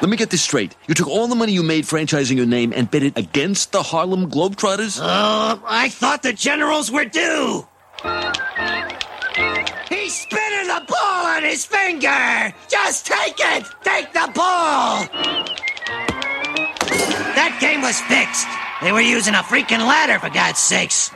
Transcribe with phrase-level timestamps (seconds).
[0.00, 0.74] Let me get this straight.
[0.88, 3.82] You took all the money you made franchising your name and bet it against the
[3.82, 4.98] Harlem Globetrotters?
[4.98, 7.66] Uh, I thought the generals were due.
[9.90, 12.54] He's spinning the ball on his finger.
[12.68, 13.66] Just take it.
[13.82, 15.06] Take the ball.
[17.36, 18.46] That game was fixed.
[18.82, 21.10] They were using a freaking ladder, for God's sakes.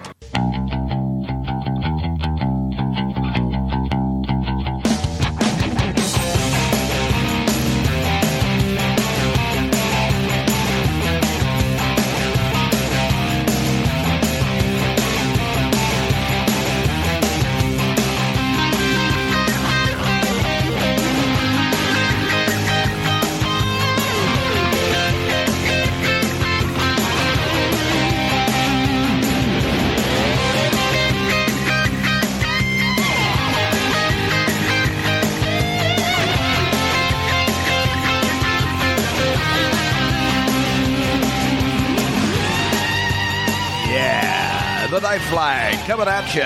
[46.34, 46.42] You.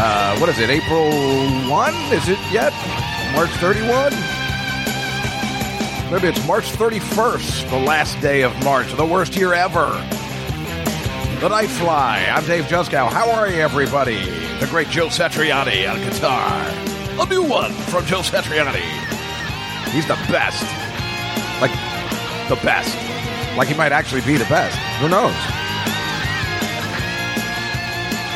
[0.00, 0.70] Uh, what is it?
[0.70, 1.10] April
[1.68, 1.94] one?
[2.12, 2.72] Is it yet?
[3.34, 4.12] March thirty-one?
[6.10, 9.86] Maybe it's March thirty-first, the last day of March, the worst year ever.
[11.40, 12.26] The Night Fly.
[12.30, 13.08] I'm Dave Juskow.
[13.10, 14.18] How are you, everybody?
[14.60, 16.50] The great Joe Satriani on guitar.
[17.20, 18.82] A new one from Joe Satriani.
[19.92, 20.62] He's the best.
[21.60, 21.72] Like
[22.48, 22.96] the best.
[23.56, 24.76] Like he might actually be the best.
[25.00, 25.34] Who knows?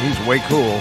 [0.02, 0.80] He's way cool.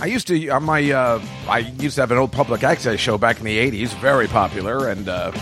[0.00, 3.18] I used to on my uh, I used to have an old public access show
[3.18, 5.32] back in the '80s, very popular, and uh,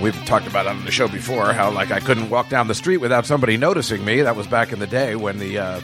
[0.00, 2.96] we've talked about on the show before how like I couldn't walk down the street
[2.96, 4.22] without somebody noticing me.
[4.22, 5.80] That was back in the day when the uh,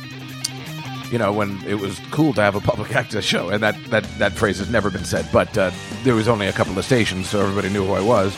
[1.10, 4.04] you know when it was cool to have a public access show, and that that
[4.18, 5.28] that phrase has never been said.
[5.30, 5.72] But uh,
[6.04, 8.34] there was only a couple of stations, so everybody knew who I was,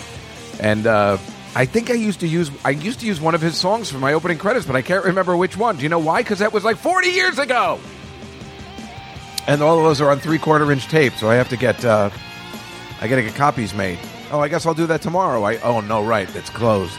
[0.59, 0.89] and.
[1.55, 3.99] I think I used to use I used to use one of his songs for
[3.99, 5.77] my opening credits, but I can't remember which one.
[5.77, 6.23] Do you know why?
[6.23, 7.79] Because that was like 40 years ago.
[9.47, 11.85] And all of those are on three quarter inch tape, so I have to get
[11.85, 12.11] uh,
[13.01, 13.99] I got to get copies made.
[14.31, 15.43] Oh, I guess I'll do that tomorrow.
[15.43, 16.97] I oh no, right, it's closed.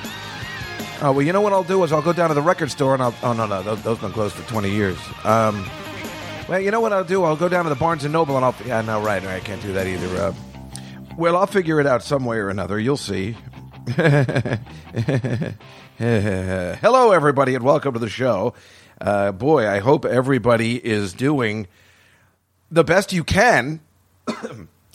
[1.01, 2.93] Oh well, you know what I'll do is I'll go down to the record store
[2.93, 4.99] and I'll oh no no those, those been closed for 20 years.
[5.23, 5.67] Um,
[6.47, 7.23] well, you know what I'll do?
[7.23, 9.61] I'll go down to the Barnes and Noble and I'll yeah no right I can't
[9.63, 10.15] do that either.
[10.15, 10.33] Uh,
[11.17, 12.79] well, I'll figure it out some way or another.
[12.79, 13.35] You'll see.
[13.85, 15.51] Hello,
[17.11, 18.53] everybody, and welcome to the show.
[19.01, 21.67] Uh, boy, I hope everybody is doing
[22.71, 23.81] the best you can.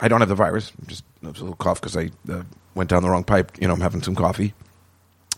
[0.00, 0.72] I don't have the virus.
[0.80, 2.44] I'm just a little cough because I uh,
[2.74, 3.52] went down the wrong pipe.
[3.60, 4.54] You know, I'm having some coffee.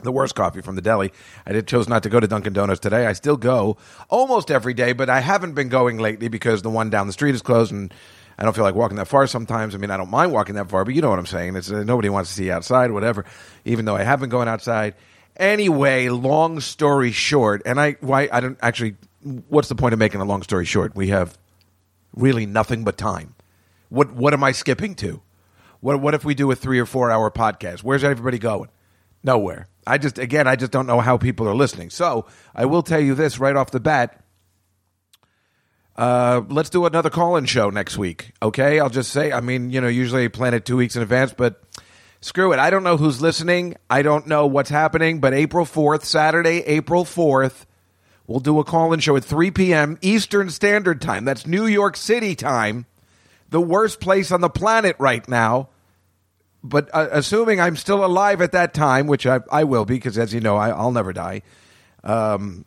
[0.03, 1.13] The worst coffee from the deli.
[1.45, 3.07] I did chose not to go to Dunkin' Donuts today.
[3.07, 3.79] I still go
[4.09, 7.35] almost every day, but I haven't been going lately because the one down the street
[7.35, 7.93] is closed and
[8.41, 9.75] I don't feel like walking that far sometimes.
[9.75, 11.57] I mean, I don't mind walking that far, but you know what I'm saying.
[11.57, 13.27] It's uh, nobody wants to see outside, whatever.
[13.67, 14.95] Even though I have been going outside.
[15.37, 18.97] Anyway, long story short, and I why I don't actually.
[19.49, 20.97] What's the point of making a long story short?
[20.97, 21.37] We have
[22.15, 23.35] really nothing but time.
[23.91, 25.21] What what am I skipping to?
[25.81, 27.81] What what if we do a three or four hour podcast?
[27.81, 28.71] Where's everybody going?
[29.23, 29.69] Nowhere.
[29.87, 31.91] I just again, I just don't know how people are listening.
[31.91, 34.25] So I will tell you this right off the bat.
[36.01, 38.33] Uh, let's do another call-in show next week.
[38.41, 39.33] Okay, I'll just say.
[39.33, 41.63] I mean, you know, usually I plan it two weeks in advance, but
[42.23, 42.59] screw it.
[42.59, 43.77] I don't know who's listening.
[43.91, 45.21] I don't know what's happening.
[45.21, 47.67] But April fourth, Saturday, April fourth,
[48.27, 49.99] we'll do a call-in show at three p.m.
[50.01, 51.27] Eastern Standard Time.
[51.27, 52.87] That's New York City time.
[53.51, 55.69] The worst place on the planet right now.
[56.65, 60.17] But uh, assuming I'm still alive at that time, which I, I will be, because
[60.17, 61.43] as you know, I, I'll never die.
[62.03, 62.65] Um,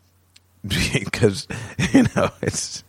[1.03, 1.47] because
[1.91, 2.83] you know it's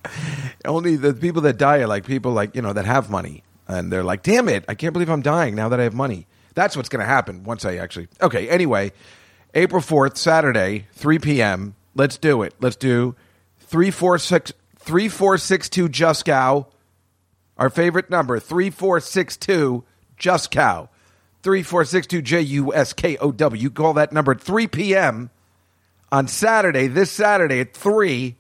[0.65, 3.43] only the people that die are like people like you know that have money.
[3.67, 6.27] And they're like damn it i can't believe i'm dying now that i have money.
[6.55, 8.93] That's what's going to happen once i actually okay anyway
[9.55, 12.55] april 4th saturday 3 p.m let's do it.
[12.61, 13.15] Let's do
[13.61, 16.67] 346 3462 Juskow.
[17.57, 19.85] Our favorite number 3462
[20.19, 20.89] Juskow.
[21.43, 25.31] 3462 j-u-s-k-o-w You call that number at 3 p.m
[26.13, 28.37] on Saturday, this Saturday at 3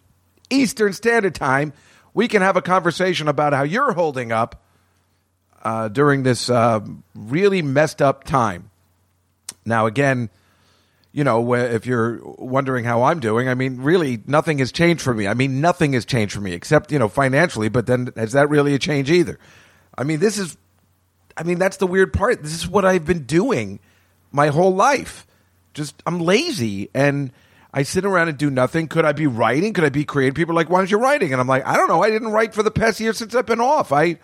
[0.51, 1.73] Eastern Standard Time,
[2.13, 4.63] we can have a conversation about how you're holding up
[5.63, 6.81] uh, during this uh,
[7.15, 8.71] really messed up time.
[9.65, 10.31] Now, again,
[11.13, 15.15] you know, if you're wondering how I'm doing, I mean, really, nothing has changed for
[15.15, 15.27] me.
[15.27, 18.51] I mean, nothing has changed for me except, you know, financially, but then is that
[18.51, 19.39] really a change either?
[19.97, 20.57] I mean, this is,
[21.37, 22.43] I mean, that's the weird part.
[22.43, 23.79] This is what I've been doing
[24.33, 25.27] my whole life.
[25.73, 27.33] Just, I'm lazy and
[27.77, 28.87] I sit around and do nothing.
[28.87, 29.73] Could I be writing?
[29.73, 30.37] Could I be creative?
[30.37, 31.33] People are like, why aren't you writing?
[31.33, 32.05] And I'm like, I don't know.
[32.05, 33.91] I didn't write for the past year since I've been off.
[33.91, 34.19] I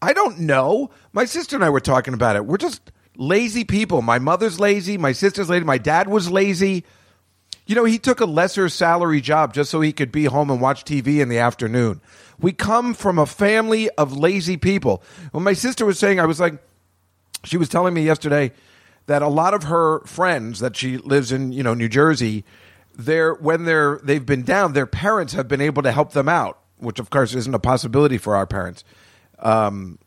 [0.00, 0.90] I don't know.
[1.12, 2.46] My sister and I were talking about it.
[2.46, 4.02] We're just lazy people.
[4.02, 4.96] My mother's lazy.
[4.96, 5.64] My sister's lazy.
[5.64, 6.84] My dad was lazy.
[7.66, 10.60] You know, he took a lesser salary job just so he could be home and
[10.60, 12.00] watch TV in the afternoon.
[12.38, 15.02] We come from a family of lazy people.
[15.32, 16.62] When my sister was saying, I was like,
[17.42, 18.52] she was telling me yesterday
[19.06, 22.44] that a lot of her friends that she lives in, you know, New Jersey,
[22.94, 26.58] they're when they're they've been down, their parents have been able to help them out,
[26.78, 28.84] which of course isn't a possibility for our parents.
[29.38, 29.98] Um,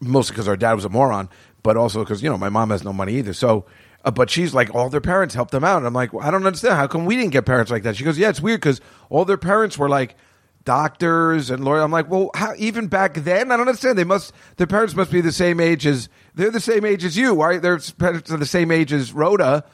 [0.00, 1.28] mostly because our dad was a moron,
[1.62, 3.32] but also because you know my mom has no money either.
[3.32, 3.66] So,
[4.04, 5.78] uh, but she's like, all their parents helped them out.
[5.78, 6.74] And I'm like, well, I don't understand.
[6.74, 7.96] How come we didn't get parents like that?
[7.96, 8.80] She goes, yeah, it's weird because
[9.10, 10.16] all their parents were like
[10.64, 11.82] doctors and lawyers.
[11.82, 13.98] I'm like, well, how, even back then, I don't understand.
[13.98, 17.16] They must, their parents must be the same age as they're the same age as
[17.16, 17.40] you.
[17.40, 17.60] Right?
[17.60, 19.64] they're the same age as Rhoda.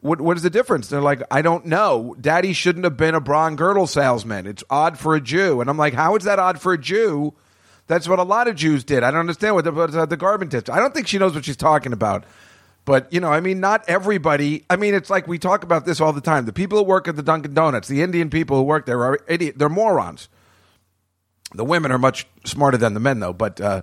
[0.00, 0.88] What what is the difference?
[0.88, 2.16] They're like, I don't know.
[2.20, 4.46] Daddy shouldn't have been a braun girdle salesman.
[4.46, 5.60] It's odd for a Jew.
[5.60, 7.34] And I'm like, how is that odd for a Jew?
[7.86, 9.02] That's what a lot of Jews did.
[9.02, 10.70] I don't understand what the, what the garment tips.
[10.70, 12.24] I don't think she knows what she's talking about.
[12.84, 14.64] But you know, I mean, not everybody.
[14.68, 16.46] I mean, it's like we talk about this all the time.
[16.46, 19.20] The people who work at the Dunkin' Donuts, the Indian people who work there, are
[19.28, 19.56] idiot.
[19.56, 20.28] They're morons.
[21.54, 23.32] The women are much smarter than the men, though.
[23.32, 23.82] But uh,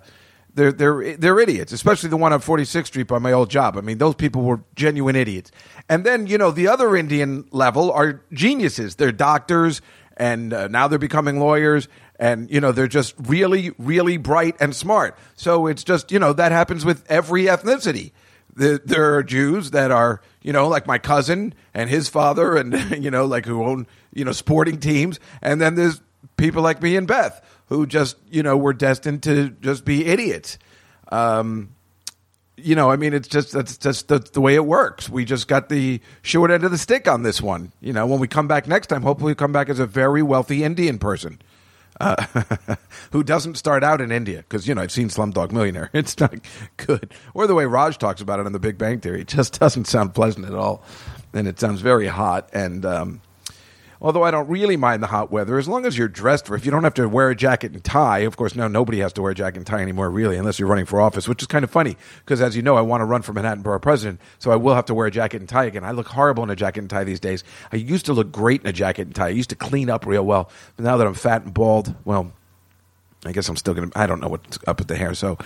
[0.54, 3.78] they're they're they're idiots, especially the one on 46th Street by my old job.
[3.78, 5.52] I mean, those people were genuine idiots.
[5.88, 8.96] And then you know, the other Indian level are geniuses.
[8.96, 9.82] They're doctors,
[10.18, 11.88] and uh, now they're becoming lawyers,
[12.20, 15.18] and you know, they're just really, really bright and smart.
[15.36, 18.12] So it's just you know that happens with every ethnicity.
[18.56, 22.74] The, there are Jews that are you know like my cousin and his father, and
[23.04, 26.02] you know like who own you know sporting teams, and then there's
[26.38, 30.58] people like me and Beth who just you know were destined to just be idiots.
[31.12, 31.76] Um,
[32.58, 35.10] you know, I mean, it's just that's just the, the, way it works.
[35.10, 37.72] We just got the short end of the stick on this one.
[37.80, 40.22] You know, when we come back next time, hopefully, we come back as a very
[40.22, 41.40] wealthy Indian person
[42.00, 42.26] uh,
[43.12, 45.90] who doesn't start out in India because you know I've seen Slumdog Millionaire.
[46.00, 46.36] It's not
[46.78, 49.22] good, or the way Raj talks about it in The Big Bang Theory.
[49.22, 50.84] It just doesn't sound pleasant at all,
[51.34, 52.86] and it sounds very hot and.
[52.86, 53.22] Um,
[54.02, 56.56] Although I don't really mind the hot weather, as long as you're dressed for.
[56.56, 59.12] If you don't have to wear a jacket and tie, of course, now nobody has
[59.14, 61.48] to wear a jacket and tie anymore, really, unless you're running for office, which is
[61.48, 64.22] kind of funny because, as you know, I want to run for Manhattan Borough President,
[64.38, 65.84] so I will have to wear a jacket and tie again.
[65.84, 67.44] I look horrible in a jacket and tie these days.
[67.74, 69.28] I used to look great in a jacket and tie.
[69.28, 72.32] I used to clean up real well, but now that I'm fat and bald, well,
[73.26, 73.92] I guess I'm still gonna.
[73.96, 75.38] I don't know what's up with the hair, so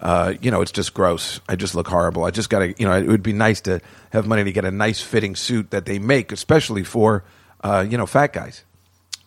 [0.00, 1.40] uh, you know, it's just gross.
[1.48, 2.24] I just look horrible.
[2.24, 3.80] I just gotta, you know, it would be nice to
[4.10, 7.22] have money to get a nice fitting suit that they make, especially for
[7.62, 8.64] uh, you know fat guys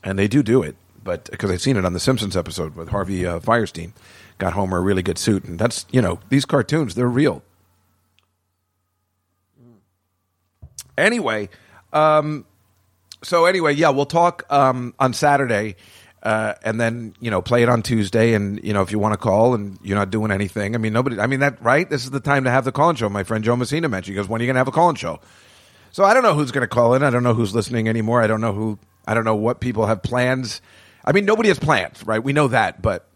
[0.04, 0.76] and they do do it.
[1.04, 3.92] But because I've seen it on the Simpsons episode with Harvey uh, Fierstein,
[4.38, 7.42] got Homer a really good suit, and that's you know these cartoons they're real.
[10.98, 11.50] Anyway,
[11.92, 12.46] um,
[13.24, 15.76] so anyway, yeah, we'll talk um, on Saturday.
[16.22, 19.12] Uh, and then you know play it on Tuesday, and you know if you want
[19.12, 21.90] to call and you're not doing anything, I mean nobody, I mean that right.
[21.90, 23.10] This is the time to have the call-in show.
[23.10, 24.14] My friend Joe Messina mentioned.
[24.14, 25.20] He goes, "When are you going to have a call-in show?"
[25.94, 27.04] So I don't know who's going to call in.
[27.04, 28.22] I don't know who's listening anymore.
[28.22, 30.60] I don't know who I don't know what people have plans.
[31.06, 32.22] I mean, nobody has plans, right?
[32.22, 33.08] We know that, but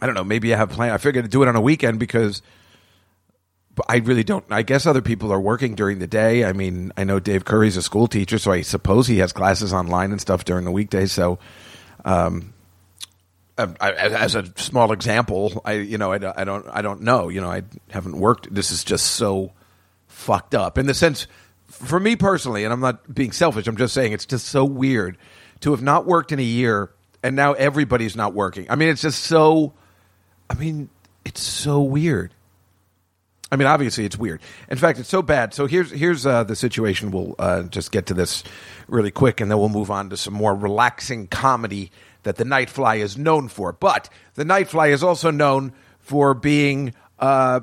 [0.00, 0.22] I don't know.
[0.22, 0.92] Maybe I have plans.
[0.92, 2.42] I figured to do it on a weekend because
[3.88, 4.44] I really don't.
[4.50, 6.44] I guess other people are working during the day.
[6.44, 9.72] I mean, I know Dave Curry's a school teacher, so I suppose he has classes
[9.72, 11.12] online and stuff during the weekdays.
[11.12, 11.38] So,
[12.04, 12.52] um,
[13.56, 17.30] I, as a small example, I you know I, I don't I don't know.
[17.30, 18.54] You know, I haven't worked.
[18.54, 19.52] This is just so
[20.08, 21.26] fucked up in the sense
[21.76, 25.18] for me personally, and I'm not being selfish, I'm just saying it's just so weird
[25.60, 26.90] to have not worked in a year
[27.22, 28.66] and now everybody's not working.
[28.70, 29.72] I mean, it's just so,
[30.48, 30.90] I mean,
[31.24, 32.32] it's so weird.
[33.50, 34.40] I mean, obviously, it's weird.
[34.68, 35.54] In fact, it's so bad.
[35.54, 37.12] So here's here's uh, the situation.
[37.12, 38.42] We'll uh, just get to this
[38.88, 41.92] really quick, and then we'll move on to some more relaxing comedy
[42.24, 43.72] that the Nightfly is known for.
[43.72, 47.60] But the Nightfly is also known for being uh,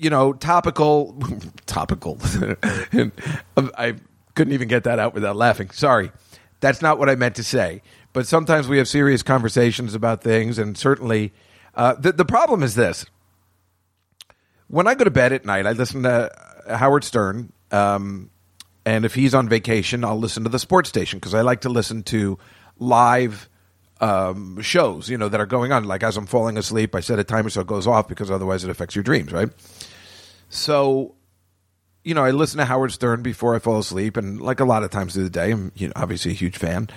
[0.00, 1.14] you know, topical,
[1.66, 2.18] topical.
[3.56, 3.96] I
[4.34, 5.70] couldn't even get that out without laughing.
[5.70, 6.10] Sorry.
[6.60, 7.82] That's not what I meant to say.
[8.12, 11.32] But sometimes we have serious conversations about things, and certainly
[11.74, 13.06] uh, the, the problem is this.
[14.66, 16.30] When I go to bed at night, I listen to
[16.68, 17.52] Howard Stern.
[17.70, 18.30] Um,
[18.84, 21.68] and if he's on vacation, I'll listen to the sports station because I like to
[21.68, 22.38] listen to
[22.78, 23.48] live
[24.00, 25.84] um, shows, you know, that are going on.
[25.84, 28.64] Like as I'm falling asleep, I set a timer so it goes off because otherwise
[28.64, 29.50] it affects your dreams, right?
[30.50, 31.14] So,
[32.04, 34.82] you know, I listen to Howard Stern before I fall asleep, and like a lot
[34.82, 36.90] of times through the day, I'm you know, obviously a huge fan.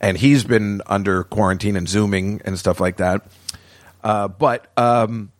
[0.00, 3.26] And he's been under quarantine and zooming and stuff like that.
[4.02, 5.30] Uh, but um,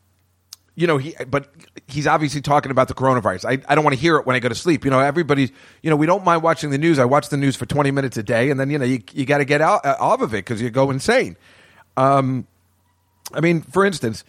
[0.76, 1.48] you know, he but
[1.86, 3.44] he's obviously talking about the coronavirus.
[3.46, 4.84] I, I don't want to hear it when I go to sleep.
[4.84, 5.50] You know, everybody's
[5.82, 6.98] you know, we don't mind watching the news.
[6.98, 9.24] I watch the news for 20 minutes a day, and then, you know, you, you
[9.24, 11.36] got to get out uh, off of it because you go insane.
[11.96, 12.46] Um,
[13.32, 14.24] I mean, for instance,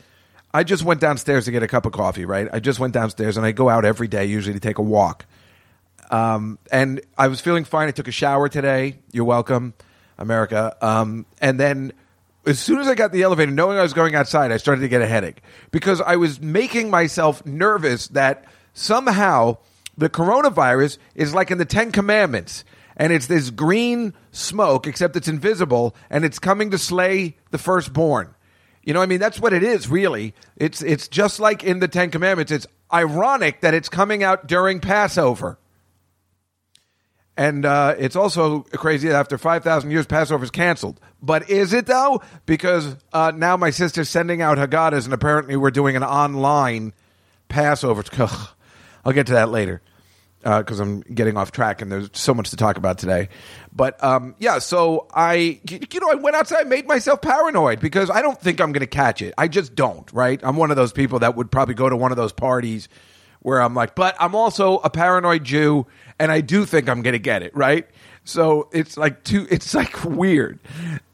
[0.56, 2.24] I just went downstairs to get a cup of coffee.
[2.24, 4.82] Right, I just went downstairs, and I go out every day usually to take a
[4.82, 5.26] walk.
[6.10, 7.90] Um, and I was feeling fine.
[7.90, 9.00] I took a shower today.
[9.12, 9.74] You're welcome,
[10.18, 10.78] America.
[10.82, 11.92] Um, and then
[12.46, 14.88] as soon as I got the elevator, knowing I was going outside, I started to
[14.88, 19.58] get a headache because I was making myself nervous that somehow
[19.98, 22.64] the coronavirus is like in the Ten Commandments.
[22.96, 28.35] And it's this green smoke, except it's invisible, and it's coming to slay the firstborn.
[28.86, 30.34] You know, I mean, that's what it is, really.
[30.56, 32.52] It's it's just like in the Ten Commandments.
[32.52, 35.58] It's ironic that it's coming out during Passover.
[37.36, 41.02] And uh, it's also crazy that after 5,000 years, Passover is canceled.
[41.22, 42.22] But is it, though?
[42.46, 46.94] Because uh, now my sister's sending out Haggadahs, and apparently we're doing an online
[47.50, 48.06] Passover.
[48.20, 48.48] Ugh.
[49.04, 49.82] I'll get to that later
[50.46, 53.30] because uh, I'm getting off track and there's so much to talk about today.
[53.74, 58.22] But um, yeah, so I, you know, I went outside, made myself paranoid because I
[58.22, 59.34] don't think I'm going to catch it.
[59.40, 60.40] I just don't, right?
[60.44, 62.88] I'm one of those people that would probably go to one of those parties
[63.40, 65.88] where I'm like, but I'm also a paranoid Jew
[66.20, 67.88] and I do think I'm going to get it, right?
[68.28, 70.60] So it's like too, it's like weird.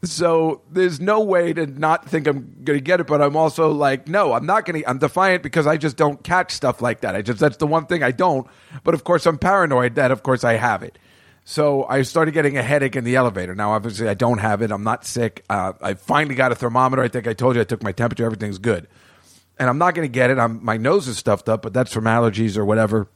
[0.02, 3.70] So there's no way to not think I'm going to get it, but I'm also
[3.70, 4.88] like, no, I'm not going to.
[4.88, 7.14] I'm defiant because I just don't catch stuff like that.
[7.14, 8.46] I just that's the one thing I don't.
[8.82, 10.98] But of course, I'm paranoid that of course I have it.
[11.44, 13.54] So I started getting a headache in the elevator.
[13.54, 14.70] Now, obviously, I don't have it.
[14.70, 15.44] I'm not sick.
[15.50, 17.02] Uh, I finally got a thermometer.
[17.02, 18.24] I think I told you I took my temperature.
[18.24, 18.88] Everything's good,
[19.58, 20.38] and I'm not going to get it.
[20.38, 23.08] I'm my nose is stuffed up, but that's from allergies or whatever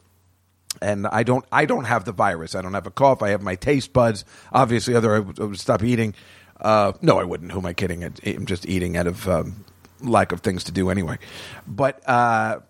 [0.82, 2.54] and I don't I don't have the virus.
[2.54, 3.22] I don't have a cough.
[3.22, 4.24] I have my taste buds.
[4.52, 6.14] Obviously, other I would, I stop eating.
[6.60, 7.52] Uh, no, I wouldn't.
[7.52, 8.04] Who am I kidding?
[8.04, 9.64] I'm just eating out of um,
[10.00, 11.18] lack of things to do anyway.
[11.66, 12.60] But uh,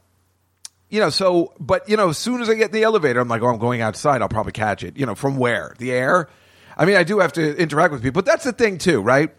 [0.91, 3.29] you know, so but you know, as soon as I get in the elevator, I'm
[3.29, 4.23] like, oh, I'm going outside.
[4.23, 4.97] I'll probably catch it.
[4.97, 5.75] You know, from where?
[5.79, 6.29] The air.
[6.77, 9.31] I mean, I do have to interact with people, but that's the thing too, right?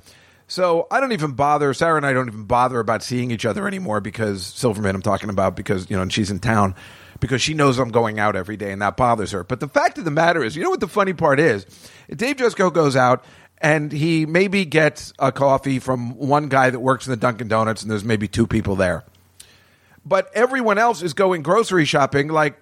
[0.48, 1.74] So I don't even bother.
[1.74, 5.30] Sarah and I don't even bother about seeing each other anymore because Silverman, I'm talking
[5.30, 6.74] about because you know, and she's in town
[7.20, 9.44] because she knows I'm going out every day and that bothers her.
[9.44, 11.66] But the fact of the matter is, you know what the funny part is?
[12.14, 13.26] Dave Juskow goes out
[13.60, 17.82] and he maybe gets a coffee from one guy that works in the Dunkin' Donuts
[17.82, 19.04] and there's maybe two people there.
[20.06, 22.58] But everyone else is going grocery shopping like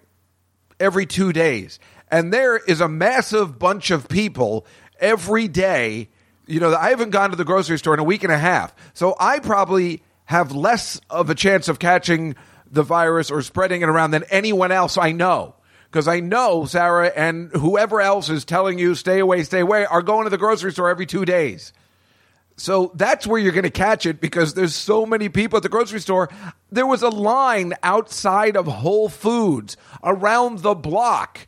[0.80, 1.80] every two days.
[2.10, 4.66] And there is a massive bunch of people
[5.00, 6.10] every day.
[6.48, 8.74] You know, I haven't gone to the grocery store in a week and a half.
[8.94, 12.36] So I probably have less of a chance of catching
[12.76, 15.56] the virus or spreading it around than anyone else I know.
[15.92, 20.02] Because I know Sarah and whoever else is telling you stay away, stay away, are
[20.02, 21.72] going to the grocery store every two days.
[22.58, 25.70] So that's where you're going to catch it because there's so many people at the
[25.70, 26.30] grocery store.
[26.72, 31.48] There was a line outside of Whole Foods around the block.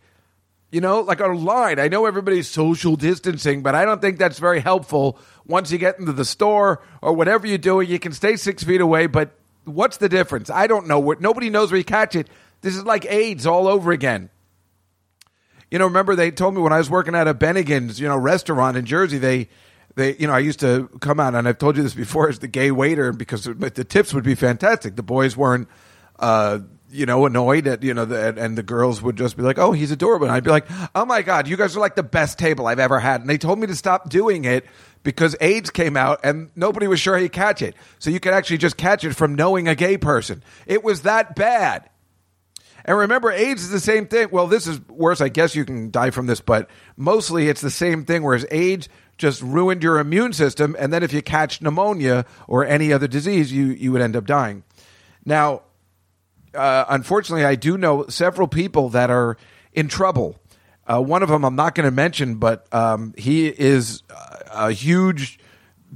[0.69, 1.79] You know, like a line.
[1.79, 5.98] I know everybody's social distancing, but I don't think that's very helpful once you get
[5.98, 7.89] into the store or whatever you're doing.
[7.89, 9.34] You can stay six feet away, but
[9.68, 10.50] What's the difference?
[10.50, 11.16] I don't know.
[11.20, 12.28] Nobody knows where you catch it.
[12.62, 14.30] This is like AIDS all over again.
[15.70, 18.18] You know, remember they told me when I was working at a Bennigan's, you know,
[18.18, 19.50] restaurant in Jersey, they
[19.98, 22.40] they you know i used to come out and i've told you this before as
[22.40, 25.68] the gay waiter because the tips would be fantastic the boys weren't
[26.20, 26.60] uh,
[26.90, 29.74] you know annoyed at you know the, and the girls would just be like oh
[29.74, 32.40] he's adorable and i'd be like oh my god you guys are like the best
[32.40, 34.66] table i've ever had and they told me to stop doing it
[35.08, 37.76] because AIDS came out and nobody was sure he'd catch it.
[37.98, 40.44] So you could actually just catch it from knowing a gay person.
[40.66, 41.90] It was that bad.
[42.84, 44.28] And remember, AIDS is the same thing.
[44.32, 45.22] Well, this is worse.
[45.22, 48.22] I guess you can die from this, but mostly it's the same thing.
[48.22, 52.92] Whereas AIDS just ruined your immune system, and then if you catch pneumonia or any
[52.92, 54.64] other disease, you you would end up dying.
[55.24, 55.62] Now,
[56.54, 59.38] uh, unfortunately, I do know several people that are
[59.72, 60.36] in trouble.
[60.89, 64.03] Uh, one of them I'm not going to mention, but um, he is
[64.51, 65.38] a huge,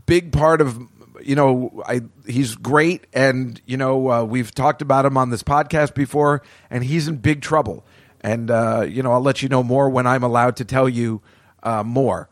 [0.05, 0.79] big part of
[1.23, 5.43] you know I he's great, and you know uh, we've talked about him on this
[5.43, 7.85] podcast before, and he's in big trouble.
[8.19, 11.21] And uh, you know I'll let you know more when I'm allowed to tell you
[11.63, 12.29] uh, more.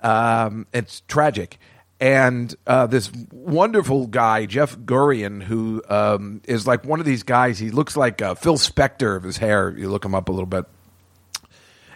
[0.00, 1.58] Um, it's tragic.
[2.00, 7.60] And uh, this wonderful guy, Jeff Gurian, who um, is like one of these guys.
[7.60, 9.72] He looks like uh, Phil Spector of his hair.
[9.78, 10.64] You look him up a little bit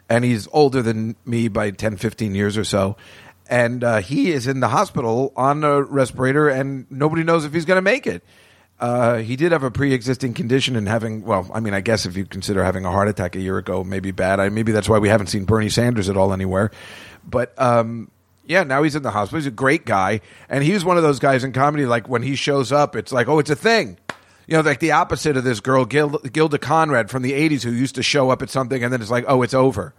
[0.09, 2.97] and he's older than me by 10, 15 years or so.
[3.49, 7.65] And uh, he is in the hospital on a respirator, and nobody knows if he's
[7.65, 8.25] going to make it.
[8.79, 12.15] Uh, he did have a pre-existing condition and having well i mean i guess if
[12.15, 14.39] you consider having a heart attack a year ago maybe bad.
[14.39, 16.71] I, maybe that's why we haven't seen bernie sanders at all anywhere.
[17.25, 18.11] But um,
[18.45, 19.39] yeah now he's in the hospital.
[19.39, 20.21] He's a great guy.
[20.51, 23.13] And he was one of those guys in comedy like when he shows up it's
[23.13, 23.97] like oh it's a thing
[24.47, 27.71] you know like the opposite of this girl Gil- gilda conrad from the 80s who
[27.71, 29.95] used to show up at something and then it's like oh it's over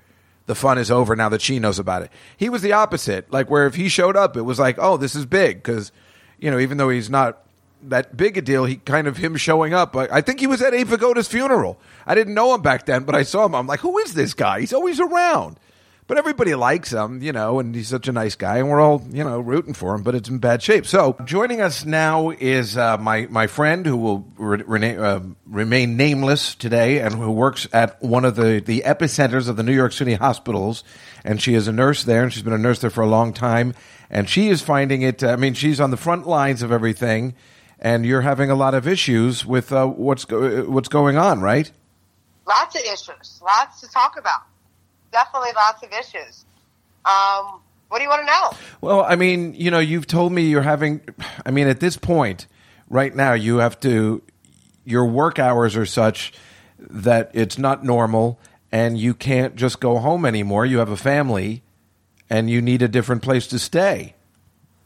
[0.48, 2.12] the fun is over now that she knows about it.
[2.38, 3.32] He was the opposite.
[3.32, 5.92] Like where if he showed up, it was like, oh, this is big because
[6.40, 7.44] you know even though he's not
[7.84, 8.66] that big a deal.
[8.66, 9.96] He kind of him showing up.
[9.96, 11.80] I, I think he was at Abe Vigoda's funeral.
[12.06, 13.54] I didn't know him back then, but I saw him.
[13.54, 14.62] I'm like, who is this guy?
[14.62, 15.60] He's always around.
[16.08, 19.06] But everybody likes him, you know, and he's such a nice guy, and we're all,
[19.12, 20.04] you know, rooting for him.
[20.04, 20.86] But it's in bad shape.
[20.86, 26.56] So joining us now is uh, my my friend who will re- uh, remain nameless
[26.56, 30.14] today, and who works at one of the the epicenters of the New York City
[30.14, 30.86] hospitals,
[31.26, 33.34] and she is a nurse there, and she's been a nurse there for a long
[33.34, 33.74] time,
[34.10, 35.26] and she is finding it.
[35.26, 37.36] I mean, she's on the front lines of everything,
[37.80, 41.70] and you're having a lot of issues with uh, what's go- what's going on, right?
[42.48, 44.40] Lots of issues, lots to talk about
[45.12, 46.46] definitely lots of issues.
[47.06, 48.58] Um, what do you want to know?
[48.82, 51.02] Well, I mean, you know, you've told me you're having.
[51.46, 52.48] I mean, at this point,
[52.90, 54.22] right now, you have to.
[54.84, 56.34] Your work hours are such
[56.80, 58.40] that it's not normal,
[58.72, 60.66] and you can't just go home anymore.
[60.66, 61.62] You have a family,
[62.30, 64.16] and you need a different place to stay.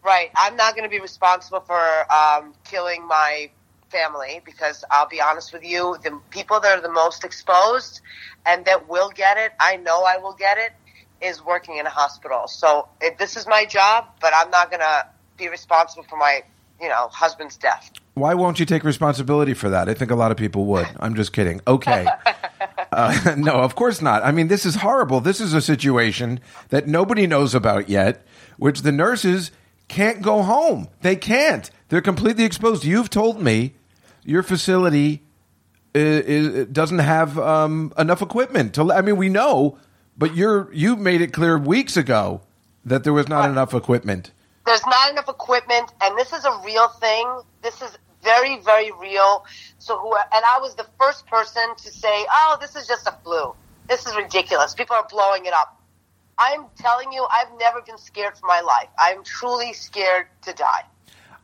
[0.03, 0.31] Right.
[0.35, 3.51] I'm not going to be responsible for um, killing my
[3.91, 8.01] family because I'll be honest with you, the people that are the most exposed
[8.45, 10.71] and that will get it, I know I will get it,
[11.21, 12.47] is working in a hospital.
[12.47, 15.07] So if this is my job, but I'm not going to
[15.37, 16.43] be responsible for my,
[16.81, 17.91] you know, husband's death.
[18.15, 19.87] Why won't you take responsibility for that?
[19.87, 20.87] I think a lot of people would.
[20.99, 21.61] I'm just kidding.
[21.67, 22.07] Okay.
[22.91, 24.21] Uh, no, of course not.
[24.21, 25.21] I mean, this is horrible.
[25.21, 28.25] This is a situation that nobody knows about yet,
[28.57, 29.51] which the nurses
[29.87, 30.89] can't go home.
[31.01, 31.71] They can't.
[31.89, 32.83] They're completely exposed.
[32.83, 33.75] You've told me
[34.23, 35.23] your facility
[35.93, 38.91] is, is, doesn't have um, enough equipment to.
[38.91, 39.77] I mean, we know,
[40.17, 42.41] but you're you made it clear weeks ago
[42.85, 44.31] that there was not enough equipment.
[44.65, 47.41] There's not enough equipment, and this is a real thing.
[47.61, 49.45] This is very, very real.
[49.79, 53.15] So, who, and I was the first person to say, "Oh, this is just a
[53.23, 53.53] flu.
[53.89, 54.73] This is ridiculous.
[54.73, 55.77] People are blowing it up."
[56.37, 58.87] I'm telling you, I've never been scared for my life.
[58.97, 60.83] I'm truly scared to die.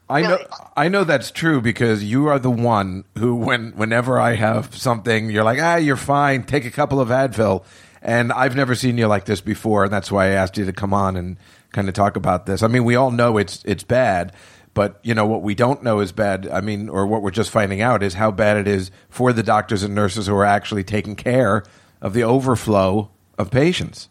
[0.10, 0.40] I know
[0.76, 5.30] I know that's true because you are the one who when whenever I have something
[5.30, 7.66] you're like ah you're fine take a couple of Advil
[8.02, 10.74] and I've never seen you like this before and that's why I asked you to
[10.74, 11.38] come on and
[11.74, 12.64] kind of talk about this.
[12.64, 14.34] I mean we all know it's it's bad
[14.74, 17.51] but you know what we don't know is bad I mean or what we're just
[17.51, 20.84] finding out is how bad it is for the doctors and nurses who are actually
[20.86, 21.64] taking care
[22.01, 24.08] of the overflow of patients.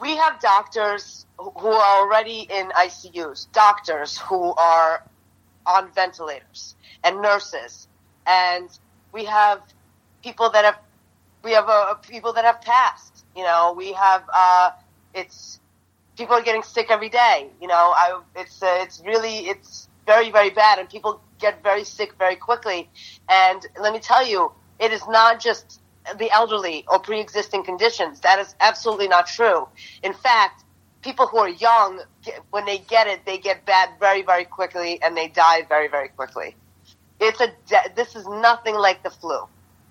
[0.00, 5.02] We have doctors who are already in ICUs, doctors who are
[5.66, 7.88] on ventilators, and nurses,
[8.26, 8.68] and
[9.12, 9.62] we have
[10.22, 10.78] people that have
[11.42, 13.24] we have uh, people that have passed.
[13.36, 14.70] You know, we have uh,
[15.14, 15.60] it's
[16.16, 17.48] people are getting sick every day.
[17.60, 21.84] You know, I it's uh, it's really it's very very bad, and people get very
[21.84, 22.88] sick very quickly.
[23.28, 25.80] And let me tell you, it is not just
[26.18, 28.20] the elderly or pre-existing conditions.
[28.20, 29.68] That is absolutely not true.
[30.02, 30.64] In fact,
[31.02, 32.00] people who are young,
[32.50, 36.08] when they get it, they get bad very, very quickly and they die very, very
[36.08, 36.56] quickly.
[37.20, 37.52] It's a,
[37.94, 39.38] this is nothing like the flu.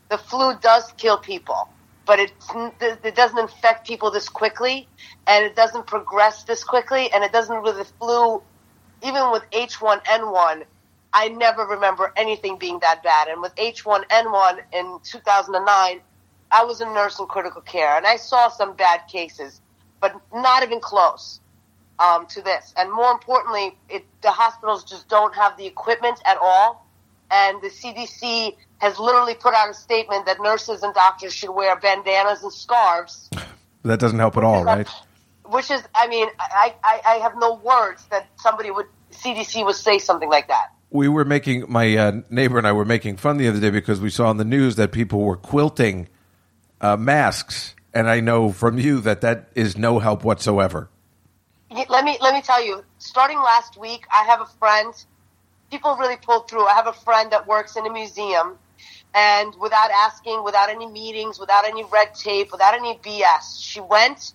[0.10, 1.68] The flu does kill people,
[2.06, 2.32] but it,
[2.80, 4.88] it doesn't infect people this quickly
[5.26, 8.44] and it doesn't progress this quickly and it doesn't with the flu,
[9.02, 10.66] even with H1N1,
[11.16, 13.30] I never remember anything being that bad.
[13.30, 16.02] And with H1N1 in 2009,
[16.52, 19.62] I was a nurse in critical care and I saw some bad cases
[20.02, 21.40] but not even close
[22.00, 22.74] um, to this.
[22.78, 26.86] And more importantly, it, the hospitals just don't have the equipment at all.
[27.32, 31.78] And the CDC has literally put out a statement that nurses and doctors should wear
[31.78, 33.30] bandanas and scarves.
[33.84, 34.88] That doesn't help at all, right?
[35.46, 39.76] Which is, I mean, I, I, I have no words that somebody would, CDC would
[39.76, 43.38] say something like that we were making my uh, neighbor and I were making fun
[43.38, 46.08] the other day because we saw on the news that people were quilting
[46.82, 50.90] uh, masks and I know from you that that is no help whatsoever.
[51.72, 52.84] Let me let me tell you.
[53.00, 54.94] Starting last week, I have a friend.
[55.72, 56.66] People really pulled through.
[56.68, 58.58] I have a friend that works in a museum,
[59.14, 64.34] and without asking, without any meetings, without any red tape, without any BS, she went.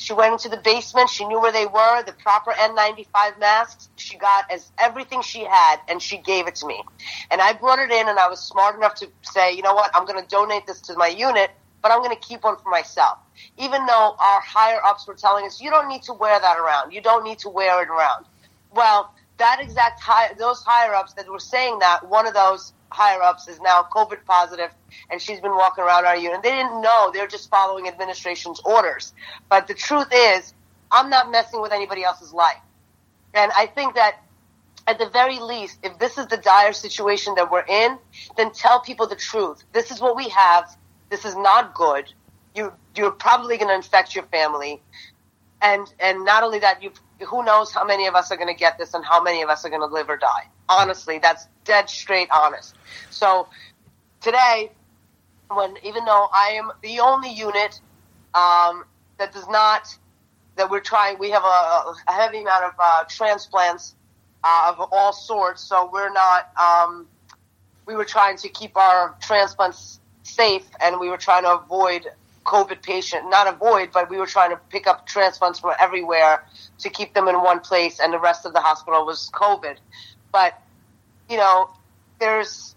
[0.00, 1.10] She went into the basement.
[1.10, 3.90] She knew where they were, the proper N95 masks.
[3.96, 6.82] She got as everything she had, and she gave it to me.
[7.30, 9.90] And I brought it in, and I was smart enough to say, you know what,
[9.94, 11.50] I'm going to donate this to my unit
[11.82, 13.18] but I'm going to keep one for myself.
[13.56, 16.92] Even though our higher ups were telling us, you don't need to wear that around.
[16.92, 18.26] You don't need to wear it around.
[18.74, 23.22] Well, that exact high, those higher ups that were saying that, one of those higher
[23.22, 24.70] ups is now COVID positive
[25.10, 26.42] and she's been walking around our unit.
[26.42, 27.10] They didn't know.
[27.12, 29.12] They're just following administration's orders.
[29.48, 30.54] But the truth is,
[30.90, 32.60] I'm not messing with anybody else's life.
[33.34, 34.16] And I think that
[34.86, 37.98] at the very least, if this is the dire situation that we're in,
[38.36, 39.62] then tell people the truth.
[39.72, 40.76] This is what we have.
[41.10, 42.12] This is not good.
[42.54, 44.82] You you're probably going to infect your family,
[45.62, 46.90] and and not only that, you
[47.26, 49.48] who knows how many of us are going to get this and how many of
[49.48, 50.48] us are going to live or die.
[50.68, 52.74] Honestly, that's dead straight honest.
[53.10, 53.48] So
[54.20, 54.72] today,
[55.48, 57.80] when even though I am the only unit
[58.34, 58.84] um,
[59.18, 59.96] that does not
[60.56, 63.94] that we're trying, we have a, a heavy amount of uh, transplants
[64.44, 65.62] uh, of all sorts.
[65.62, 66.50] So we're not.
[66.58, 67.06] Um,
[67.86, 72.06] we were trying to keep our transplants safe, and we were trying to avoid
[72.50, 76.44] COVID patient, not avoid, but we were trying to pick up transplants from everywhere
[76.78, 79.76] to keep them in one place, and the rest of the hospital was COVID.
[80.32, 80.60] But
[81.28, 81.70] you know,
[82.18, 82.74] there's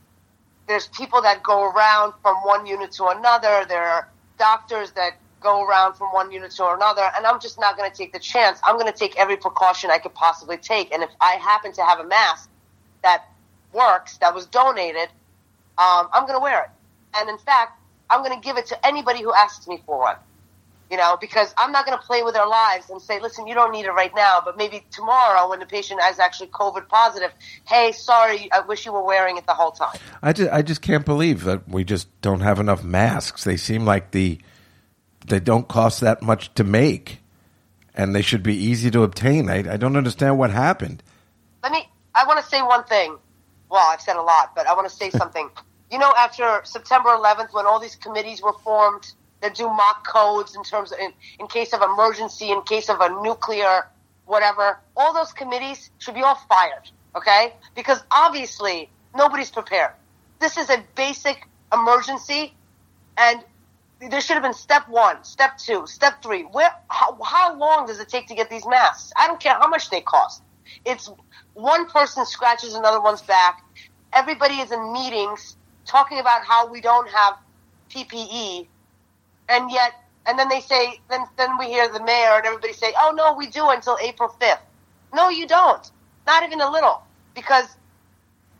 [0.67, 3.65] there's people that go around from one unit to another.
[3.67, 4.07] There are
[4.37, 7.97] doctors that go around from one unit to another, and I'm just not going to
[7.97, 8.59] take the chance.
[8.63, 11.83] I'm going to take every precaution I could possibly take, and if I happen to
[11.83, 12.47] have a mask
[13.01, 13.25] that
[13.73, 15.09] works, that was donated,
[15.79, 16.69] um, I'm going to wear it.
[17.15, 20.15] And in fact, I'm going to give it to anybody who asks me for one.
[20.91, 23.55] You know, because I'm not going to play with their lives and say, listen, you
[23.55, 27.31] don't need it right now, but maybe tomorrow when the patient is actually COVID positive,
[27.67, 29.97] hey, sorry, I wish you were wearing it the whole time.
[30.21, 33.43] I just, I just can't believe that we just don't have enough masks.
[33.43, 34.39] They seem like the
[35.25, 37.19] they don't cost that much to make,
[37.95, 39.49] and they should be easy to obtain.
[39.49, 41.01] I, I don't understand what happened.
[41.63, 41.89] Let me.
[42.13, 43.17] I want to say one thing.
[43.69, 45.49] Well, I've said a lot, but I want to say something.
[45.93, 50.55] You know, after September 11th, when all these committees were formed that do mock codes
[50.55, 53.87] in terms of in, in case of emergency, in case of a nuclear
[54.25, 56.89] whatever, all those committees should be all fired.
[57.15, 59.91] Okay, because obviously nobody's prepared.
[60.39, 62.55] This is a basic emergency,
[63.15, 63.43] and
[64.09, 66.41] there should have been step one, step two, step three.
[66.41, 69.13] Where, how, how long does it take to get these masks?
[69.15, 70.41] I don't care how much they cost.
[70.85, 71.11] It's
[71.53, 73.63] one person scratches another one's back.
[74.11, 77.37] Everybody is in meetings talking about how we don't have
[77.89, 78.67] PPE,
[79.49, 79.93] and yet,
[80.25, 83.33] and then they say, then then we hear the mayor and everybody say, "Oh no,
[83.33, 84.59] we do until April 5th."
[85.13, 85.91] No, you don't.
[86.25, 87.01] Not even a little,
[87.35, 87.67] because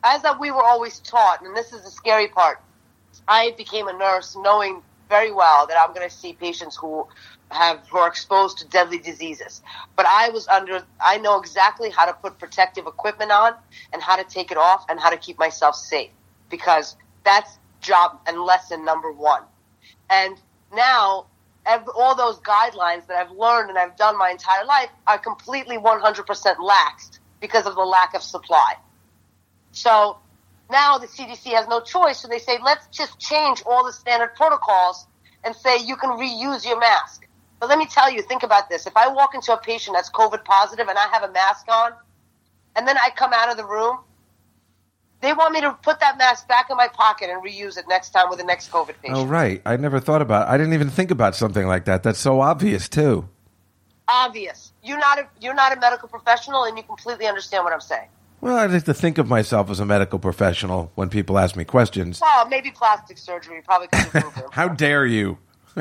[0.04, 2.62] as that we were always taught, and this is the scary part.
[3.28, 7.08] I became a nurse knowing very well that I'm going to see patients who
[7.52, 9.62] have who are exposed to deadly diseases.
[9.96, 13.54] But I was under I know exactly how to put protective equipment on
[13.94, 16.10] and how to take it off and how to keep myself safe
[16.50, 19.44] because that's job and lesson number 1.
[20.10, 20.40] And
[20.74, 21.28] now
[21.96, 26.26] all those guidelines that I've learned and I've done my entire life are completely 100%
[26.58, 28.76] laxed because of the lack of supply.
[29.72, 30.18] So
[30.70, 34.36] now the CDC has no choice, so they say, let's just change all the standard
[34.36, 35.08] protocols
[35.44, 37.28] and say you can reuse your mask.
[37.60, 38.86] But let me tell you, think about this.
[38.88, 41.94] If I walk into a patient that's COVID positive and I have a mask on,
[42.76, 44.00] and then I come out of the room,
[45.24, 48.10] they want me to put that mask back in my pocket and reuse it next
[48.10, 49.18] time with the next COVID patient.
[49.18, 49.62] Oh, right.
[49.66, 50.48] I never thought about.
[50.48, 50.52] It.
[50.52, 52.04] I didn't even think about something like that.
[52.04, 53.28] That's so obvious too.
[54.08, 54.74] Obvious.
[54.84, 58.10] You're not a you're not a medical professional, and you completely understand what I'm saying.
[58.42, 61.64] Well, I like to think of myself as a medical professional when people ask me
[61.64, 62.20] questions.
[62.20, 65.38] Well, maybe plastic surgery probably could How dare you?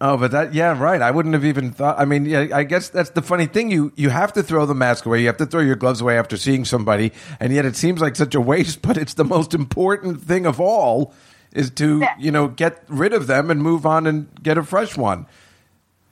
[0.00, 1.00] oh, but that yeah, right.
[1.02, 1.98] I wouldn't have even thought.
[1.98, 3.70] I mean, yeah, I guess that's the funny thing.
[3.70, 5.20] You you have to throw the mask away.
[5.20, 8.16] You have to throw your gloves away after seeing somebody, and yet it seems like
[8.16, 8.80] such a waste.
[8.90, 11.12] But it's the most important thing of all
[11.52, 12.14] is to Yeah.
[12.18, 15.26] you know get rid of them and move on and get a fresh one.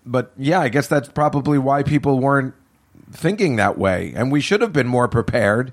[0.06, 2.54] But yeah, I guess that's probably why people weren't
[3.12, 5.72] thinking that way, and we should have been more prepared.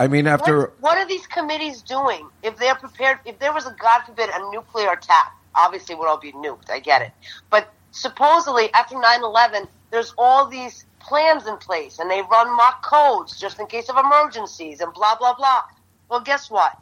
[0.00, 2.28] I mean, after What, what are these committees doing?
[2.42, 6.18] If they're prepared, if there was a God forbid a nuclear attack, obviously we'll all
[6.18, 6.70] be nuked.
[6.70, 7.12] I get it,
[7.50, 13.38] but supposedly after 9-11, there's all these plans in place, and they run mock codes
[13.40, 15.62] just in case of emergencies and blah blah blah.
[16.10, 16.72] Well, guess what?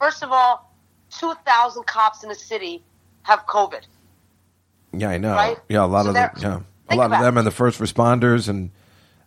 [0.00, 0.72] First of all,
[1.10, 2.82] two thousand cops in the city
[3.22, 3.82] have COVID.
[4.92, 5.34] Yeah, I know.
[5.34, 5.58] Right?
[5.68, 6.30] Yeah, a lot So of them.
[6.40, 7.40] Yeah, a lot of them it.
[7.40, 8.70] and the first responders, and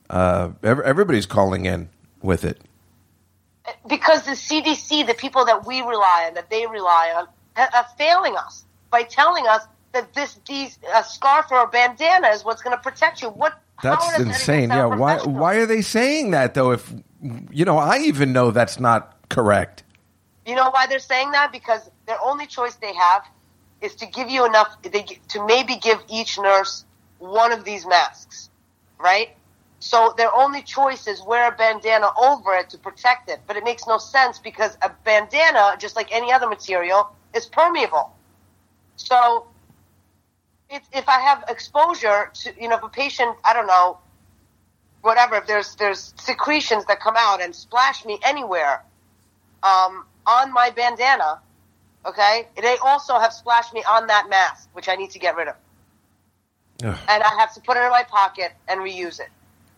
[0.10, 1.90] uh, ev- everybody's calling in
[2.22, 2.60] with it.
[3.88, 8.36] because the CDC, the people that we rely on, that they rely on, are failing
[8.38, 12.76] us by telling us that this these a scarf or a bandana is what's going
[12.76, 13.30] to protect you.
[13.30, 13.60] What?
[13.78, 14.70] how That's does that insane.
[14.70, 15.18] Yeah, why?
[15.20, 16.72] Why are they saying that though?
[16.72, 16.94] If
[17.52, 19.84] you know, I even know that's not correct.
[20.46, 21.52] You know why they're saying that?
[21.52, 23.24] Because their only choice they have
[23.82, 26.86] is to give you enough they, to maybe give each nurse
[27.20, 28.50] one of these masks,
[29.00, 29.30] right?
[29.80, 33.40] So their only choice is wear a bandana over it to protect it.
[33.48, 38.14] But it makes no sense because a bandana, just like any other material, is permeable.
[39.00, 39.48] So
[40.70, 43.98] if, if I have exposure to, you know, if a patient, I don't know,
[45.02, 48.84] whatever, if there's, there's secretions that come out and splash me anywhere,
[49.64, 51.40] um, on my bandana,
[52.06, 55.48] okay, they also have splashed me on that mask, which I need to get rid
[55.48, 55.56] of.
[56.82, 56.98] Ugh.
[57.10, 59.28] and I have to put it in my pocket and reuse it.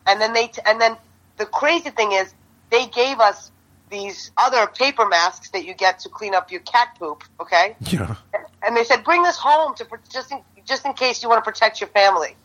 [0.06, 0.98] And then they t- and then
[1.38, 2.32] the crazy thing is
[2.70, 3.52] they gave us
[3.90, 7.24] these other paper masks that you get to clean up your cat poop.
[7.40, 8.16] Okay, Yeah.
[8.64, 11.50] And they said bring this home to just in, just in case you want to
[11.50, 12.36] protect your family.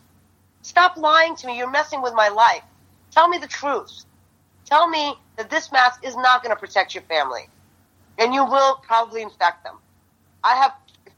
[0.61, 1.57] Stop lying to me.
[1.57, 2.63] You're messing with my life.
[3.11, 4.03] Tell me the truth.
[4.65, 7.47] Tell me that this mask is not going to protect your family,
[8.17, 9.77] and you will probably infect them.
[10.43, 10.73] I have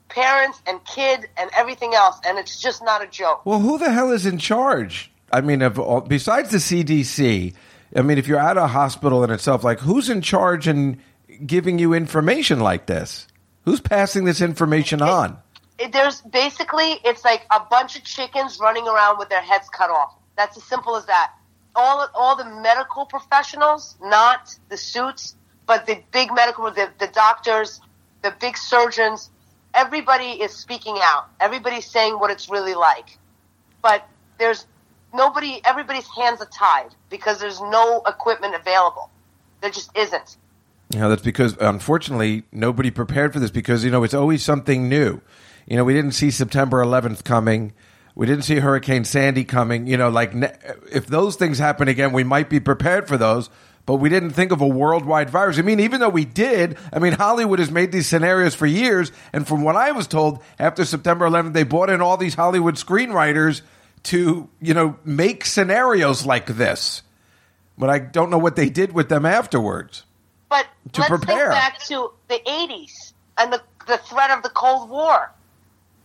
[0.09, 3.45] parents and kid and everything else, and it's just not a joke.
[3.45, 5.11] Well, who the hell is in charge?
[5.31, 7.53] I mean, of all, besides the CDC,
[7.95, 10.97] I mean, if you're at a hospital in itself, like who's in charge and
[11.45, 13.27] giving you information like this?
[13.69, 15.37] Who's passing this information on?
[15.77, 19.91] it, there's basically it's like a bunch of chickens running around with their heads cut
[19.91, 20.15] off.
[20.35, 21.33] That's as simple as that.
[21.75, 25.35] All all the medical professionals, not the suits,
[25.67, 27.79] but the big medical, the, the doctors,
[28.23, 29.29] the big surgeons,
[29.75, 31.29] everybody is speaking out.
[31.39, 33.19] Everybody's saying what it's really like.
[33.83, 34.03] But
[34.39, 34.65] there's
[35.13, 35.61] nobody.
[35.63, 39.11] Everybody's hands are tied because there's no equipment available.
[39.61, 40.37] There just isn't.
[40.91, 44.89] You know, that's because unfortunately nobody prepared for this because you know it's always something
[44.89, 45.21] new.
[45.67, 47.73] You know, we didn't see September 11th coming.
[48.15, 49.85] We didn't see Hurricane Sandy coming.
[49.85, 50.55] You know, like ne-
[50.91, 53.49] if those things happen again, we might be prepared for those.
[53.85, 55.57] But we didn't think of a worldwide virus.
[55.57, 59.11] I mean, even though we did, I mean, Hollywood has made these scenarios for years.
[59.33, 62.75] And from what I was told, after September 11th, they brought in all these Hollywood
[62.75, 63.61] screenwriters
[64.03, 67.01] to, you know, make scenarios like this.
[67.79, 70.03] But I don't know what they did with them afterwards.
[70.49, 71.37] But To let's prepare.
[71.51, 75.31] think back to the 80s and the, the threat of the Cold War,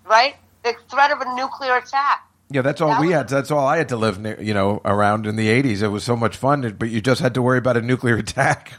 [0.05, 0.37] right?
[0.63, 2.29] The threat of a nuclear attack.
[2.51, 3.29] Yeah, that's all That we was- had.
[3.31, 5.83] That's all I had to live, near, you know, around in the '80s.
[5.83, 8.73] It was so much fun, but you just had to worry about a nuclear attack.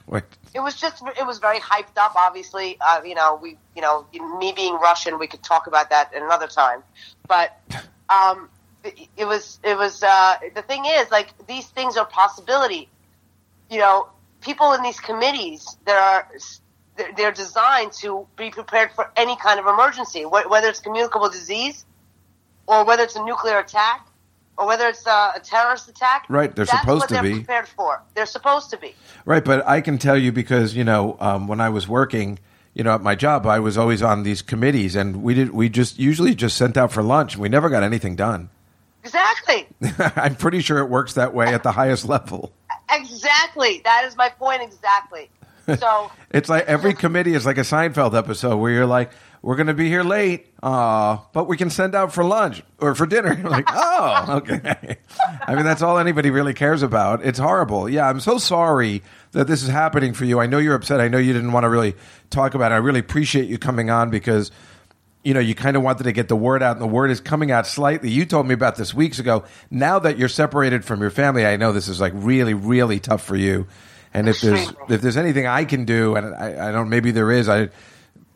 [0.54, 2.78] It was just, it was very hyped up, obviously.
[2.80, 4.06] Uh, you know, we, you know,
[4.40, 6.84] me being Russian, we could talk about that another time.
[7.28, 7.60] But
[8.10, 8.50] um,
[8.84, 12.88] it, it was, it was, uh, the thing is, like, these things are possibility.
[13.70, 14.08] You know,
[14.46, 16.28] people in these committees, there are,
[17.18, 21.86] they're- designed to be prepared for any kind of emergency, whether it's communicable disease,
[22.68, 24.08] or whether it's a nuclear attack,
[24.58, 26.26] or whether it's uh, a terrorist attack.
[26.30, 27.34] Right, they're supposed to they're be.
[27.34, 28.02] prepared for.
[28.14, 28.96] They're supposed to be.
[29.26, 32.40] Right, but I can tell you because you know um, when I was working,
[32.74, 35.68] you know, at my job, I was always on these committees, and we did we
[35.68, 37.34] just usually just sent out for lunch.
[37.34, 38.50] and We never got anything done.
[39.04, 39.68] Exactly.
[40.16, 42.54] I'm pretty sure it works that way at the highest level.
[42.92, 43.82] Exactly.
[43.84, 44.62] That is my point.
[44.64, 45.30] Exactly.
[45.80, 49.10] So It's like every committee is like a Seinfeld episode where you're like,
[49.42, 52.94] "We're going to be here late, uh, but we can send out for lunch or
[52.94, 54.98] for dinner." You're like, "Oh, okay."
[55.48, 57.26] I mean, that's all anybody really cares about.
[57.26, 57.90] It's horrible.
[57.90, 60.40] Yeah, I'm so sorry that this is happening for you.
[60.40, 61.02] I know you're upset.
[61.02, 61.96] I know you didn't want to really
[62.30, 62.76] talk about it.
[62.76, 64.52] I really appreciate you coming on because
[65.26, 67.20] you know, you kind of wanted to get the word out, and the word is
[67.20, 68.12] coming out slightly.
[68.12, 69.44] You told me about this weeks ago.
[69.72, 73.24] Now that you're separated from your family, I know this is like really, really tough
[73.24, 73.66] for you.
[74.14, 77.32] And if there's if there's anything I can do, and I, I don't, maybe there
[77.32, 77.70] is, I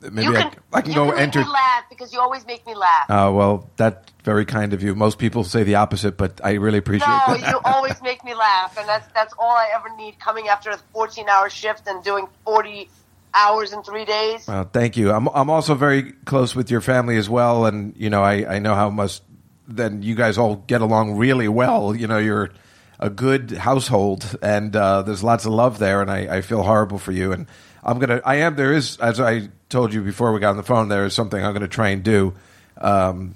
[0.02, 1.40] maybe you I, can, I can you go can make enter.
[1.42, 3.06] me laugh because you always make me laugh.
[3.08, 4.96] Oh well, that's very kind of you.
[4.96, 7.52] Most people say the opposite, but I really appreciate no, that.
[7.52, 10.20] you always make me laugh, and that's that's all I ever need.
[10.20, 12.90] Coming after a 14-hour shift and doing 40
[13.34, 14.48] hours in three days.
[14.48, 15.12] Well, thank you.
[15.12, 18.60] I'm I'm also very close with your family as well, and you know I, I
[18.60, 19.22] know how much
[19.68, 21.96] then you guys all get along really well.
[21.96, 22.52] You know you're
[23.00, 27.00] a good household, and uh, there's lots of love there, and I, I feel horrible
[27.00, 27.32] for you.
[27.32, 27.48] And
[27.84, 30.64] I'm gonna I am there is as I told you before we got on the
[30.64, 32.34] phone there is something I'm gonna try and do
[32.78, 33.36] um,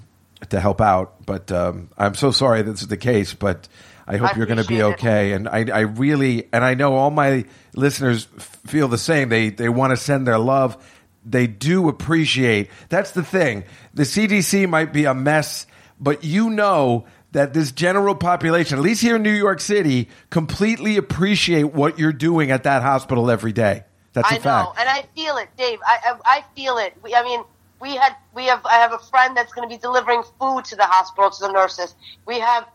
[0.50, 3.68] to help out, but um, I'm so sorry this is the case, but.
[4.06, 5.10] I hope I you're going to be appreciate it.
[5.10, 5.32] okay.
[5.32, 8.24] And I, I really, and I know all my listeners
[8.66, 9.28] feel the same.
[9.28, 10.76] They, they want to send their love.
[11.24, 12.70] They do appreciate.
[12.90, 13.64] That's the thing.
[13.94, 15.66] The CDC might be a mess,
[15.98, 20.96] but you know that this general population, at least here in New York City, completely
[20.96, 23.84] appreciate what you're doing at that hospital every day.
[24.12, 24.78] That's a I know, fact.
[24.78, 25.80] and I feel it, Dave.
[25.84, 26.94] I, I I feel it.
[27.02, 27.42] We, I mean,
[27.80, 30.76] we had we have I have a friend that's going to be delivering food to
[30.76, 31.96] the hospital to the nurses.
[32.24, 32.68] We have,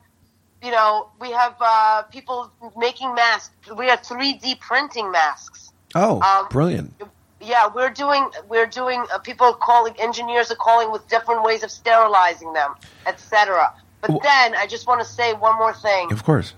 [0.63, 3.51] you know, we have uh, people making masks.
[3.75, 5.71] We have three D printing masks.
[5.95, 6.93] oh, um, brilliant.
[7.41, 9.05] Yeah, we're doing we're doing.
[9.13, 13.73] Uh, people are calling engineers are calling with different ways of sterilizing them, etc.
[14.01, 16.53] But Well- then I just want to say one more thing Of course.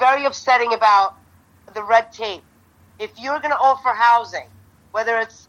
[0.00, 1.14] very upsetting about
[1.72, 2.42] the red tape.
[2.98, 4.48] If you're going to offer housing,
[4.92, 5.48] whether it's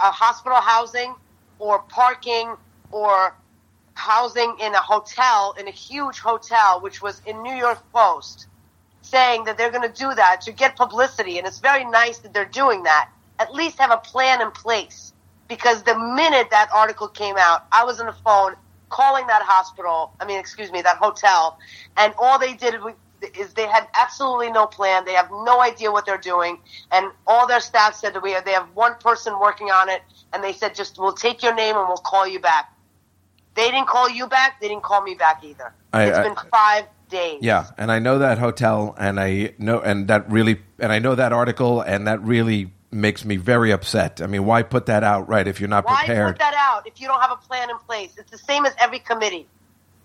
[0.00, 1.14] a hospital housing
[1.58, 2.56] or parking
[2.92, 3.34] or
[3.96, 8.46] housing in a hotel, in a huge hotel, which was in New York Post,
[9.02, 12.32] saying that they're going to do that to get publicity, and it's very nice that
[12.32, 13.08] they're doing that.
[13.38, 15.12] At least have a plan in place.
[15.48, 18.54] Because the minute that article came out, I was on the phone
[18.88, 20.12] calling that hospital.
[20.20, 21.58] I mean, excuse me, that hotel,
[21.96, 22.74] and all they did
[23.38, 25.04] is they had absolutely no plan.
[25.04, 26.58] They have no idea what they're doing,
[26.90, 30.02] and all their staff said that we have, they have one person working on it,
[30.32, 32.72] and they said just we'll take your name and we'll call you back.
[33.56, 34.60] They didn't call you back.
[34.60, 35.72] They didn't call me back either.
[35.92, 37.38] I- it's I- been five days.
[37.40, 41.14] Yeah, and I know that hotel, and I know, and that really, and I know
[41.14, 44.20] that article, and that really makes me very upset.
[44.22, 45.46] I mean, why put that out, right?
[45.46, 46.34] If you're not Why prepared.
[46.34, 48.12] put that out if you don't have a plan in place?
[48.16, 49.46] It's the same as every committee.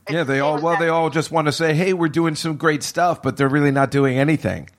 [0.08, 2.36] It's yeah, they same all well, they all just want to say, "Hey, we're doing
[2.36, 4.70] some great stuff," but they're really not doing anything.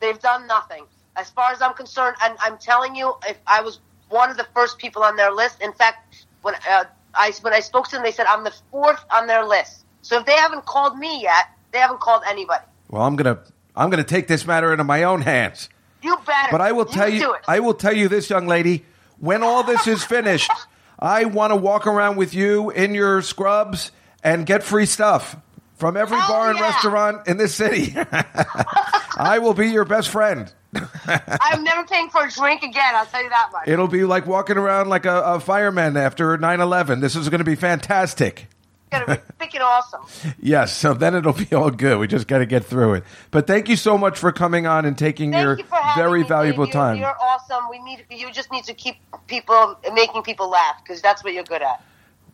[0.00, 0.84] They've done nothing.
[1.16, 4.46] As far as I'm concerned, and I'm telling you, if I was one of the
[4.54, 8.02] first people on their list, in fact, when uh, I when I spoke to them,
[8.04, 9.84] they said I'm the fourth on their list.
[10.02, 12.64] So if they haven't called me yet, they haven't called anybody.
[12.88, 13.38] Well, I'm gonna,
[13.76, 15.68] I'm gonna take this matter into my own hands.
[16.02, 16.48] You better.
[16.50, 17.36] But I will tell you.
[17.46, 18.84] I will tell you this, young lady.
[19.18, 20.50] When all this is finished,
[20.98, 23.92] I want to walk around with you in your scrubs
[24.24, 25.36] and get free stuff
[25.82, 26.68] from every Hell bar and yeah.
[26.68, 27.92] restaurant in this city.
[29.16, 30.50] I will be your best friend.
[30.72, 32.94] I'm never paying for a drink again.
[32.94, 33.66] I'll tell you that much.
[33.66, 37.00] It'll be like walking around like a, a fireman after 9-11.
[37.00, 38.46] This is going to be fantastic.
[38.92, 40.02] It's gonna be freaking awesome.
[40.40, 41.98] Yes, so then it'll be all good.
[41.98, 43.04] We just got to get through it.
[43.32, 46.04] But thank you so much for coming on and taking Thank your you for having
[46.04, 46.74] very me, valuable Dave.
[46.74, 46.96] time.
[46.98, 47.64] You're, you're awesome.
[47.70, 48.30] We need you.
[48.30, 51.82] Just need to keep people making people laugh because that's what you're good at.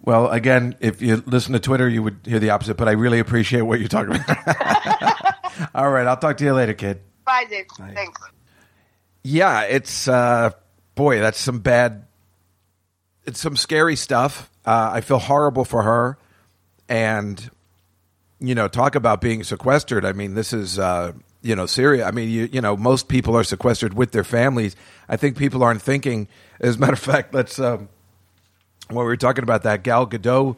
[0.03, 3.19] Well, again, if you listen to Twitter, you would hear the opposite, but I really
[3.19, 5.35] appreciate what you're talking about.
[5.75, 7.01] All right, I'll talk to you later, kid.
[7.25, 7.67] Bye, Dave.
[7.77, 8.21] Thanks.
[9.23, 10.51] Yeah, it's uh
[10.95, 12.07] boy, that's some bad
[13.25, 14.51] it's some scary stuff.
[14.65, 16.19] Uh, I feel horrible for her
[16.89, 17.51] and
[18.41, 20.05] you know, talk about being sequestered.
[20.05, 22.07] I mean, this is uh you know, Syria.
[22.07, 24.75] I mean, you you know, most people are sequestered with their families.
[25.09, 26.29] I think people aren't thinking.
[26.61, 27.89] As a matter of fact, let's um,
[28.89, 30.57] when we were talking about that Gal Gadot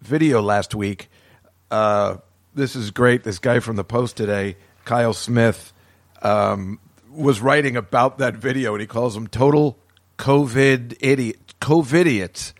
[0.00, 1.08] video last week.
[1.70, 2.16] Uh,
[2.54, 3.22] this is great.
[3.22, 5.72] This guy from the Post today, Kyle Smith,
[6.22, 9.78] um, was writing about that video, and he calls them total
[10.18, 12.52] COVID idiot, COVIDiots.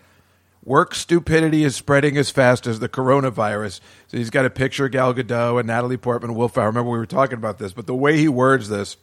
[0.63, 3.79] Work stupidity is spreading as fast as the coronavirus.
[4.07, 6.57] So he's got a picture of Gal Gadot and Natalie Portman Wolf.
[6.57, 8.97] I remember we were talking about this, but the way he words this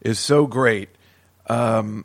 [0.00, 0.88] is so great.
[1.48, 2.04] Um,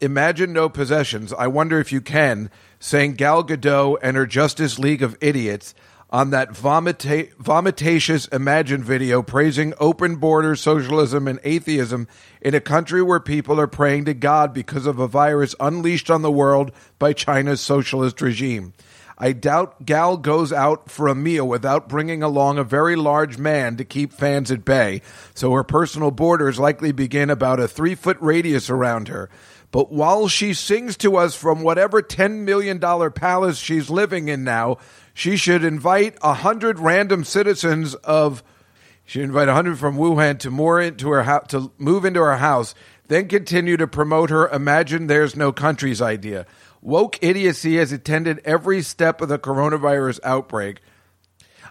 [0.00, 1.32] imagine no possessions.
[1.32, 5.74] I wonder if you can, saying Gal Gadot and her Justice League of Idiots
[6.10, 12.08] on that vomita- vomitacious Imagine video praising open border socialism and atheism
[12.40, 16.22] in a country where people are praying to God because of a virus unleashed on
[16.22, 18.72] the world by China's socialist regime.
[19.22, 23.76] I doubt Gal goes out for a meal without bringing along a very large man
[23.76, 25.02] to keep fans at bay,
[25.34, 29.28] so her personal borders likely begin about a three foot radius around her.
[29.72, 32.80] But while she sings to us from whatever $10 million
[33.12, 34.78] palace she's living in now,
[35.14, 38.42] she should invite a hundred random citizens of
[39.10, 42.36] she invite a hundred from Wuhan to more into her house to move into her
[42.36, 42.76] house,
[43.08, 46.46] then continue to promote her "Imagine There's No Countries" idea.
[46.80, 50.80] Woke idiocy has attended every step of the coronavirus outbreak.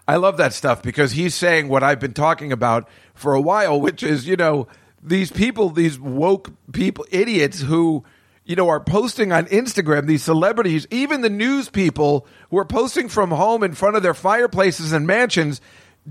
[0.06, 3.80] I love that stuff because he's saying what I've been talking about for a while,
[3.80, 4.68] which is, you know,
[5.02, 8.04] these people, these woke people, idiots who,
[8.44, 13.08] you know, are posting on Instagram, these celebrities, even the news people who are posting
[13.08, 15.60] from home in front of their fireplaces and mansions,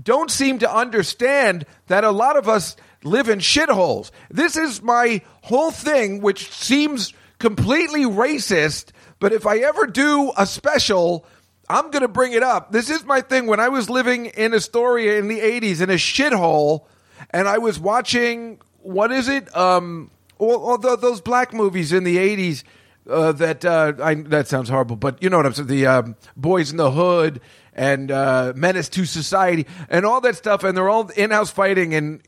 [0.00, 4.10] don't seem to understand that a lot of us live in shitholes.
[4.30, 10.46] This is my whole thing, which seems completely racist, but if I ever do a
[10.46, 11.26] special,
[11.68, 12.72] I'm going to bring it up.
[12.72, 13.46] This is my thing.
[13.46, 16.86] When I was living in Astoria in the 80s in a shithole,
[17.30, 19.54] and I was watching, what is it?
[19.56, 22.64] Um, all, all tho- those black movies in the 80s.
[23.08, 25.68] Uh, that uh, I, that sounds horrible, but you know what I'm saying.
[25.68, 27.40] The um, Boyz n the Hood
[27.72, 32.20] and uh, Menace to Society and all that stuff, and they're all in-house fighting in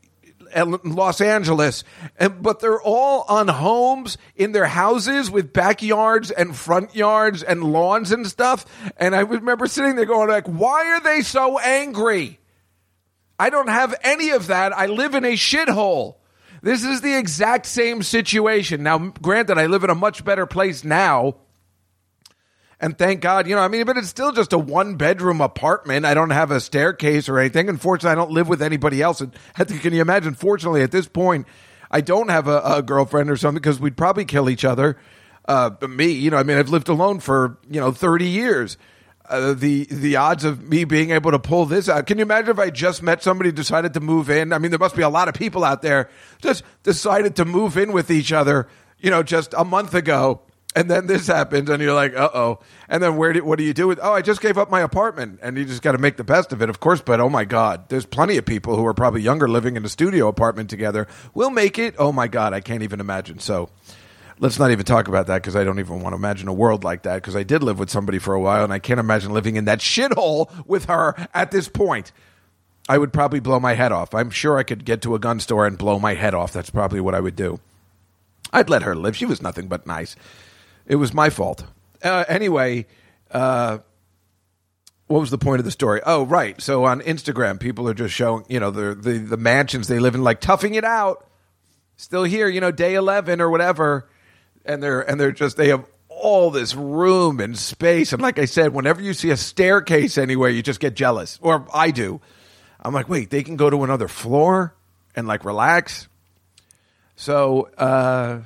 [0.55, 1.83] Los Angeles,
[2.17, 7.63] and but they're all on homes in their houses with backyards and front yards and
[7.63, 8.65] lawns and stuff.
[8.97, 12.39] And I remember sitting there going like, "Why are they so angry?"
[13.39, 14.77] I don't have any of that.
[14.77, 16.15] I live in a shithole.
[16.63, 18.83] This is the exact same situation.
[18.83, 21.35] Now, granted, I live in a much better place now.
[22.79, 26.05] And thank God, you know, I mean, but it's still just a one bedroom apartment.
[26.05, 27.67] I don't have a staircase or anything.
[27.67, 29.19] Unfortunately, I don't live with anybody else.
[29.19, 29.33] And
[29.81, 30.35] can you imagine?
[30.35, 31.47] Fortunately, at this point,
[31.91, 34.97] I don't have a, a girlfriend or something because we'd probably kill each other.
[35.45, 38.77] Uh, me, you know, I mean, I've lived alone for, you know, 30 years.
[39.29, 42.05] Uh, the the odds of me being able to pull this out.
[42.07, 44.51] Can you imagine if I just met somebody decided to move in?
[44.51, 46.09] I mean, there must be a lot of people out there
[46.41, 48.67] just decided to move in with each other,
[48.99, 50.41] you know, just a month ago.
[50.75, 52.59] And then this happens, and you're like, uh oh.
[52.89, 53.99] And then where do, what do you do with?
[54.01, 56.51] Oh, I just gave up my apartment, and you just got to make the best
[56.51, 56.99] of it, of course.
[56.99, 59.89] But oh my God, there's plenty of people who are probably younger living in a
[59.89, 61.07] studio apartment together.
[61.33, 61.95] We'll make it.
[61.99, 63.39] Oh my God, I can't even imagine.
[63.39, 63.69] So
[64.43, 66.83] let's not even talk about that because I don't even want to imagine a world
[66.83, 69.31] like that because I did live with somebody for a while, and I can't imagine
[69.31, 72.11] living in that shithole with her at this point.
[72.89, 74.13] I would probably blow my head off.
[74.13, 76.51] I'm sure I could get to a gun store and blow my head off.
[76.51, 77.61] That's probably what I would do.
[78.51, 79.15] I'd let her live.
[79.15, 80.17] She was nothing but nice.
[80.85, 81.63] It was my fault.
[82.03, 82.85] Uh, anyway,
[83.31, 83.77] uh,
[85.07, 86.01] what was the point of the story?
[86.05, 86.61] Oh, right.
[86.61, 90.15] So on Instagram, people are just showing, you know, the the, the mansions they live
[90.15, 91.25] in, like toughing it out.
[91.95, 94.09] Still here, you know, day eleven or whatever,
[94.65, 98.13] and they're and they're just they have all this room and space.
[98.13, 101.67] And like I said, whenever you see a staircase anywhere, you just get jealous, or
[101.73, 102.21] I do.
[102.79, 104.73] I'm like, wait, they can go to another floor
[105.15, 106.07] and like relax.
[107.15, 108.41] So, uh,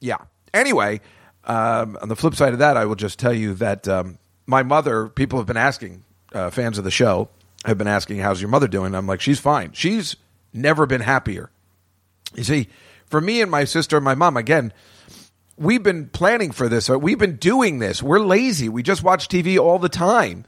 [0.00, 0.18] yeah.
[0.52, 1.00] Anyway,
[1.44, 4.62] um, on the flip side of that, I will just tell you that um, my
[4.62, 7.28] mother, people have been asking, uh, fans of the show
[7.64, 8.94] have been asking, how's your mother doing?
[8.94, 9.72] I'm like, she's fine.
[9.72, 10.16] She's
[10.52, 11.50] never been happier.
[12.34, 12.68] You see,
[13.14, 14.72] for me and my sister and my mom, again,
[15.56, 16.88] we've been planning for this.
[16.88, 18.02] We've been doing this.
[18.02, 18.68] We're lazy.
[18.68, 20.44] We just watch TV all the time.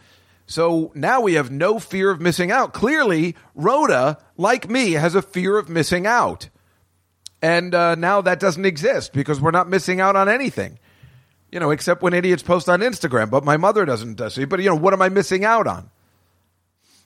[0.48, 2.72] So now we have no fear of missing out.
[2.72, 6.48] Clearly, Rhoda, like me, has a fear of missing out.
[7.40, 10.80] And uh, now that doesn't exist because we're not missing out on anything,
[11.52, 13.30] you know, except when idiots post on Instagram.
[13.30, 14.44] But my mother doesn't see.
[14.44, 15.88] But, you know, what am I missing out on?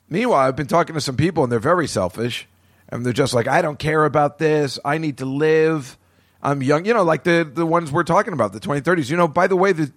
[0.09, 2.47] Meanwhile, I've been talking to some people and they're very selfish.
[2.91, 4.77] And they're just like, I don't care about this.
[4.83, 5.97] I need to live.
[6.41, 6.85] I'm young.
[6.85, 9.09] You know, like the, the ones we're talking about, the 2030s.
[9.09, 9.91] You know, by the way, the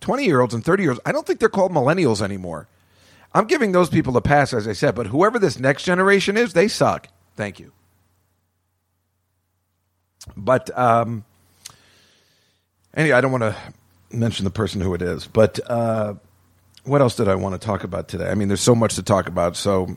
[0.00, 2.68] 20 year olds and 30 year olds, I don't think they're called millennials anymore.
[3.32, 6.54] I'm giving those people a pass, as I said, but whoever this next generation is,
[6.54, 7.08] they suck.
[7.36, 7.72] Thank you.
[10.36, 11.24] But um,
[12.94, 13.56] anyway, I don't want to
[14.10, 16.14] mention the person who it is, but uh,
[16.84, 18.28] what else did I want to talk about today?
[18.28, 19.96] I mean, there's so much to talk about, so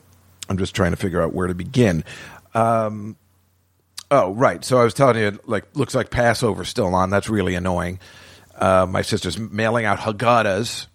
[0.49, 2.03] I'm just trying to figure out where to begin.
[2.53, 3.15] Um,
[4.09, 4.63] oh, right.
[4.63, 7.09] So I was telling you, like, looks like Passover still on.
[7.09, 7.99] That's really annoying.
[8.55, 10.87] Uh, my sister's mailing out Haggadahs,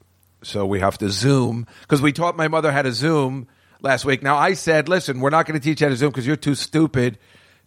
[0.42, 3.48] so we have to Zoom because we taught my mother how to Zoom
[3.80, 4.22] last week.
[4.22, 6.54] Now I said, listen, we're not going to teach how to Zoom because you're too
[6.54, 7.18] stupid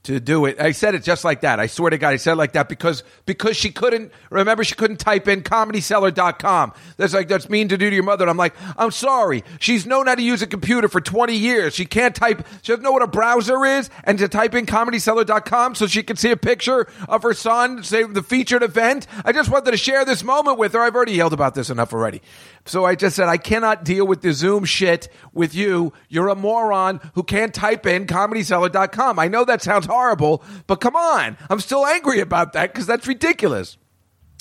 [0.03, 0.59] to do it.
[0.59, 1.59] I said it just like that.
[1.59, 4.75] I swear to God, I said it like that because because she couldn't remember she
[4.75, 6.73] couldn't type in comedycellar.com.
[6.97, 8.23] That's like that's mean to do to your mother.
[8.23, 9.43] And I'm like, I'm sorry.
[9.59, 11.75] She's known how to use a computer for 20 years.
[11.75, 12.45] She can't type.
[12.61, 16.15] She doesn't know what a browser is, and to type in comedycellar.com so she can
[16.15, 19.05] see a picture of her son, say the featured event.
[19.25, 20.79] I just wanted to share this moment with her.
[20.79, 22.21] I've already yelled about this enough already.
[22.66, 25.93] So I just said, I cannot deal with the Zoom shit with you.
[26.07, 29.18] You're a moron who can't type in comedycellar.com.
[29.18, 31.38] I know that sounds horrible, but come on.
[31.49, 33.78] I'm still angry about that because that's ridiculous.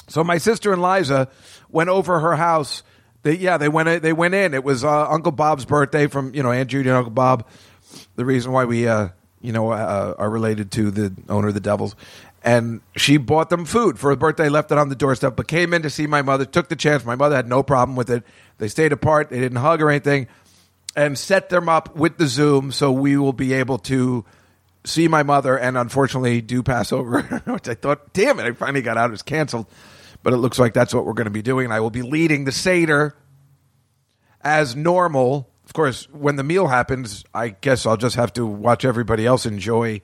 [0.09, 1.29] So my sister and Liza
[1.69, 2.83] went over her house.
[3.23, 4.03] They, yeah, they went.
[4.03, 4.55] They went in.
[4.55, 7.47] It was uh, Uncle Bob's birthday from you know Aunt Judy and Uncle Bob.
[8.17, 9.09] The reason why we uh,
[9.41, 11.97] you know uh, are related to the owner of the Devils,
[12.43, 15.75] and she bought them food for her birthday, left it on the doorstep, but came
[15.75, 17.05] in to see my mother, took the chance.
[17.05, 18.23] My mother had no problem with it.
[18.59, 20.29] They stayed apart, they didn't hug or anything,
[20.95, 24.25] and set them up with the Zoom so we will be able to
[24.85, 28.97] see my mother and unfortunately do Passover, which I thought, damn it, I finally got
[28.97, 29.11] out.
[29.11, 29.67] It was canceled.
[30.23, 31.71] But it looks like that's what we're going to be doing.
[31.71, 33.17] I will be leading the Seder
[34.41, 35.49] as normal.
[35.65, 39.47] Of course, when the meal happens, I guess I'll just have to watch everybody else
[39.47, 40.03] enjoy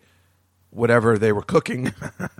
[0.74, 1.92] whatever they were cooking.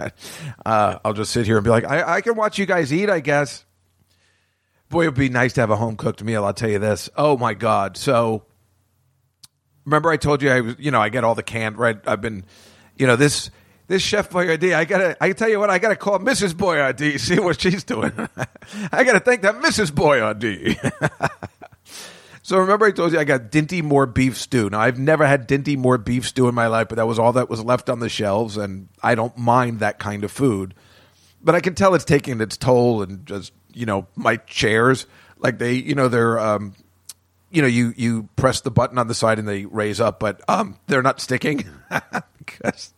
[0.66, 3.08] uh, I'll just sit here and be like, I, I can watch you guys eat,
[3.08, 3.64] I guess.
[4.88, 6.44] Boy, it would be nice to have a home cooked meal.
[6.44, 7.08] I'll tell you this.
[7.16, 7.96] Oh my god!
[7.96, 8.44] So,
[9.84, 11.98] remember I told you I was, you know, I get all the canned right.
[12.06, 12.44] I've been,
[12.96, 13.50] you know, this
[13.86, 14.74] this Chef Boyardee.
[14.74, 15.16] I gotta.
[15.20, 15.70] I tell you what.
[15.70, 16.52] I gotta call Mrs.
[16.52, 17.18] Boyardee.
[17.18, 18.12] See what she's doing.
[18.92, 19.90] I gotta thank that Mrs.
[19.90, 20.78] Boyardee.
[22.44, 24.68] So remember, I told you I got Dinty Moore beef stew.
[24.68, 27.32] Now I've never had Dinty Moore beef stew in my life, but that was all
[27.32, 30.74] that was left on the shelves, and I don't mind that kind of food.
[31.42, 35.06] But I can tell it's taking its toll, and just you know, my chairs,
[35.38, 36.74] like they, you know, they're, um,
[37.50, 40.42] you know, you you press the button on the side and they raise up, but
[40.46, 41.64] um, they're not sticking
[42.38, 42.92] because.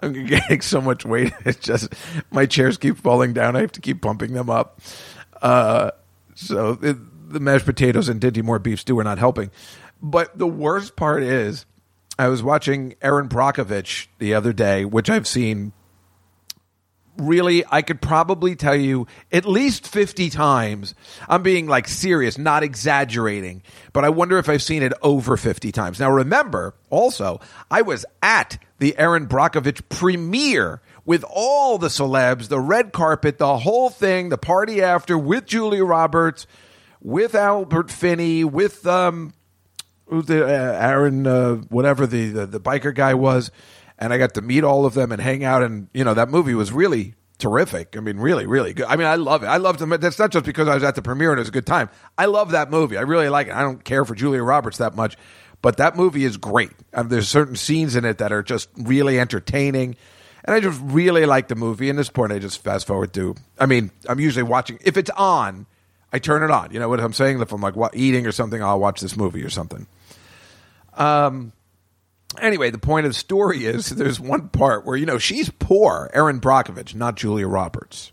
[0.00, 1.32] I'm getting so much weight.
[1.44, 1.94] It's just
[2.30, 3.54] my chairs keep falling down.
[3.54, 4.80] I have to keep pumping them up.
[5.42, 5.90] Uh,
[6.34, 6.96] so it,
[7.32, 9.50] the mashed potatoes and Dinty Moore beef stew are not helping.
[10.00, 11.66] But the worst part is,
[12.18, 15.72] I was watching Erin Brockovich the other day, which I've seen.
[17.18, 20.94] Really, I could probably tell you at least 50 times.
[21.28, 23.62] I'm being like serious, not exaggerating,
[23.92, 26.00] but I wonder if I've seen it over 50 times.
[26.00, 27.38] Now, remember, also,
[27.70, 33.58] I was at the Erin Brockovich premiere with all the celebs, the red carpet, the
[33.58, 36.46] whole thing, the party after with Julia Roberts,
[37.02, 39.34] with Albert Finney, with um,
[40.08, 43.50] the uh, Aaron, uh, whatever the, the the biker guy was,
[43.98, 45.62] and I got to meet all of them and hang out.
[45.62, 47.96] And you know that movie was really terrific.
[47.96, 48.86] I mean, really, really good.
[48.86, 49.46] I mean, I love it.
[49.46, 50.00] I loved it.
[50.00, 51.90] That's not just because I was at the premiere and it was a good time.
[52.16, 52.96] I love that movie.
[52.96, 53.54] I really like it.
[53.54, 55.16] I don't care for Julia Roberts that much,
[55.60, 56.70] but that movie is great.
[56.92, 59.96] There's certain scenes in it that are just really entertaining.
[60.44, 61.90] And I just really like the movie.
[61.90, 63.34] And this point, I just fast forward to.
[63.58, 64.78] I mean, I'm usually watching.
[64.84, 65.66] If it's on,
[66.12, 66.72] I turn it on.
[66.72, 67.40] You know what I'm saying?
[67.40, 69.86] If I'm like eating or something, I'll watch this movie or something.
[70.94, 71.52] Um.
[72.40, 76.10] Anyway, the point of the story is there's one part where you know she's poor,
[76.14, 78.12] Erin Brockovich, not Julia Roberts.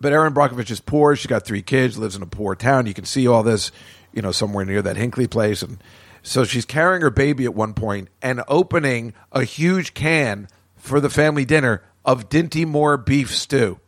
[0.00, 1.16] But Erin Brockovich is poor.
[1.16, 2.86] She's got three kids, lives in a poor town.
[2.86, 3.72] You can see all this,
[4.12, 5.82] you know, somewhere near that Hinkley place, and
[6.22, 11.10] so she's carrying her baby at one point and opening a huge can for the
[11.10, 13.80] family dinner of Dinty Moore beef stew.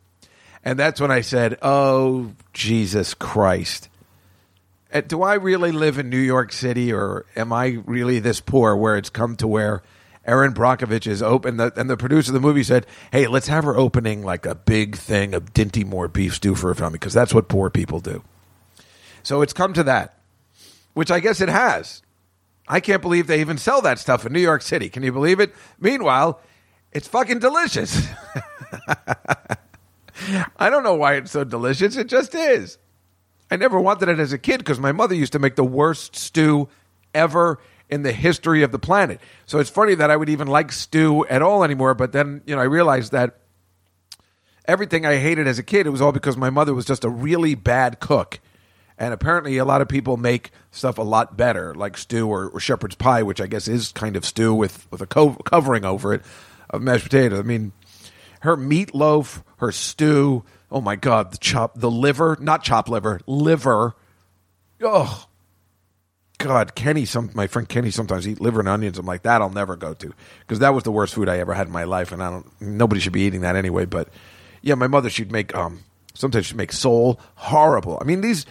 [0.65, 3.89] And that's when I said, "Oh Jesus Christ."
[4.93, 8.77] Uh, do I really live in New York City, or am I really this poor
[8.77, 9.83] where it's come to where
[10.27, 11.59] Erin Brockovich is open?
[11.61, 14.97] And the producer of the movie said, "Hey, let's have her opening like a big
[14.97, 18.23] thing of Dinty Moore beef stew for her family because that's what poor people do."
[19.23, 20.19] So it's come to that,
[20.93, 22.03] which I guess it has.
[22.69, 24.89] I can't believe they even sell that stuff in New York City.
[24.89, 25.55] Can you believe it?
[25.81, 26.41] Meanwhile,
[26.93, 28.07] it's fucking delicious.
[30.57, 31.97] I don't know why it's so delicious.
[31.97, 32.79] It just is.
[33.51, 36.15] I never wanted it as a kid because my mother used to make the worst
[36.17, 36.69] stew
[37.15, 37.59] ever
[37.89, 39.21] in the history of the planet.
[39.47, 41.95] So it's funny that I would even like stew at all anymore.
[41.95, 43.39] But then, you know, I realized that
[44.67, 47.09] everything I hated as a kid, it was all because my mother was just a
[47.09, 48.39] really bad cook.
[48.97, 52.61] And apparently, a lot of people make stuff a lot better, like stew or, or
[52.61, 56.13] shepherd's pie, which I guess is kind of stew with, with a co- covering over
[56.13, 56.23] it
[56.69, 57.41] of mashed potatoes.
[57.41, 57.73] I mean,
[58.41, 63.95] her meatloaf, her stew, Oh my god, the chop, the liver, not chop liver, liver.
[64.81, 65.27] Oh
[66.39, 68.99] God, Kenny, some my friend Kenny sometimes eat liver and onions.
[68.99, 69.43] I'm like that.
[69.43, 71.85] I'll never go to because that was the worst food I ever had in my
[71.85, 72.47] life, and I don't.
[72.61, 73.85] Nobody should be eating that anyway.
[73.85, 74.09] But
[74.63, 75.81] yeah, my mother she'd make um
[76.15, 77.99] sometimes she'd make sole horrible.
[78.01, 78.47] I mean these,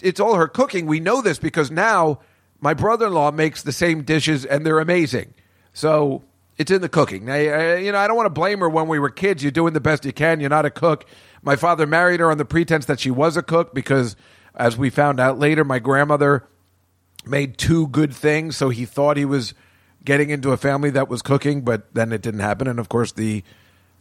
[0.00, 0.86] it's all her cooking.
[0.86, 2.20] We know this because now
[2.60, 5.34] my brother-in-law makes the same dishes and they're amazing.
[5.74, 6.24] So
[6.60, 7.30] it's in the cooking.
[7.30, 9.42] I, you know, I don't want to blame her when we were kids.
[9.42, 10.40] You're doing the best you can.
[10.40, 11.06] You're not a cook.
[11.40, 14.14] My father married her on the pretense that she was a cook because,
[14.54, 16.46] as we found out later, my grandmother
[17.24, 18.58] made two good things.
[18.58, 19.54] So he thought he was
[20.04, 22.68] getting into a family that was cooking, but then it didn't happen.
[22.68, 23.42] And of course, the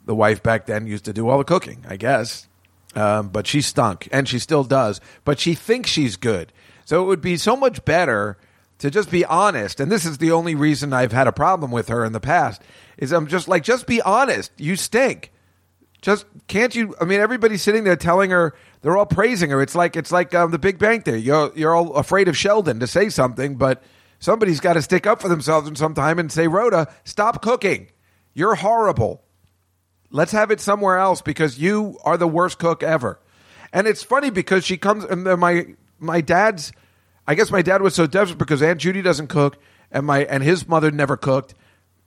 [0.06, 2.50] the wife back then used to do all the cooking, I guess.
[2.94, 5.00] Um, but she stunk, and she still does.
[5.24, 6.52] But she thinks she's good.
[6.84, 8.38] So it would be so much better
[8.80, 9.80] to just be honest.
[9.80, 12.62] And this is the only reason I've had a problem with her in the past.
[12.98, 14.52] Is I'm just like, just be honest.
[14.58, 15.32] You stink.
[16.02, 16.96] Just can't you?
[17.00, 19.62] I mean, everybody's sitting there telling her they're all praising her.
[19.62, 21.20] It's like it's like um, the Big Bang Theory.
[21.20, 23.84] You're you're all afraid of Sheldon to say something, but
[24.20, 27.90] somebody's got to stick up for themselves in some time and say, Rhoda, stop cooking.
[28.34, 29.24] You're horrible.
[30.10, 33.20] Let's have it somewhere else because you are the worst cook ever.
[33.74, 36.72] And it's funny because she comes and my my dad's.
[37.30, 39.60] I guess my dad was so desperate because Aunt Judy doesn't cook
[39.92, 41.54] and my and his mother never cooked.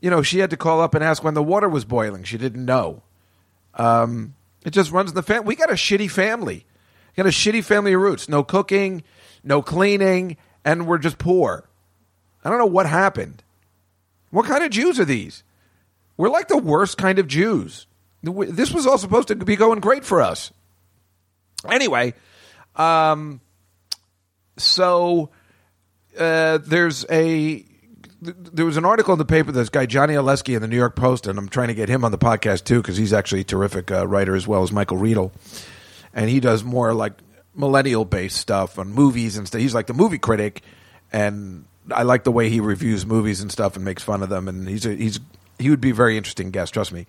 [0.00, 2.24] You know, she had to call up and ask when the water was boiling.
[2.24, 3.04] She didn't know.
[3.74, 5.46] Um, it just runs in the family.
[5.46, 6.66] We got a shitty family.
[7.16, 8.28] We got a shitty family roots.
[8.28, 9.04] No cooking,
[9.44, 11.68] no cleaning, and we're just poor.
[12.44, 13.44] I don't know what happened.
[14.30, 15.44] What kind of Jews are these?
[16.16, 17.86] We're like the worst kind of Jews.
[18.24, 20.52] This was all supposed to be going great for us.
[21.70, 22.14] Anyway,
[22.74, 23.40] um,
[24.56, 25.30] so
[26.18, 27.64] uh, there's a
[28.20, 29.50] there was an article in the paper.
[29.50, 32.04] This guy Johnny Oleszki in the New York Post, and I'm trying to get him
[32.04, 34.96] on the podcast too because he's actually a terrific uh, writer as well as Michael
[34.96, 35.32] Riedel,
[36.14, 37.14] and he does more like
[37.54, 39.60] millennial based stuff on movies and stuff.
[39.60, 40.62] He's like the movie critic,
[41.12, 44.48] and I like the way he reviews movies and stuff and makes fun of them.
[44.48, 45.18] And he's a, he's
[45.58, 46.74] he would be a very interesting guest.
[46.74, 47.06] Trust me.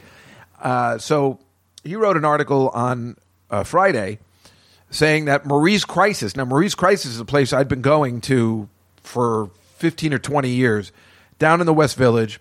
[0.61, 1.39] Uh, so
[1.83, 3.17] he wrote an article on
[3.49, 4.19] uh, Friday
[4.93, 6.35] saying that Marie's Crisis.
[6.35, 10.91] Now Marie's Crisis is a place I'd been going to for 15 or 20 years
[11.39, 12.39] down in the West Village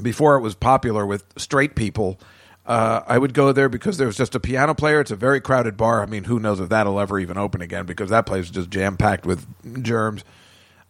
[0.00, 2.18] before it was popular with straight people.
[2.64, 5.00] Uh, I would go there because there was just a piano player.
[5.00, 6.00] It's a very crowded bar.
[6.00, 8.70] I mean, who knows if that'll ever even open again because that place is just
[8.70, 9.46] jam packed with
[9.82, 10.22] germs.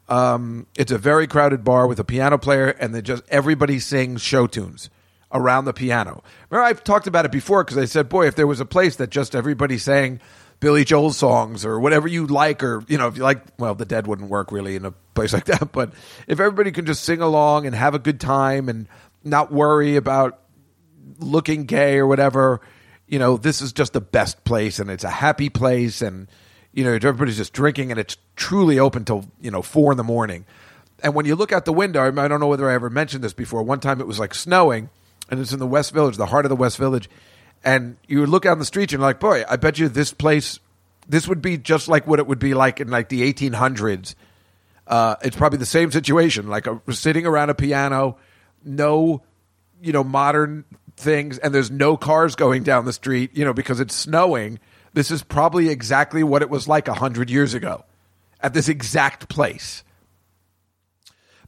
[0.08, 4.22] Um, it's a very crowded bar with a piano player, and then just everybody sings
[4.22, 4.90] show tunes
[5.32, 6.22] around the piano.
[6.50, 8.96] Remember, I've talked about it before because I said, boy, if there was a place
[8.96, 10.20] that just everybody sang
[10.60, 13.84] Billy Joel songs or whatever you like, or you know, if you like, well, the
[13.84, 15.72] Dead wouldn't work really in a place like that.
[15.72, 15.92] But
[16.26, 18.88] if everybody can just sing along and have a good time and
[19.24, 20.40] not worry about
[21.18, 22.60] looking gay or whatever,
[23.06, 26.28] you know, this is just the best place and it's a happy place and
[26.72, 30.04] you know everybody's just drinking and it's truly open till you know four in the
[30.04, 30.44] morning.
[31.02, 33.32] And when you look out the window, I don't know whether I ever mentioned this
[33.32, 33.62] before.
[33.62, 34.90] One time it was like snowing,
[35.30, 37.08] and it's in the West Village, the heart of the West Village,
[37.64, 39.88] and you would look out in the street and you're like, boy, I bet you
[39.88, 40.58] this place,
[41.08, 44.14] this would be just like what it would be like in like the 1800s.
[44.86, 48.16] Uh, it's probably the same situation, like a, sitting around a piano,
[48.64, 49.22] no,
[49.82, 50.64] you know, modern
[50.96, 54.58] things, and there's no cars going down the street, you know, because it's snowing.
[54.94, 57.84] This is probably exactly what it was like a hundred years ago,
[58.40, 59.84] at this exact place.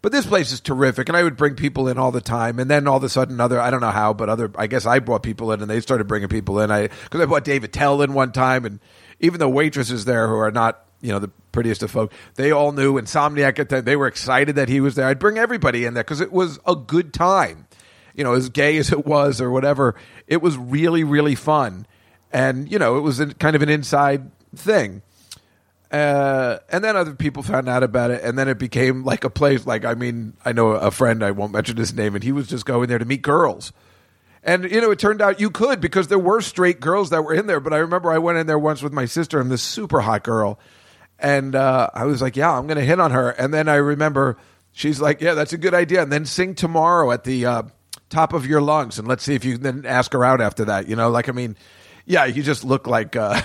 [0.03, 2.59] But this place is terrific, and I would bring people in all the time.
[2.59, 4.87] And then all of a sudden, other I don't know how, but other I guess
[4.87, 6.71] I brought people in, and they started bringing people in.
[6.71, 8.81] I because I brought Dave Attell in one time, and
[9.21, 12.73] even the waitresses there who are not you know the prettiest of folk, they all
[12.73, 13.85] knew Insomniac at.
[13.85, 15.07] They were excited that he was there.
[15.07, 17.67] I'd bring everybody in there because it was a good time.
[18.15, 19.97] You know, as gay as it was or whatever,
[20.27, 21.87] it was really really fun,
[22.33, 25.03] and you know, it was a, kind of an inside thing.
[25.91, 29.31] Uh, and then other people found out about it, and then it became like a
[29.31, 29.67] place.
[29.67, 32.47] Like, I mean, I know a friend, I won't mention his name, and he was
[32.47, 33.73] just going there to meet girls.
[34.43, 37.35] And, you know, it turned out you could because there were straight girls that were
[37.35, 37.61] in there.
[37.61, 40.25] But I remember I went in there once with my sister and this super hot
[40.25, 40.59] girl.
[41.19, 43.31] And uh, I was like, yeah, I'm going to hit on her.
[43.31, 44.39] And then I remember
[44.73, 46.03] she's like, yeah, that's a good idea.
[46.03, 47.63] And then sing tomorrow at the uh,
[48.09, 48.99] top of your lungs.
[48.99, 50.89] And let's see if you can then ask her out after that.
[50.89, 51.57] You know, like, I mean,
[52.07, 53.39] yeah, you just look like uh,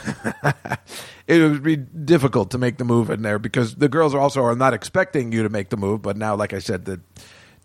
[1.27, 4.43] it would be difficult to make the move in there because the girls are also
[4.43, 6.01] are not expecting you to make the move.
[6.01, 7.01] But now, like I said, the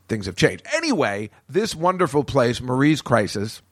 [0.09, 0.65] things have changed.
[0.75, 3.63] Anyway, this wonderful place, Marie's Crisis,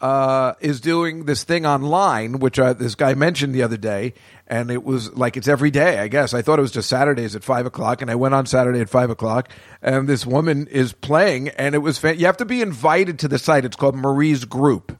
[0.00, 4.14] uh, is doing this thing online, which uh, this guy mentioned the other day,
[4.46, 5.98] and it was like it's every day.
[5.98, 8.46] I guess I thought it was just Saturdays at five o'clock, and I went on
[8.46, 9.50] Saturday at five o'clock,
[9.82, 13.28] and this woman is playing, and it was fan- you have to be invited to
[13.28, 13.64] the site.
[13.64, 14.96] It's called Marie's Group.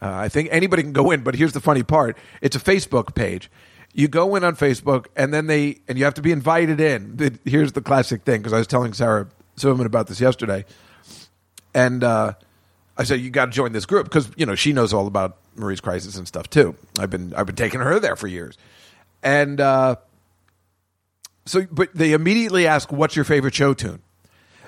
[0.00, 3.14] Uh, I think anybody can go in, but here's the funny part: it's a Facebook
[3.14, 3.50] page.
[3.94, 7.38] You go in on Facebook, and then they and you have to be invited in.
[7.44, 10.64] Here's the classic thing because I was telling Sarah Silverman about this yesterday,
[11.74, 12.34] and uh,
[12.96, 15.38] I said you got to join this group because you know she knows all about
[15.56, 16.76] Marie's crisis and stuff too.
[16.98, 18.56] I've been I've been taking her there for years,
[19.22, 19.96] and uh,
[21.46, 24.02] so but they immediately ask what's your favorite show tune.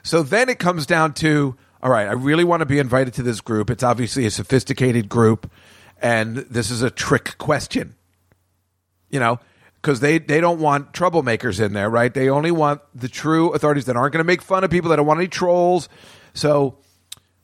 [0.02, 3.22] So then it comes down to all right, I really want to be invited to
[3.22, 3.70] this group.
[3.70, 5.50] It's obviously a sophisticated group,
[6.00, 7.94] and this is a trick question.
[9.08, 9.40] You know,
[9.80, 12.12] because they, they don't want troublemakers in there, right?
[12.12, 14.96] They only want the true authorities that aren't going to make fun of people, that
[14.96, 15.88] don't want any trolls.
[16.34, 16.76] So,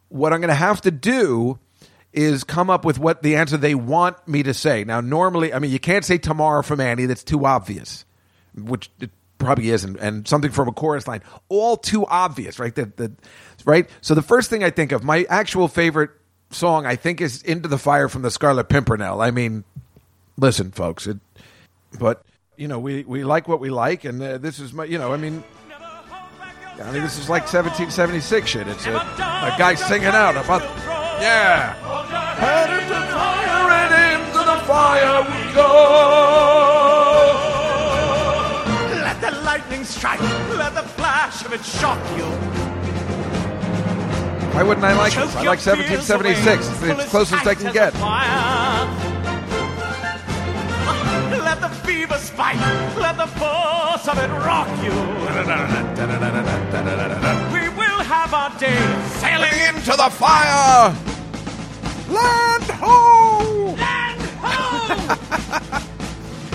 [0.08, 1.58] what I'm going to have to do
[2.12, 4.84] is come up with what the answer they want me to say.
[4.84, 8.04] Now, normally, I mean, you can't say tomorrow from Annie, that's too obvious,
[8.54, 12.74] which it probably isn't, and something from a chorus line, all too obvious, right?
[12.74, 13.12] That, that,
[13.66, 13.86] right?
[14.00, 16.10] So, the first thing I think of, my actual favorite
[16.50, 19.20] song, I think, is Into the Fire from the Scarlet Pimpernel.
[19.20, 19.64] I mean,
[20.38, 21.18] listen, folks, it,
[21.98, 22.24] but,
[22.56, 25.12] you know, we, we like what we like, and uh, this is my, you know,
[25.12, 25.44] I mean,
[26.78, 28.68] I mean, this is like 1776 shit.
[28.68, 30.62] It's a, a guy singing out about,
[31.20, 31.74] yeah.
[32.36, 35.70] Head into fire and into the fire we go.
[39.02, 40.20] Let the lightning strike.
[40.20, 42.85] Let the flash of it shock you.
[44.56, 45.36] Why wouldn't I like Choke this?
[45.36, 46.80] I like 1776.
[46.80, 46.92] away.
[46.92, 47.92] It's the closest I can get.
[51.44, 52.56] Let the fever spike.
[52.96, 54.92] Let the force of it rock you.
[57.52, 58.78] We will have our day
[59.20, 60.88] sailing Into the fire!
[62.08, 63.74] Land ho!
[63.76, 65.84] Land ho!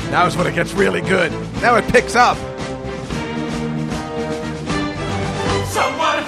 [0.10, 1.32] Now is when it gets really good.
[1.62, 2.36] Now it picks up.
[5.68, 6.21] Someone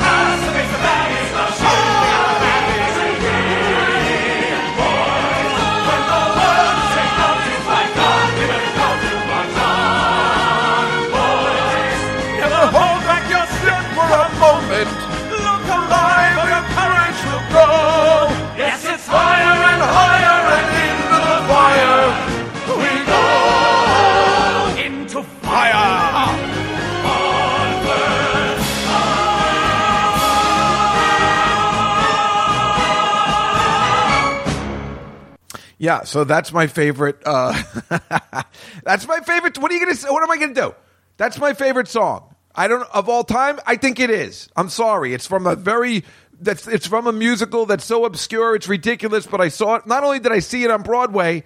[35.83, 37.17] Yeah, so that's my favorite.
[37.25, 37.61] Uh,
[38.85, 39.57] that's my favorite.
[39.57, 40.09] What are you gonna say?
[40.09, 40.73] What am I gonna do?
[41.17, 42.33] That's my favorite song.
[42.55, 43.59] I don't of all time.
[43.67, 44.47] I think it is.
[44.55, 45.13] I'm sorry.
[45.13, 46.05] It's from a very.
[46.39, 48.55] That's it's from a musical that's so obscure.
[48.55, 49.25] It's ridiculous.
[49.25, 49.85] But I saw it.
[49.85, 51.43] Not only did I see it on Broadway,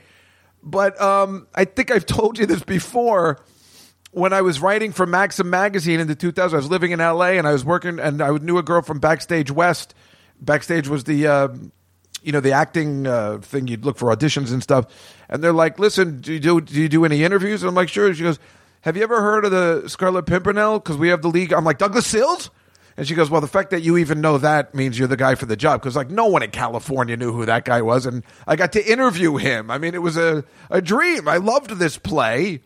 [0.62, 3.44] but um, I think I've told you this before.
[4.12, 7.32] When I was writing for Maxim magazine in the 2000s, I was living in LA
[7.32, 9.96] and I was working, and I knew a girl from Backstage West
[10.40, 11.48] backstage was the uh,
[12.28, 13.68] you know the acting uh, thing.
[13.68, 14.86] You'd look for auditions and stuff,
[15.30, 17.88] and they're like, "Listen, do you do, do you do any interviews?" And I'm like,
[17.88, 18.38] "Sure." She goes,
[18.82, 20.80] "Have you ever heard of the Scarlet Pimpernel?
[20.80, 22.52] Because we have the league." I'm like, "Douglas Sills."
[22.98, 25.36] And she goes, "Well, the fact that you even know that means you're the guy
[25.36, 28.24] for the job." Because like no one in California knew who that guy was, and
[28.46, 29.72] I got to interview him.
[29.72, 31.30] I mean, it was a a dream.
[31.30, 32.60] I loved this play.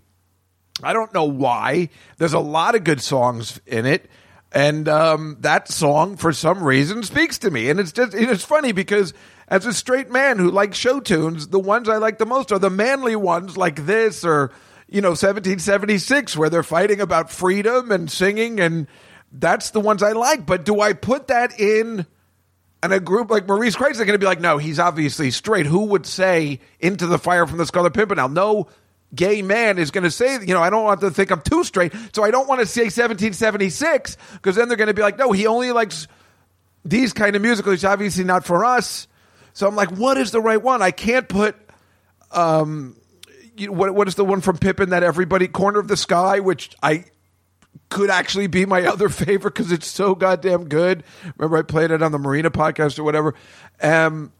[0.81, 1.89] I don't know why.
[2.17, 4.09] There's a lot of good songs in it.
[4.51, 7.69] And um, that song, for some reason, speaks to me.
[7.69, 9.13] And it's just it's funny because
[9.47, 12.59] as a straight man who likes show tunes, the ones I like the most are
[12.59, 14.51] the manly ones like this or,
[14.87, 18.59] you know, 1776, where they're fighting about freedom and singing.
[18.59, 18.87] And
[19.31, 20.45] that's the ones I like.
[20.45, 22.05] But do I put that in
[22.83, 25.65] and a group like Marie's Crisis are going to be like, no, he's obviously straight.
[25.65, 28.29] Who would say into the fire from the Scarlet Pimpernel?
[28.29, 28.67] No
[29.13, 31.63] gay man is going to say, you know, I don't want to think I'm too
[31.63, 35.17] straight, so I don't want to say 1776 because then they're going to be like,
[35.17, 36.07] no, he only likes
[36.85, 37.75] these kind of musicals.
[37.75, 39.07] is obviously not for us.
[39.53, 40.81] So I'm like, what is the right one?
[40.81, 41.55] I can't put.
[42.31, 42.95] Um,
[43.57, 46.39] you know, what what is the one from Pippin that everybody corner of the sky,
[46.39, 47.05] which I
[47.89, 51.03] could actually be my other favorite because it's so goddamn good.
[51.37, 53.35] Remember, I played it on the Marina podcast or whatever.
[53.81, 54.31] Um,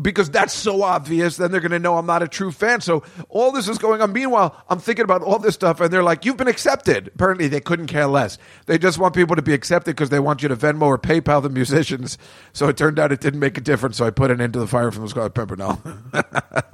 [0.00, 2.80] because that's so obvious, then they're going to know I'm not a true fan.
[2.80, 4.12] So all this is going on.
[4.12, 7.60] Meanwhile, I'm thinking about all this stuff, and they're like, "You've been accepted." Apparently, they
[7.60, 8.38] couldn't care less.
[8.66, 11.42] They just want people to be accepted because they want you to Venmo or PayPal
[11.42, 12.18] the musicians.
[12.54, 13.96] So it turned out it didn't make a difference.
[13.96, 15.80] So I put it into the fire from the Scarlet Pimpernel.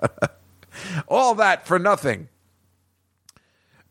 [1.09, 2.29] all that for nothing.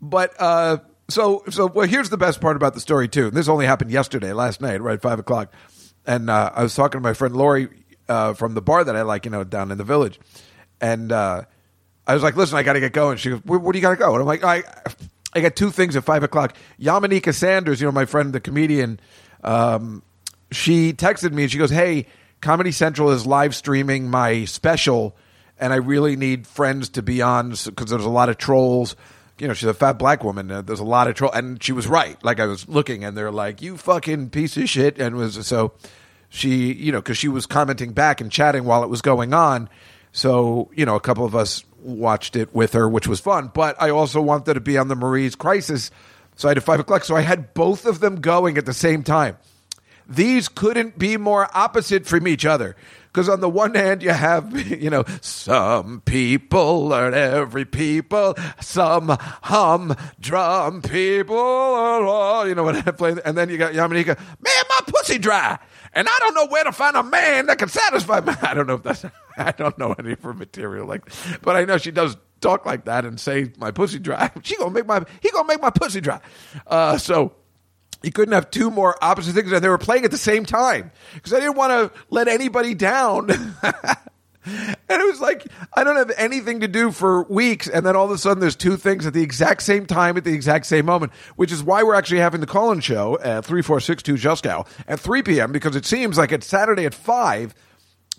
[0.01, 1.87] But uh, so so well.
[1.87, 3.27] Here's the best part about the story too.
[3.27, 5.51] And This only happened yesterday, last night, right five o'clock,
[6.05, 7.69] and uh, I was talking to my friend Lori
[8.09, 10.19] uh, from the bar that I like, you know, down in the village,
[10.81, 11.43] and uh,
[12.05, 13.81] I was like, "Listen, I got to get going." She goes, "Where, where do you
[13.81, 14.63] got to go?" And I'm like, "I,
[15.33, 18.99] I got two things at five o'clock." Yamaneika Saunders, you know, my friend, the comedian,
[19.43, 20.01] um,
[20.51, 22.07] she texted me and she goes, "Hey,
[22.41, 25.15] Comedy Central is live streaming my special,
[25.59, 28.95] and I really need friends to be on because there's a lot of trolls."
[29.39, 30.49] You know, she's a fat black woman.
[30.49, 32.17] Uh, there's a lot of troll, and she was right.
[32.23, 35.73] Like I was looking, and they're like, "You fucking piece of shit," and was so
[36.37, 39.69] she, you know, because she was commenting back and chatting while it was going on.
[40.11, 43.51] So, you know, a couple of us watched it with her, which was fun.
[43.53, 45.91] But I also wanted to be on the Marie's Crisis.
[46.35, 47.03] So I had a five o'clock.
[47.03, 49.37] So I had both of them going at the same time.
[50.07, 52.77] These couldn't be more opposite from each other.
[53.07, 59.15] Because on the one hand, you have, you know, some people are every people, some
[59.43, 63.19] humdrum people, you know what I'm playing.
[63.25, 65.57] And then you got Yamaneika, man, my pussy dry.
[65.93, 68.33] And I don't know where to find a man that can satisfy me.
[68.41, 69.05] I don't know if that's,
[69.37, 71.09] I don't know any of her material like,
[71.41, 74.29] but I know she does talk like that and say my pussy dry.
[74.43, 76.19] She gonna make my, he gonna make my pussy dry.
[76.67, 77.33] Uh, so,
[78.03, 80.91] you couldn't have two more opposite things and they were playing at the same time
[81.13, 83.29] because I didn't want to let anybody down.
[84.47, 85.45] and it was like
[85.75, 88.55] I don't have anything to do for weeks, and then all of a sudden there's
[88.55, 91.83] two things at the exact same time at the exact same moment, which is why
[91.83, 95.51] we're actually having the call-in show at three four six two Juskow at three p.m.
[95.51, 97.53] because it seems like it's Saturday at five.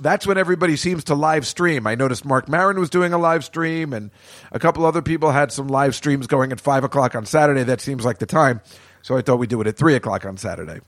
[0.01, 1.85] That's when everybody seems to live stream.
[1.85, 4.11] I noticed Marc Maron was doing a live stream, and
[4.53, 7.65] a couple other people had some live streams going at five o'clock on Saturday.
[7.65, 8.61] That seems like the time.
[9.09, 10.81] So I thought we'd do it at three o'clock on Saturday.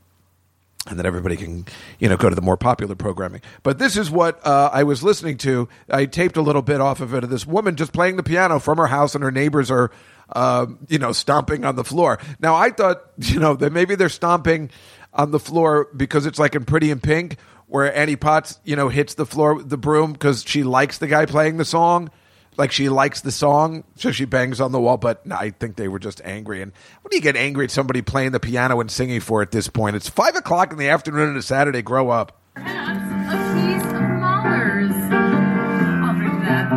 [0.87, 1.65] And then everybody can,
[1.99, 3.41] you know, go to the more popular programming.
[3.63, 5.71] But this is what uh, I was listening to.
[5.89, 8.59] I taped a little bit off of it of this woman just playing the piano
[8.59, 9.91] from her house, and her neighbors are,
[10.37, 12.19] um, you know, stomping on the floor.
[12.41, 14.69] Now I thought, you know, that maybe they're stomping
[15.15, 18.91] on the floor because it's like in Pretty in Pink, where Annie Potts, you know,
[18.91, 22.11] hits the floor with the broom because she likes the guy playing the song
[22.57, 24.97] like she likes the song, so she bangs on the wall.
[24.97, 26.63] But I think they were just angry.
[26.63, 26.73] And
[27.03, 29.69] when do you get angry at somebody playing the piano and singing for at this
[29.69, 29.97] point?
[29.97, 31.83] It's five o'clock in the afternoon on a Saturday.
[31.83, 32.41] Grow up.
[32.57, 34.93] a piece of Mahler's.
[34.93, 36.73] I'll drink that.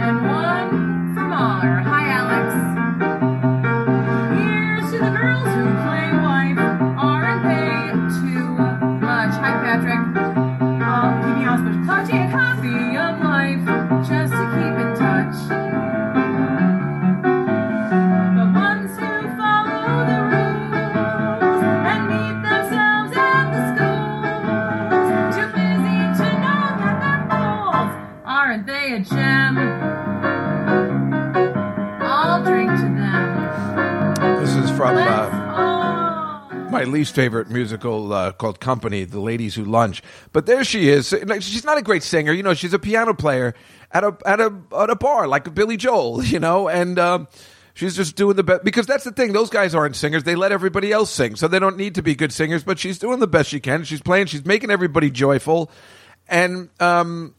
[0.00, 1.82] And one for Mahler.
[37.12, 40.02] Favorite musical uh, called Company, The Ladies Who Lunch.
[40.32, 41.08] But there she is.
[41.40, 42.54] She's not a great singer, you know.
[42.54, 43.54] She's a piano player
[43.90, 46.68] at a at a at a bar like Billy Joel, you know.
[46.68, 47.28] And um,
[47.74, 49.32] She's just doing the best because that's the thing.
[49.32, 50.24] Those guys aren't singers.
[50.24, 52.64] They let everybody else sing, so they don't need to be good singers.
[52.64, 53.84] But she's doing the best she can.
[53.84, 54.26] She's playing.
[54.26, 55.70] She's making everybody joyful,
[56.28, 57.34] and um,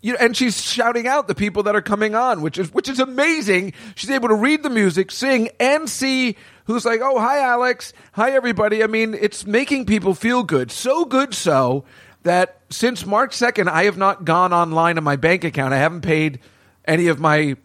[0.00, 2.88] you know, and she's shouting out the people that are coming on, which is which
[2.88, 3.72] is amazing.
[3.96, 6.36] She's able to read the music, sing, and see
[6.68, 7.92] who's like, "Oh, hi, Alex.
[8.12, 10.70] Hi, everybody." I mean, it's making people feel good.
[10.70, 11.84] So good, so
[12.22, 15.74] that since March second, I have not gone online on my bank account.
[15.74, 16.38] I haven't paid
[16.84, 17.56] any of my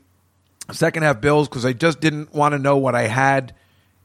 [0.72, 3.54] second half bills because I just didn't want to know what I had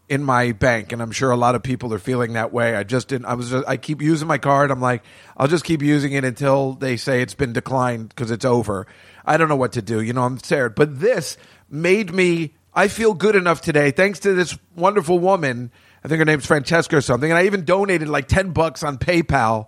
[0.08, 2.74] in my bank, and I'm sure a lot of people are feeling that way.
[2.74, 3.26] I just didn't.
[3.26, 3.50] I was.
[3.50, 4.70] Just, I keep using my card.
[4.70, 5.02] I'm like,
[5.36, 8.86] I'll just keep using it until they say it's been declined because it's over.
[9.24, 10.00] I don't know what to do.
[10.00, 10.74] You know, I'm scared.
[10.74, 11.36] But this
[11.68, 12.54] made me.
[12.78, 15.72] I feel good enough today, thanks to this wonderful woman.
[16.04, 18.98] I think her name's Francesca or something, and I even donated like ten bucks on
[18.98, 19.66] PayPal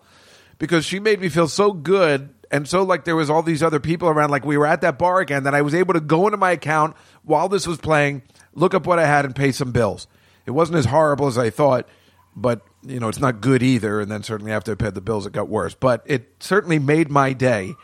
[0.61, 3.80] because she made me feel so good and so like there was all these other
[3.80, 6.28] people around like we were at that bar again that I was able to go
[6.28, 6.94] into my account
[7.24, 8.22] while this was playing,
[8.54, 10.06] look up what I had and pay some bills.
[10.46, 11.88] It wasn't as horrible as I thought,
[12.36, 15.26] but you know, it's not good either and then certainly after I paid the bills
[15.26, 17.74] it got worse, but it certainly made my day.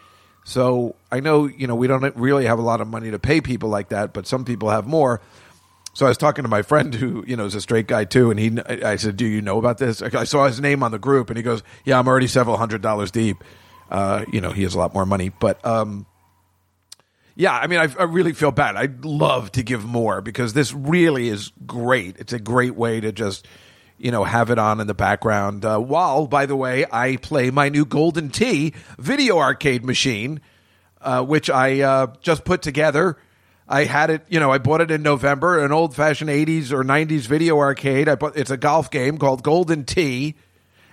[0.47, 3.41] So I know, you know, we don't really have a lot of money to pay
[3.41, 5.21] people like that, but some people have more.
[5.93, 8.31] So I was talking to my friend who, you know, is a straight guy too,
[8.31, 11.01] and he, I said, "Do you know about this?" I saw his name on the
[11.01, 13.43] group, and he goes, "Yeah, I'm already several hundred dollars deep."
[13.91, 16.07] Uh, you know, he has a lot more money, but um,
[17.35, 18.77] yeah, I mean, I, I really feel bad.
[18.77, 22.17] I'd love to give more because this really is great.
[22.19, 23.49] It's a great way to just,
[23.99, 25.65] you know, have it on in the background.
[25.65, 30.41] Uh, while, by the way, I play my new Golden Tee video arcade machine,
[31.01, 33.17] uh, which I uh, just put together.
[33.69, 36.85] I had it, you know, I bought it in November, an old fashioned 80s or
[36.85, 38.09] 90s video arcade.
[38.09, 40.37] I bought, it's a golf game called Golden Tee.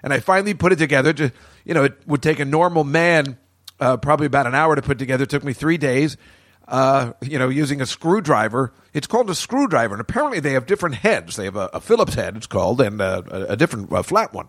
[0.02, 1.14] And I finally put it together.
[1.14, 1.32] To,
[1.66, 3.38] you know, it would take a normal man
[3.80, 5.24] uh, probably about an hour to put together.
[5.24, 6.18] It took me three days.
[6.66, 8.72] Uh, you know, using a screwdriver.
[8.94, 11.36] It's called a screwdriver, and apparently they have different heads.
[11.36, 14.48] They have a, a Phillips head, it's called, and a, a different a flat one.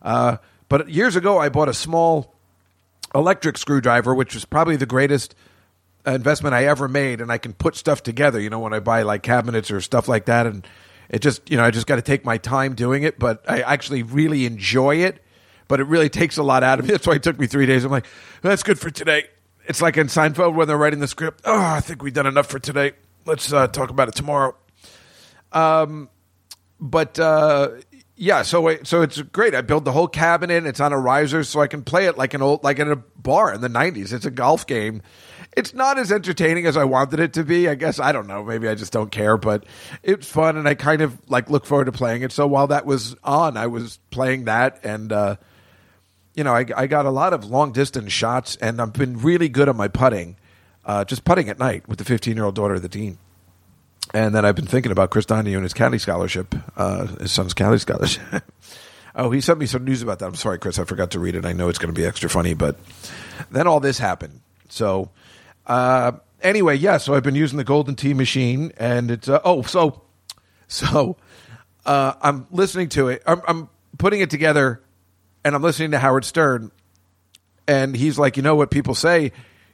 [0.00, 0.36] Uh,
[0.68, 2.34] but years ago, I bought a small
[3.14, 5.34] electric screwdriver, which was probably the greatest
[6.06, 8.40] investment I ever made, and I can put stuff together.
[8.40, 10.66] You know, when I buy like cabinets or stuff like that, and
[11.08, 13.62] it just you know I just got to take my time doing it, but I
[13.62, 15.22] actually really enjoy it.
[15.68, 16.92] But it really takes a lot out of me.
[16.92, 17.84] That's why it took me three days.
[17.84, 18.06] I'm like,
[18.40, 19.24] that's good for today.
[19.68, 21.42] It's like in Seinfeld when they're writing the script.
[21.44, 22.92] Oh, I think we've done enough for today.
[23.24, 24.54] Let's uh, talk about it tomorrow.
[25.52, 26.08] Um,
[26.78, 27.70] but uh,
[28.14, 29.54] yeah, so so it's great.
[29.54, 30.66] I built the whole cabinet.
[30.66, 32.96] It's on a riser, so I can play it like an old, like in a
[32.96, 34.12] bar in the '90s.
[34.12, 35.02] It's a golf game.
[35.56, 37.68] It's not as entertaining as I wanted it to be.
[37.68, 38.44] I guess I don't know.
[38.44, 39.64] Maybe I just don't care, but
[40.02, 42.32] it's fun, and I kind of like look forward to playing it.
[42.32, 45.36] So while that was on, I was playing that, and uh,
[46.36, 49.48] you know, I, I got a lot of long distance shots, and I've been really
[49.48, 50.36] good at my putting,
[50.84, 53.18] uh, just putting at night with the 15 year old daughter of the dean.
[54.14, 57.54] And then I've been thinking about Chris Donahue and his county scholarship, uh, his son's
[57.54, 58.44] county scholarship.
[59.16, 60.26] oh, he sent me some news about that.
[60.26, 61.44] I'm sorry, Chris, I forgot to read it.
[61.44, 62.78] I know it's going to be extra funny, but
[63.50, 64.40] then all this happened.
[64.68, 65.10] So,
[65.66, 66.12] uh,
[66.42, 66.98] anyway, yeah.
[66.98, 70.02] So I've been using the Golden Tee machine, and it's uh, oh, so
[70.68, 71.16] so
[71.84, 73.22] uh, I'm listening to it.
[73.26, 73.68] I'm, I'm
[73.98, 74.82] putting it together,
[75.46, 76.72] and I'm listening to Howard Stern,
[77.68, 79.30] and he's like, you know what people say,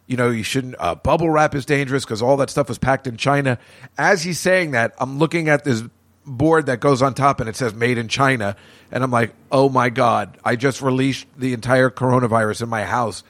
[0.07, 3.07] you know, you shouldn't uh, bubble wrap is dangerous because all that stuff was packed
[3.07, 3.59] in China.
[3.97, 5.83] As he's saying that, I'm looking at this
[6.27, 8.55] board that goes on top and it says made in China,
[8.91, 13.25] and I'm like, oh my god, I just released the entire coronavirus in my house.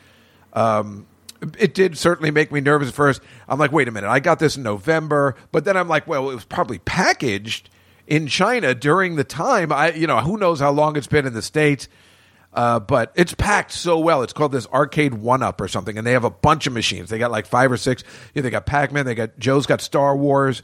[0.52, 1.06] Um,
[1.60, 3.22] it did certainly make me nervous at first.
[3.48, 6.28] I'm like, wait a minute, I got this in November, but then I'm like, well,
[6.28, 7.70] it was probably packaged
[8.08, 9.70] in China during the time.
[9.70, 11.88] I, you know, who knows how long it's been in the states.
[12.52, 14.22] Uh, but it's packed so well.
[14.22, 17.08] It's called this Arcade One Up or something, and they have a bunch of machines.
[17.08, 18.04] They got like five or six.
[18.34, 19.06] Yeah, they got Pac Man.
[19.06, 20.62] They got Joe's got Star Wars.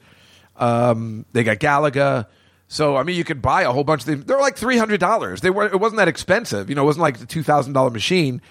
[0.56, 2.26] Um, they got Galaga.
[2.66, 4.24] So I mean, you could buy a whole bunch of these.
[4.24, 5.40] They're like three hundred dollars.
[5.40, 5.64] They were.
[5.64, 6.68] It wasn't that expensive.
[6.68, 8.42] You know, it wasn't like the two thousand dollar machine.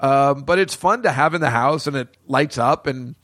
[0.00, 3.14] Um, but it's fun to have in the house, and it lights up, and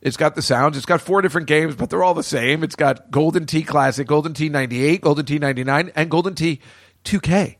[0.00, 0.76] it's got the sounds.
[0.76, 2.62] It's got four different games, but they're all the same.
[2.62, 6.36] It's got Golden Tee Classic, Golden Tee ninety eight, Golden Tee ninety nine, and Golden
[6.36, 6.60] Tee
[7.02, 7.58] two K.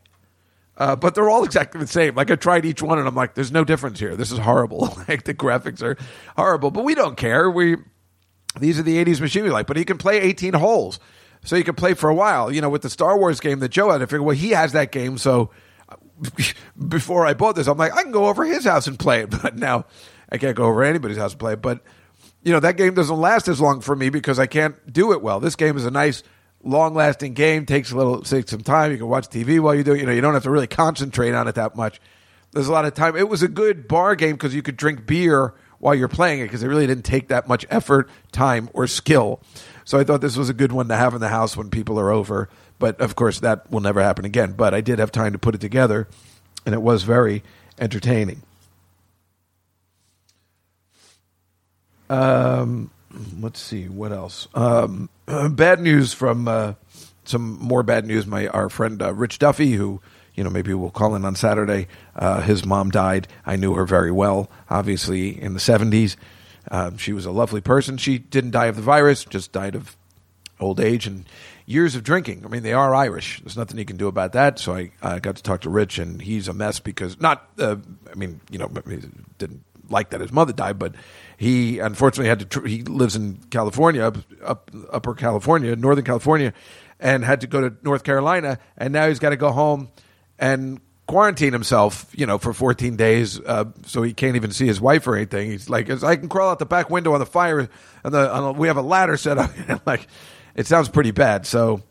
[0.81, 2.15] Uh, but they're all exactly the same.
[2.15, 4.15] Like I tried each one, and I'm like, "There's no difference here.
[4.15, 4.97] This is horrible.
[5.07, 5.95] like the graphics are
[6.35, 7.51] horrible." But we don't care.
[7.51, 7.77] We
[8.59, 9.67] these are the '80s machine we like.
[9.67, 10.99] But he can play 18 holes,
[11.43, 12.51] so you can play for a while.
[12.51, 14.71] You know, with the Star Wars game that Joe had, I figured, well, he has
[14.71, 15.51] that game, so
[16.87, 19.29] before I bought this, I'm like, I can go over his house and play it.
[19.43, 19.85] But now
[20.31, 21.61] I can't go over anybody's house and play it.
[21.61, 21.83] But
[22.41, 25.21] you know, that game doesn't last as long for me because I can't do it
[25.21, 25.39] well.
[25.39, 26.23] This game is a nice
[26.63, 27.65] long lasting game.
[27.65, 28.91] Takes a little takes some time.
[28.91, 29.99] You can watch TV while you do it.
[29.99, 31.99] You know, you don't have to really concentrate on it that much.
[32.51, 33.15] There's a lot of time.
[33.15, 36.43] It was a good bar game because you could drink beer while you're playing it
[36.43, 39.41] because it really didn't take that much effort, time, or skill.
[39.85, 41.99] So I thought this was a good one to have in the house when people
[41.99, 42.49] are over.
[42.77, 44.53] But of course, that will never happen again.
[44.53, 46.07] But I did have time to put it together,
[46.65, 47.43] and it was very
[47.79, 48.43] entertaining.
[52.09, 52.91] Um,
[53.39, 54.47] let's see what else.
[54.53, 55.09] Um,
[55.51, 56.73] bad news from uh,
[57.23, 58.25] some more bad news.
[58.25, 60.01] My our friend uh, Rich Duffy, who
[60.35, 61.87] you know maybe we'll call in on Saturday.
[62.15, 63.27] Uh, his mom died.
[63.45, 66.17] I knew her very well, obviously in the seventies.
[66.69, 67.97] Um, she was a lovely person.
[67.97, 69.95] She didn't die of the virus, just died of
[70.59, 71.25] old age and
[71.65, 72.45] years of drinking.
[72.45, 73.41] I mean, they are Irish.
[73.41, 74.59] There's nothing you can do about that.
[74.59, 77.49] So I, I got to talk to Rich, and he's a mess because not.
[77.57, 77.77] Uh,
[78.11, 78.67] I mean, you know,
[79.37, 80.95] didn't like that his mother died, but
[81.41, 82.45] he unfortunately had to.
[82.45, 86.53] Tr- he lives in California, up, up Upper California, Northern California,
[86.99, 89.89] and had to go to North Carolina, and now he's got to go home
[90.37, 94.79] and quarantine himself, you know, for 14 days, uh, so he can't even see his
[94.79, 95.49] wife or anything.
[95.49, 97.67] He's like, I can crawl out the back window on the fire,
[98.03, 99.49] and the, on the we have a ladder set up.
[99.87, 100.05] like,
[100.53, 101.47] it sounds pretty bad.
[101.47, 101.81] So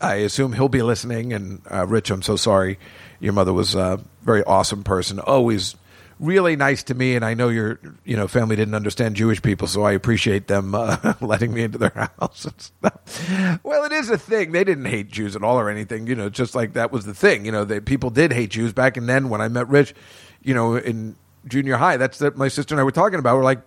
[0.00, 1.32] I assume he'll be listening.
[1.32, 2.80] And uh, Rich, I'm so sorry.
[3.20, 5.76] Your mother was a very awesome person, always
[6.20, 7.16] really nice to me.
[7.16, 10.74] And I know your you know family didn't understand Jewish people, so I appreciate them
[10.74, 12.44] uh, letting me into their house.
[12.44, 13.60] and stuff.
[13.64, 14.52] well, it is a thing.
[14.52, 16.06] They didn't hate Jews at all or anything.
[16.06, 17.44] You know, just like that was the thing.
[17.44, 19.94] You know, they, people did hate Jews back and then when I met Rich.
[20.40, 21.16] You know, in
[21.46, 23.36] junior high, that's that my sister and I were talking about.
[23.36, 23.60] We're like,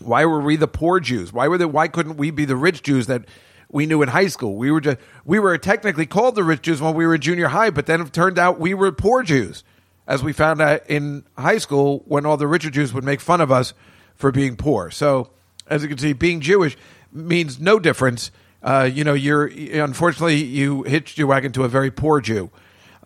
[0.00, 1.32] why were we the poor Jews?
[1.32, 3.24] Why were the why couldn't we be the rich Jews that
[3.70, 4.56] we knew in high school?
[4.56, 7.70] We were just we were technically called the rich Jews when we were junior high,
[7.70, 9.62] but then it turned out we were poor Jews,
[10.06, 13.40] as we found out in high school when all the richer Jews would make fun
[13.40, 13.74] of us
[14.14, 14.90] for being poor.
[14.90, 15.30] So,
[15.66, 16.76] as you can see, being Jewish
[17.12, 18.30] means no difference.
[18.62, 22.50] Uh, you know, you're unfortunately you hitched your wagon to a very poor Jew,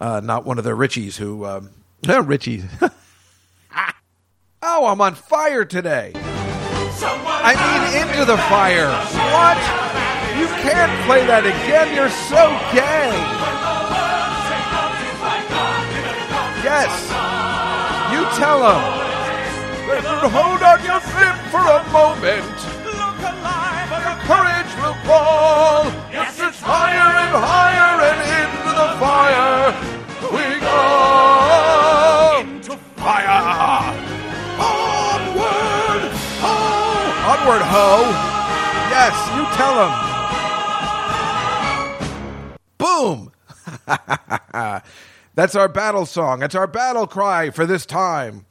[0.00, 1.70] uh, not one of the richies who um,
[2.06, 2.64] no richies.
[4.62, 6.12] oh, I'm on fire today.
[7.00, 8.90] I mean, into the fire.
[9.32, 9.58] What?
[10.38, 11.94] You can't play that again.
[11.94, 13.37] You're so gay.
[16.78, 16.94] Yes.
[18.14, 18.78] You tell him.
[20.30, 22.54] Hold on your flip for a moment.
[22.86, 23.90] Look alive!
[23.98, 25.90] Your courage will fall.
[26.12, 29.74] Yes, it's higher and higher and into the fire.
[30.30, 30.86] We go.
[32.46, 33.42] Into fire.
[34.62, 36.14] Onward.
[36.44, 36.54] Ho.
[37.32, 37.88] Onward, ho.
[38.94, 39.92] Yes, you tell him.
[42.78, 43.32] Boom.
[45.38, 46.40] That's our battle song.
[46.40, 48.44] That's our battle cry for this time.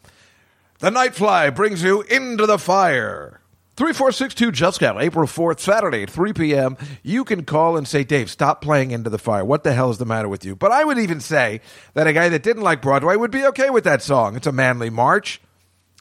[0.80, 3.42] The Nightfly brings you into the fire.
[3.76, 6.78] 3462 Juskow April 4th, Saturday at 3 p.m.
[7.04, 9.44] You can call and say, Dave, stop playing Into the Fire.
[9.44, 10.56] What the hell is the matter with you?
[10.56, 11.60] But I would even say
[11.94, 14.38] that a guy that didn't like Broadway would be okay with that song.
[14.38, 15.42] It's a manly march,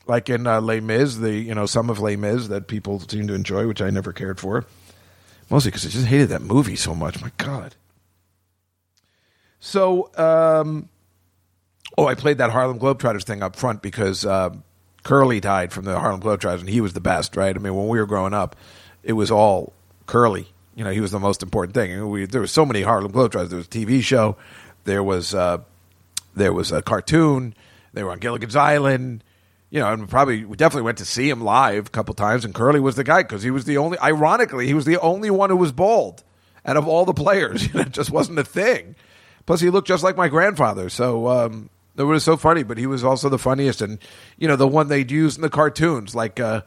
[0.07, 3.27] like in uh, Les Mis, the, you know, some of Les Mis that people seem
[3.27, 4.65] to enjoy, which I never cared for.
[5.51, 7.21] Mostly because I just hated that movie so much.
[7.21, 7.75] My God.
[9.61, 10.89] So, um,
[11.97, 14.51] oh, I played that Harlem Globetrotters thing up front because uh,
[15.03, 17.55] Curly died from the Harlem Globetrotters, and he was the best, right?
[17.55, 18.57] I mean, when we were growing up,
[19.03, 19.73] it was all
[20.07, 20.49] Curly.
[20.75, 22.09] You know, he was the most important thing.
[22.11, 23.49] We, there was so many Harlem Globetrotters.
[23.49, 24.37] There was a TV show,
[24.85, 25.59] there was uh,
[26.35, 27.55] there was a cartoon,
[27.93, 29.25] they were on Gilligan's Island.
[29.69, 32.45] You know, and probably we definitely went to see him live a couple times.
[32.45, 33.99] And Curly was the guy because he was the only.
[33.99, 36.23] Ironically, he was the only one who was bald
[36.65, 37.69] out of all the players.
[37.75, 38.95] It just wasn't a thing.
[39.47, 40.89] Plus, he looked just like my grandfather.
[40.89, 42.63] So um, it was so funny.
[42.63, 43.99] But he was also the funniest, and
[44.37, 46.63] you know, the one they'd use in the cartoons, like uh,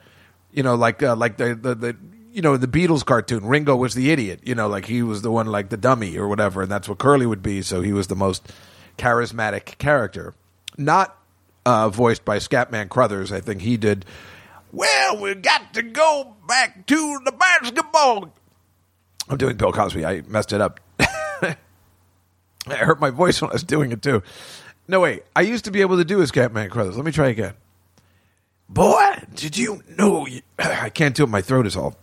[0.52, 1.98] you know, like uh, like the, the the
[2.32, 3.46] you know the Beatles cartoon.
[3.46, 4.40] Ringo was the idiot.
[4.44, 6.98] You know, like he was the one like the dummy or whatever, and that's what
[6.98, 7.62] Curly would be.
[7.62, 8.52] So he was the most
[8.98, 10.34] charismatic character,
[10.78, 11.18] not
[11.66, 13.32] uh, voiced by Scatman Crothers.
[13.32, 14.06] I think he did.
[14.72, 18.34] Well, we got to go back to the basketball.
[19.28, 20.06] I'm doing Bill Cosby.
[20.06, 20.80] I messed it up.
[22.68, 24.22] I hurt my voice when I was doing it too.
[24.88, 25.24] No, wait.
[25.36, 26.96] I used to be able to do a Scatman Crothers.
[26.96, 27.54] Let me try again.
[28.68, 30.26] Boy, did you know?
[30.26, 31.30] You, I can't do it.
[31.30, 31.96] My throat is all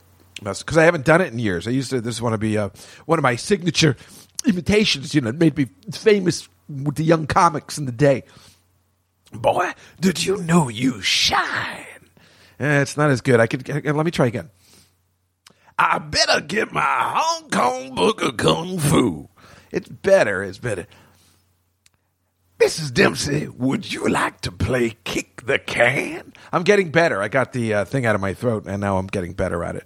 [0.43, 1.67] messed because I haven't done it in years.
[1.67, 2.01] I used to.
[2.01, 2.71] This want to be uh,
[3.07, 3.97] one of my signature
[4.47, 5.15] imitations.
[5.15, 8.25] You know, it made me famous with the young comics in the day.
[9.33, 11.85] Boy, did you know you shine?
[12.59, 13.41] Eh, it's not as good.
[13.41, 13.69] I could.
[13.69, 14.51] Let me try again.
[15.79, 19.29] I better get my Hong Kong book of kung fu.
[19.71, 20.43] It's better.
[20.43, 20.87] It's better.
[22.59, 22.93] Mrs.
[22.95, 26.33] Dempsey, would you like to play kick the can?
[26.53, 27.21] I'm getting better.
[27.21, 29.77] I got the uh, thing out of my throat, and now I'm getting better at
[29.77, 29.85] it.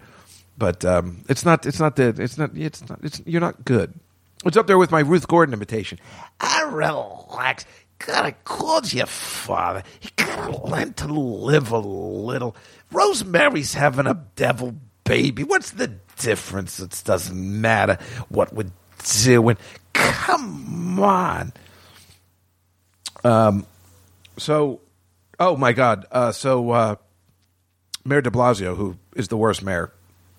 [0.56, 1.66] But um, it's not.
[1.66, 2.14] It's not the.
[2.16, 2.56] It's not.
[2.56, 3.00] It's not.
[3.02, 3.98] It's you're not good.
[4.44, 5.98] It's up there with my Ruth Gordon imitation.
[6.38, 7.66] I relax.
[7.98, 9.82] God, I called you father.
[10.00, 12.56] You gotta learn to live a little.
[12.92, 15.44] Rosemary's having a devil baby.
[15.44, 16.80] What's the difference?
[16.80, 18.70] It doesn't matter what we're
[19.02, 19.56] doing.
[19.92, 21.52] Come on.
[23.24, 23.66] Um,
[24.38, 24.80] so,
[25.38, 26.06] oh my God.
[26.10, 26.96] Uh, so, uh,
[28.04, 29.92] Mayor de Blasio, who is the worst mayor,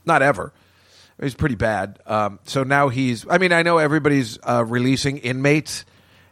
[0.06, 0.52] not ever.
[1.22, 2.00] He's pretty bad.
[2.08, 3.28] Um, so now he's.
[3.30, 5.86] I mean, I know everybody's uh, releasing inmates,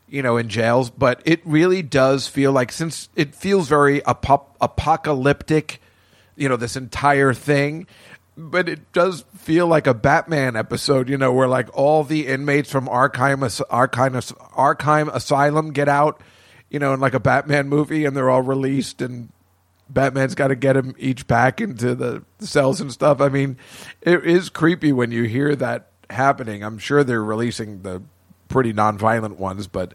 [0.08, 4.48] you know, in jails, but it really does feel like since it feels very apo-
[4.60, 5.80] apocalyptic,
[6.36, 7.86] you know, this entire thing.
[8.42, 12.72] But it does feel like a Batman episode, you know, where like all the inmates
[12.72, 16.22] from Arkham Arkham Arkham Asylum get out,
[16.70, 19.30] you know, in like a Batman movie, and they're all released and
[19.90, 23.20] Batman's got to get them each back into the cells and stuff.
[23.22, 23.58] I mean,
[24.02, 26.64] it is creepy when you hear that happening.
[26.64, 28.02] I'm sure they're releasing the
[28.48, 29.94] pretty nonviolent ones, but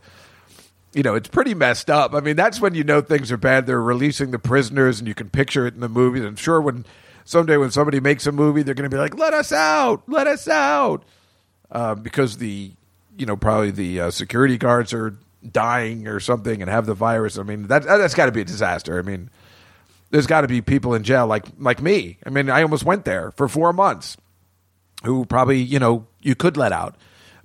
[0.93, 2.15] you know, it's pretty messed up.
[2.15, 3.67] I mean, that's when you know things are bad.
[3.67, 6.25] They're releasing the prisoners, and you can picture it in the movies.
[6.25, 6.85] I'm sure when
[7.25, 10.03] someday when somebody makes a movie, they're going to be like, "Let us out!
[10.09, 11.05] Let us out!"
[11.71, 12.73] Uh, because the
[13.17, 15.17] you know probably the uh, security guards are
[15.51, 17.39] dying or something and have the virus.
[17.39, 18.99] I mean, that that's got to be a disaster.
[18.99, 19.31] I mean
[20.15, 22.19] there's got to be people in jail like like me.
[22.25, 24.17] I mean, I almost went there for four months,
[25.03, 26.95] who probably you know you could let out,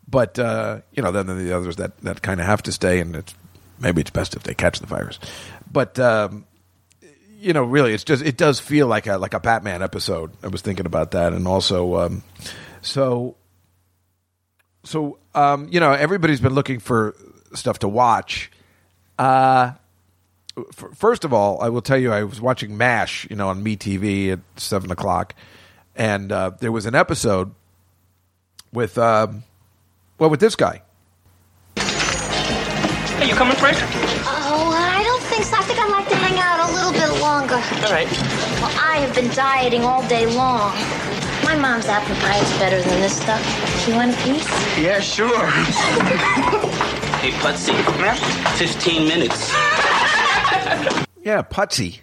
[0.08, 3.16] but uh, you know then the others that that kind of have to stay, and
[3.16, 3.34] it's
[3.80, 5.20] maybe it's best if they catch the virus,
[5.72, 6.00] but.
[6.00, 6.46] Um,
[7.40, 10.32] you know, really, it's just it does feel like a like a Batman episode.
[10.44, 12.24] I was thinking about that, and also, um,
[12.82, 13.36] so,
[14.84, 17.16] so um, you know, everybody's been looking for
[17.54, 18.52] stuff to watch.
[19.18, 19.72] Uh,
[20.58, 23.64] f- first of all, I will tell you, I was watching MASH, you know, on
[23.64, 25.34] MeTV at seven o'clock,
[25.96, 27.54] and uh, there was an episode
[28.74, 29.44] with, um,
[30.18, 30.82] well, with this guy.
[31.78, 33.78] Are you coming, Frank?
[37.70, 37.84] Bit.
[37.86, 38.12] All right.
[38.62, 40.72] Well, I have been dieting all day long.
[41.43, 43.41] My mom's apple pie is better than this stuff.
[43.88, 44.47] You want a piece?
[44.78, 45.49] Yeah, sure.
[47.20, 47.74] Hey, Putzie.
[48.57, 49.51] 15 minutes.
[51.22, 51.99] Yeah, Putzie.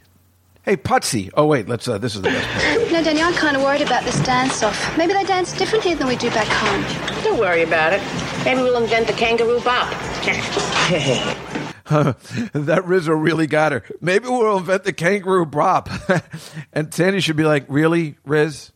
[0.63, 1.31] Hey, Putzie.
[1.33, 1.89] Oh wait, let's.
[1.89, 2.81] Uh, this is the best part.
[2.87, 4.97] You know, Danielle, I'm kind of worried about this dance off.
[4.99, 6.85] Maybe they dance differently than we do back home.
[7.25, 8.03] Don't worry about it.
[8.45, 9.89] Maybe we'll invent the kangaroo bop.
[12.53, 13.83] that Rizzo really got her.
[14.01, 15.89] Maybe we'll invent the kangaroo bop.
[16.73, 18.73] and Sandy should be like, "Really, Riz?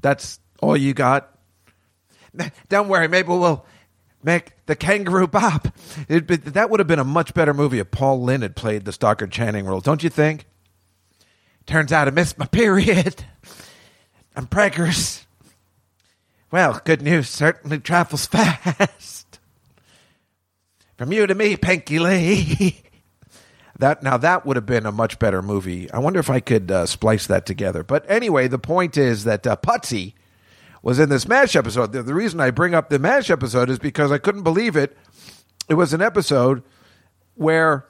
[0.00, 1.36] That's all you got?
[2.68, 3.08] Don't worry.
[3.08, 3.66] Maybe we'll
[4.22, 5.74] make the kangaroo bop."
[6.06, 8.92] Be, that would have been a much better movie if Paul Lynde had played the
[8.92, 10.46] Stockard Channing role, don't you think?
[11.66, 13.24] Turns out I missed my period.
[14.36, 15.24] I'm preggers.
[16.52, 19.11] Well, good news certainly travels fast.
[20.96, 22.82] From you to me, Pinky Lee.
[23.78, 25.90] that now that would have been a much better movie.
[25.90, 27.82] I wonder if I could uh, splice that together.
[27.82, 30.14] But anyway, the point is that uh, Putzie
[30.82, 31.92] was in this Mash episode.
[31.92, 34.96] The, the reason I bring up the Mash episode is because I couldn't believe it.
[35.68, 36.62] It was an episode
[37.34, 37.86] where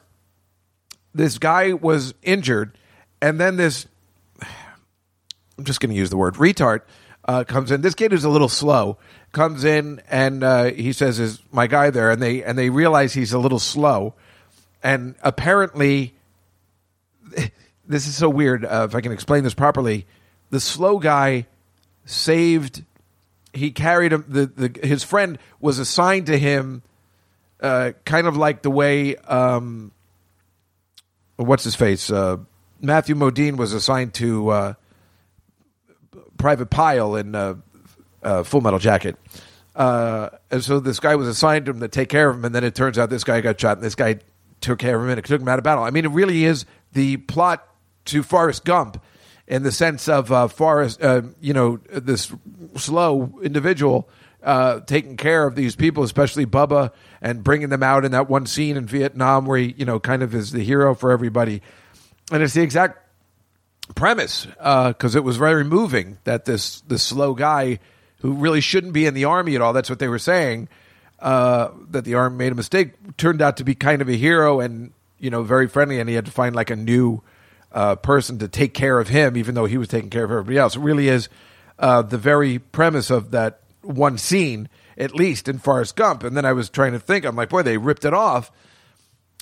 [1.14, 2.78] this guy was injured,
[3.20, 3.86] and then this
[4.42, 6.82] I'm just going to use the word retard
[7.24, 7.82] uh, comes in.
[7.82, 8.98] This kid is a little slow.
[9.32, 13.14] Comes in and uh, he says, "Is my guy there?" And they and they realize
[13.14, 14.12] he's a little slow,
[14.82, 16.14] and apparently,
[17.86, 18.66] this is so weird.
[18.66, 20.06] Uh, if I can explain this properly,
[20.50, 21.46] the slow guy
[22.04, 22.84] saved.
[23.54, 24.24] He carried him.
[24.28, 26.82] The, the his friend was assigned to him,
[27.60, 29.16] uh, kind of like the way.
[29.16, 29.92] Um,
[31.36, 32.10] what's his face?
[32.10, 32.36] Uh,
[32.82, 34.74] Matthew Modine was assigned to uh,
[36.36, 37.34] Private Pile in
[38.22, 39.16] uh, uh, Full Metal Jacket.
[39.74, 42.54] Uh, and so this guy was assigned to him to take care of him, and
[42.54, 44.18] then it turns out this guy got shot, and this guy
[44.60, 45.84] took care of him and took him out of battle.
[45.84, 47.66] I mean, it really is the plot
[48.06, 49.02] to Forrest Gump
[49.46, 52.32] in the sense of uh, Forrest, uh, you know, this
[52.76, 54.08] slow individual
[54.42, 58.46] uh, taking care of these people, especially Bubba, and bringing them out in that one
[58.46, 61.62] scene in Vietnam where he, you know, kind of is the hero for everybody.
[62.30, 62.98] And it's the exact
[63.94, 67.78] premise because it was very moving that this this slow guy
[68.22, 69.72] who really shouldn't be in the army at all.
[69.72, 70.68] That's what they were saying.
[71.18, 74.58] Uh, that the army made a mistake turned out to be kind of a hero
[74.58, 77.22] and you know very friendly, and he had to find like a new
[77.72, 80.58] uh, person to take care of him, even though he was taking care of everybody
[80.58, 80.76] else.
[80.76, 81.28] It really is
[81.78, 86.22] uh, the very premise of that one scene, at least in Forrest Gump.
[86.22, 88.50] And then I was trying to think, I'm like, boy, they ripped it off.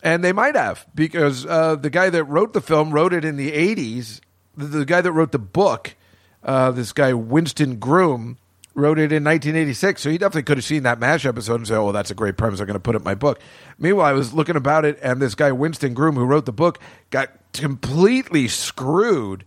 [0.02, 3.36] And they might have, because uh, the guy that wrote the film wrote it in
[3.36, 4.20] the 80s.
[4.56, 5.94] The, the guy that wrote the book,
[6.42, 8.38] uh, this guy, Winston Groom,
[8.80, 11.78] wrote it in 1986, so he definitely could have seen that MASH episode and said,
[11.78, 12.60] "Oh, that's a great premise.
[12.60, 13.40] I'm going to put it in my book."
[13.78, 16.78] Meanwhile, I was looking about it, and this guy Winston Groom, who wrote the book,
[17.10, 19.44] got completely screwed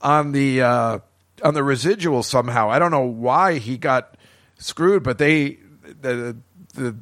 [0.00, 0.98] on the uh,
[1.42, 2.70] on the residual somehow.
[2.70, 4.16] I don't know why he got
[4.58, 5.58] screwed, but they
[6.00, 6.36] the
[6.74, 6.96] the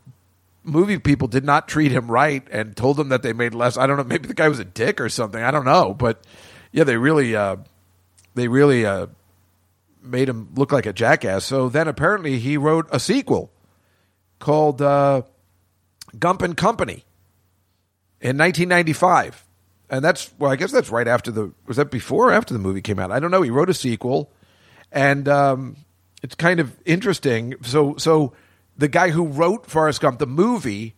[0.64, 3.76] movie people did not treat him right and told him that they made less.
[3.76, 4.04] I don't know.
[4.04, 5.42] Maybe the guy was a dick or something.
[5.42, 6.24] I don't know, but
[6.70, 7.56] yeah, they really uh,
[8.34, 9.06] they really uh,
[10.02, 11.44] made him look like a jackass.
[11.44, 13.52] So then apparently he wrote a sequel
[14.38, 15.22] called uh,
[16.18, 17.04] Gump and Company
[18.20, 19.44] in 1995.
[19.90, 22.60] And that's, well, I guess that's right after the, was that before or after the
[22.60, 23.10] movie came out?
[23.10, 23.42] I don't know.
[23.42, 24.32] He wrote a sequel
[24.90, 25.76] and um,
[26.22, 27.54] it's kind of interesting.
[27.62, 28.32] So, so
[28.76, 30.94] the guy who wrote Forrest Gump, the movie,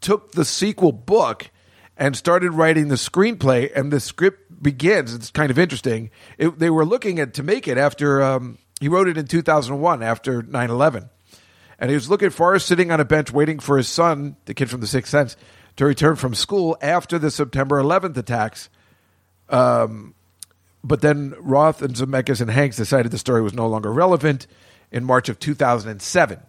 [0.00, 1.50] took the sequel book
[1.96, 5.14] and started writing the screenplay, and the script begins.
[5.14, 6.10] It's kind of interesting.
[6.38, 10.02] It, they were looking at to make it after um, he wrote it in 2001
[10.02, 11.10] after 9 11.
[11.78, 14.70] And he was looking Forrest sitting on a bench waiting for his son, the kid
[14.70, 15.36] from The Sixth Sense,
[15.76, 18.70] to return from school after the September 11th attacks.
[19.48, 20.14] Um,
[20.82, 24.46] but then Roth and Zemeckis and Hanks decided the story was no longer relevant
[24.90, 26.40] in March of 2007.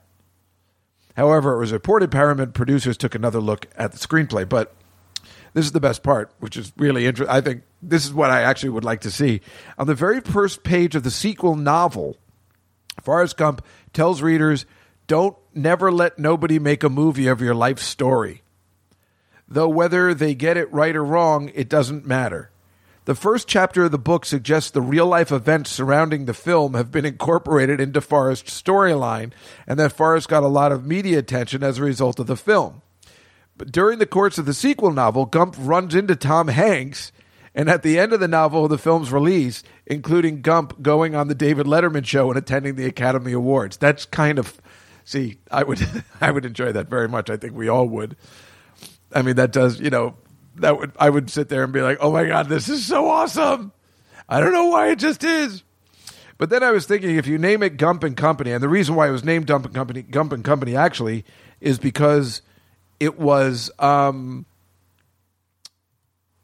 [1.16, 4.48] However, it was reported Paramount producers took another look at the screenplay.
[4.48, 4.76] But
[5.54, 7.36] this is the best part, which is really interesting.
[7.36, 9.42] I think this is what I actually would like to see.
[9.78, 12.18] On the very first page of the sequel novel,
[13.02, 13.64] Forrest Gump
[13.94, 14.66] tells readers,
[15.08, 18.42] don't never let nobody make a movie of your life story.
[19.48, 22.52] Though whether they get it right or wrong, it doesn't matter.
[23.06, 26.92] The first chapter of the book suggests the real life events surrounding the film have
[26.92, 29.32] been incorporated into Forrest's storyline,
[29.66, 32.82] and that Forrest got a lot of media attention as a result of the film.
[33.58, 37.14] But during the course of the sequel novel, Gump runs into Tom Hanks,
[37.58, 41.34] and at the end of the novel, the film's release, including Gump going on the
[41.34, 43.78] David Letterman show and attending the Academy Awards.
[43.78, 44.62] That's kind of
[45.04, 45.80] see, I would
[46.22, 47.32] I would enjoy that very much.
[47.32, 48.16] I think we all would.
[49.12, 50.16] I mean, that does, you know,
[50.58, 53.10] that would I would sit there and be like, "Oh my god, this is so
[53.10, 53.72] awesome."
[54.30, 55.64] I don't know why it just is.
[56.38, 58.94] But then I was thinking if you name it Gump and Company, and the reason
[58.94, 61.26] why it was named Gump and Company, Gump and Company actually
[61.60, 62.44] is because
[63.00, 64.46] it was um,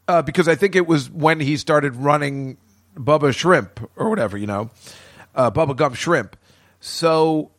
[0.08, 2.58] uh, because I think it was when he started running
[2.96, 4.70] Bubba Shrimp or whatever, you know,
[5.36, 6.36] uh, Bubba Gump Shrimp.
[6.80, 7.52] So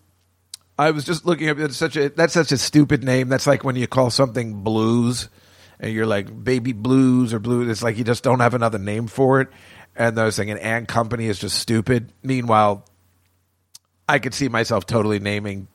[0.78, 3.28] I was just looking at it's such a that's such a stupid name.
[3.28, 5.28] That's like when you call something blues
[5.80, 7.68] and you're like baby blues or blue.
[7.68, 9.48] It's like you just don't have another name for it.
[9.96, 12.12] And I was thinking, and company is just stupid.
[12.22, 12.84] Meanwhile,
[14.08, 15.68] I could see myself totally naming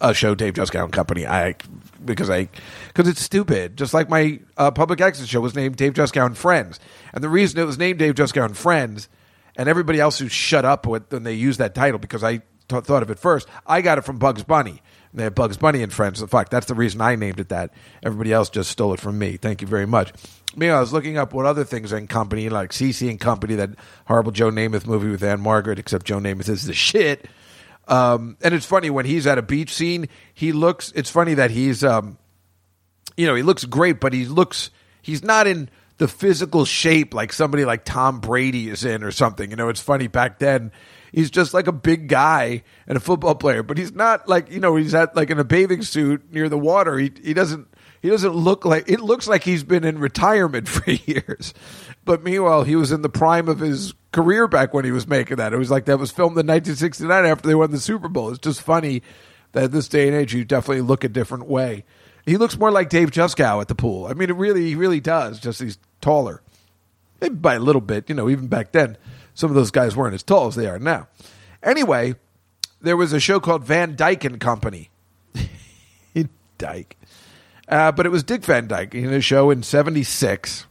[0.00, 1.26] a show Dave Juskow Company.
[1.26, 1.54] I
[2.04, 2.48] because I
[2.88, 3.76] because it's stupid.
[3.76, 6.80] Just like my uh, public access show was named Dave Juskow and Friends,
[7.12, 9.08] and the reason it was named Dave Juskow and Friends,
[9.56, 13.10] and everybody else who shut up when they used that title because I thought of
[13.10, 13.48] it first.
[13.66, 14.82] I got it from Bugs Bunny.
[15.12, 16.20] And They had Bugs Bunny and Friends.
[16.20, 17.72] The fuck, that's the reason I named it that.
[18.02, 19.36] Everybody else just stole it from me.
[19.36, 20.12] Thank you very much.
[20.56, 23.54] Meanwhile, I was looking up what other things are in company, like CC and Company,
[23.56, 23.70] that
[24.06, 27.28] horrible Joe Namath movie with Ann-Margret, except Joe Namath is the shit.
[27.88, 30.92] Um, and it's funny when he's at a beach scene, he looks.
[30.94, 32.18] It's funny that he's, um,
[33.16, 34.70] you know, he looks great, but he looks.
[35.02, 35.68] He's not in
[35.98, 39.50] the physical shape like somebody like Tom Brady is in or something.
[39.50, 40.72] You know, it's funny back then.
[41.12, 44.60] He's just like a big guy and a football player, but he's not like you
[44.60, 46.98] know he's at like in a bathing suit near the water.
[46.98, 47.68] He he doesn't
[48.02, 51.54] he doesn't look like it looks like he's been in retirement for years.
[52.04, 55.36] But meanwhile, he was in the prime of his career back when he was making
[55.36, 55.52] that.
[55.52, 58.30] It was like that was filmed in 1969 after they won the Super Bowl.
[58.30, 59.02] It's just funny
[59.52, 61.84] that this day and age you definitely look a different way.
[62.24, 64.06] He looks more like Dave Juskow at the pool.
[64.06, 65.38] I mean, it really, he really does.
[65.38, 66.42] Just he's taller,
[67.20, 68.08] maybe by a little bit.
[68.08, 68.96] You know, even back then,
[69.34, 71.08] some of those guys weren't as tall as they are now.
[71.62, 72.14] Anyway,
[72.80, 74.90] there was a show called Van Dyke and Company.
[76.58, 76.96] Dyke.
[77.68, 80.66] Uh, but it was Dick Van Dyke in a show in 76.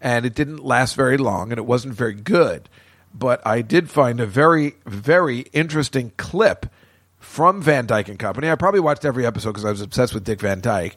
[0.00, 2.68] And it didn't last very long and it wasn't very good.
[3.12, 6.66] But I did find a very, very interesting clip
[7.18, 8.50] from Van Dyke and Company.
[8.50, 10.96] I probably watched every episode because I was obsessed with Dick Van Dyke.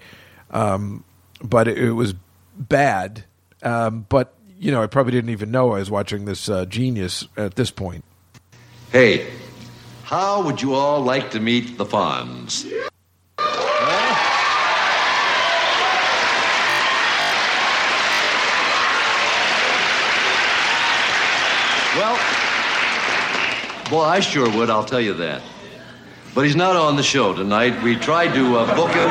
[0.52, 1.04] Um,
[1.42, 2.14] but it, it, was
[2.58, 3.24] bad.
[3.64, 7.28] Um, but, you know, I probably didn't even know I was watching this uh, genius
[7.38, 8.04] at this point.
[8.92, 9.28] Hey,
[10.04, 12.70] how would you all like to meet the Fonz?
[21.96, 22.16] Well,
[23.90, 25.42] boy, I sure would, I'll tell you that.
[26.34, 27.84] But he's not on the show tonight.
[27.84, 29.10] We tried to uh, book him,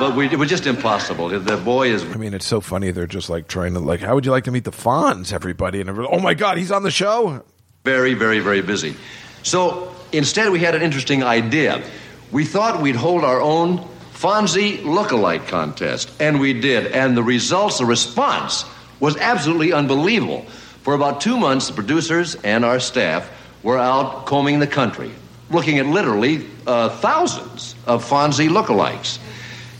[0.00, 1.28] but we, it was just impossible.
[1.28, 2.02] The boy is.
[2.02, 2.90] I mean, it's so funny.
[2.90, 5.80] They're just like trying to, like, how would you like to meet the Fonz, everybody?
[5.80, 7.44] And everybody, oh my God, he's on the show?
[7.84, 8.96] Very, very, very busy.
[9.42, 11.84] So instead, we had an interesting idea.
[12.30, 16.86] We thought we'd hold our own Fonzie look-alike contest, and we did.
[16.86, 18.64] And the results, the response,
[18.98, 20.46] was absolutely unbelievable.
[20.82, 23.30] For about two months, the producers and our staff
[23.62, 25.12] were out combing the country,
[25.48, 29.18] looking at literally uh, thousands of Fonzie look-alikes.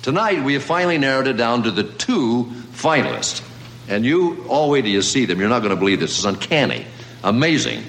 [0.03, 3.43] Tonight, we have finally narrowed it down to the two finalists.
[3.89, 5.41] And you, all wait till you see them.
[5.41, 6.16] You're not going to believe this.
[6.16, 6.87] It's uncanny,
[7.24, 7.83] amazing.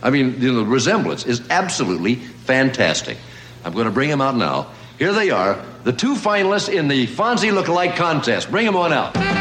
[0.00, 3.18] I mean, you know, the resemblance is absolutely fantastic.
[3.64, 4.68] I'm going to bring them out now.
[4.98, 8.50] Here they are, the two finalists in the Fonzie Lookalike contest.
[8.50, 9.39] Bring them on out.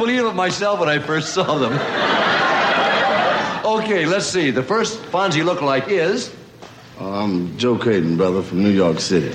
[0.00, 1.74] Believe it myself when I first saw them.
[3.66, 4.50] Okay, let's see.
[4.50, 6.34] The first Fonzie lookalike is.
[6.98, 9.30] I'm Joe Creighton, brother, from New York City.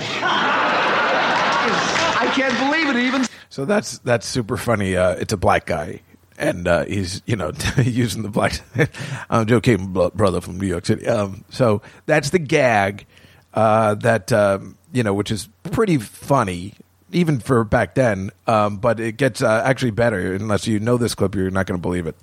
[2.17, 3.25] I can't believe it even.
[3.49, 4.95] So that's that's super funny.
[4.97, 6.01] Uh, it's a black guy,
[6.39, 7.51] and uh, he's you know
[7.83, 8.59] using the black.
[9.29, 11.05] I'm Joe Cayton, bro- brother from New York City.
[11.05, 13.05] Um, so that's the gag
[13.53, 16.73] uh, that um, you know, which is pretty funny
[17.11, 18.31] even for back then.
[18.47, 21.35] Um, but it gets uh, actually better unless you know this clip.
[21.35, 22.15] You're not going to believe it.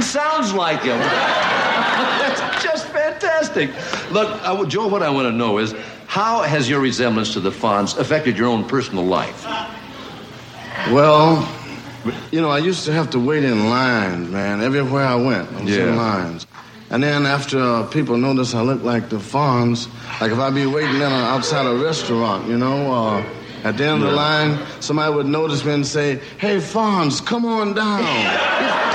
[0.00, 0.98] Sounds like him.
[0.98, 3.70] That's just fantastic.
[4.10, 5.74] Look, uh, Joe, what I want to know is
[6.06, 9.44] how has your resemblance to the Fonz affected your own personal life?
[10.90, 11.46] Well,
[12.30, 15.52] you know, I used to have to wait in lines, man, everywhere I went.
[15.52, 15.88] I was Yeah.
[15.88, 16.46] in lines.
[16.88, 19.86] And then after uh, people notice I look like the Fonz,
[20.20, 23.22] like if I be waiting in a, outside a restaurant, you know, uh,
[23.64, 27.44] at the end of the line, somebody would notice me and say, "Hey, Fonz, come
[27.44, 28.04] on down."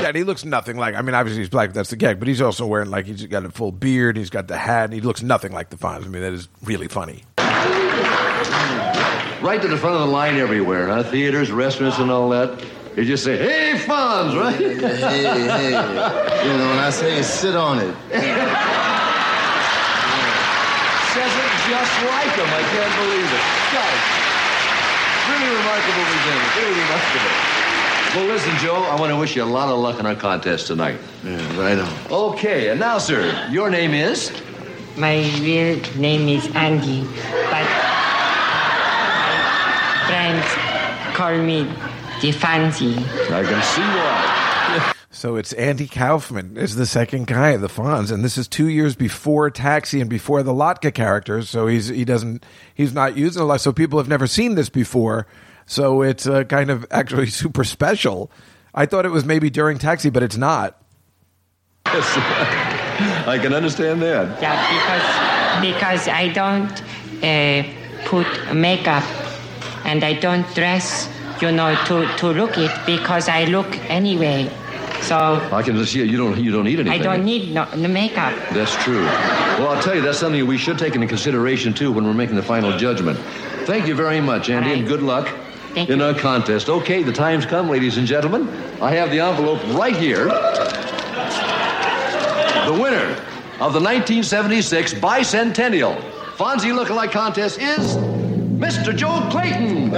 [0.00, 0.94] Yeah, and he looks nothing like.
[0.94, 1.72] I mean, obviously he's black.
[1.72, 2.20] That's the gag.
[2.20, 4.16] But he's also wearing like he's got a full beard.
[4.16, 4.84] He's got the hat.
[4.84, 6.04] And he looks nothing like the Fonz.
[6.04, 7.24] I mean, that is really funny.
[9.42, 11.02] Right to the front of the line everywhere, huh?
[11.02, 12.64] Theaters, restaurants, and all that.
[12.96, 14.54] You just say, "Hey, Fonz," right?
[14.54, 17.94] hey, hey, you know, and I say, "Sit on it."
[21.14, 22.46] Says it just like him.
[22.46, 23.44] I can't believe it.
[23.74, 24.02] Guys,
[25.30, 26.56] really remarkable resemblance.
[26.56, 27.58] Really remarkable.
[28.14, 30.66] Well, listen, Joe, I want to wish you a lot of luck in our contest
[30.68, 30.98] tonight.
[31.24, 31.92] Yeah, right on.
[32.10, 34.32] Okay, and now, sir, your name is?
[34.96, 37.66] My real name is Andy, but
[39.92, 40.46] my friends
[41.14, 41.70] call me
[42.22, 42.96] the Fancy.
[42.96, 44.47] I can see why.
[45.10, 48.68] So it's Andy Kaufman is the second guy of the Fonz, and this is two
[48.68, 51.48] years before Taxi and before the Latka characters.
[51.48, 52.44] So he's he doesn't
[52.74, 53.62] he's not using a lot.
[53.62, 55.26] So people have never seen this before.
[55.64, 58.30] So it's uh, kind of actually super special.
[58.74, 60.80] I thought it was maybe during Taxi, but it's not.
[61.86, 64.42] Yes, I can understand that.
[64.42, 64.60] Yeah,
[65.62, 66.82] because because I don't
[67.24, 67.64] uh,
[68.04, 69.04] put makeup
[69.84, 71.08] and I don't dress,
[71.40, 74.50] you know, to, to look it because I look anyway.
[75.02, 75.16] So
[75.52, 77.00] I can just see you don't you don't need anything.
[77.00, 78.34] I don't need no, no makeup.
[78.52, 79.04] That's true.
[79.04, 82.36] Well, I'll tell you, that's something we should take into consideration too when we're making
[82.36, 83.18] the final judgment.
[83.66, 85.28] Thank you very much, Andy, and good luck
[85.74, 86.04] Thank in you.
[86.04, 86.68] our contest.
[86.68, 88.48] Okay, the time's come, ladies and gentlemen.
[88.80, 90.24] I have the envelope right here.
[92.66, 93.16] The winner
[93.60, 95.98] of the 1976 Bicentennial
[96.36, 98.94] Fonzie Lookalike Contest is Mr.
[98.94, 99.90] Joe Clayton.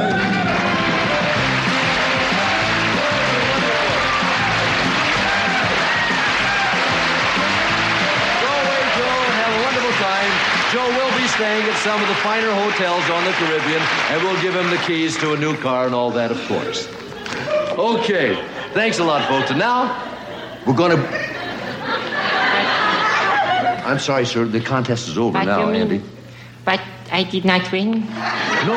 [10.01, 10.31] Time.
[10.73, 14.41] Joe will be staying at some of the finer hotels on the Caribbean, and we'll
[14.41, 16.89] give him the keys to a new car and all that, of course.
[17.79, 18.35] Okay,
[18.73, 19.51] thanks a lot, folks.
[19.51, 19.95] And now,
[20.67, 21.31] we're going to.
[23.87, 24.45] I'm sorry, sir.
[24.45, 26.03] The contest is over But now, you mean- Andy.
[26.65, 28.01] But I did not win.
[28.67, 28.77] No,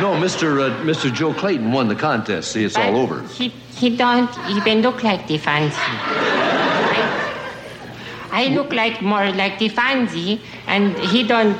[0.00, 0.60] no, Mr.
[0.60, 1.12] Uh, Mr.
[1.12, 2.52] Joe Clayton won the contest.
[2.52, 3.22] See, it's all over.
[3.28, 6.55] He, he don't even look like the Fancy.
[8.30, 11.56] I, look like more like the Fancy, and he don't.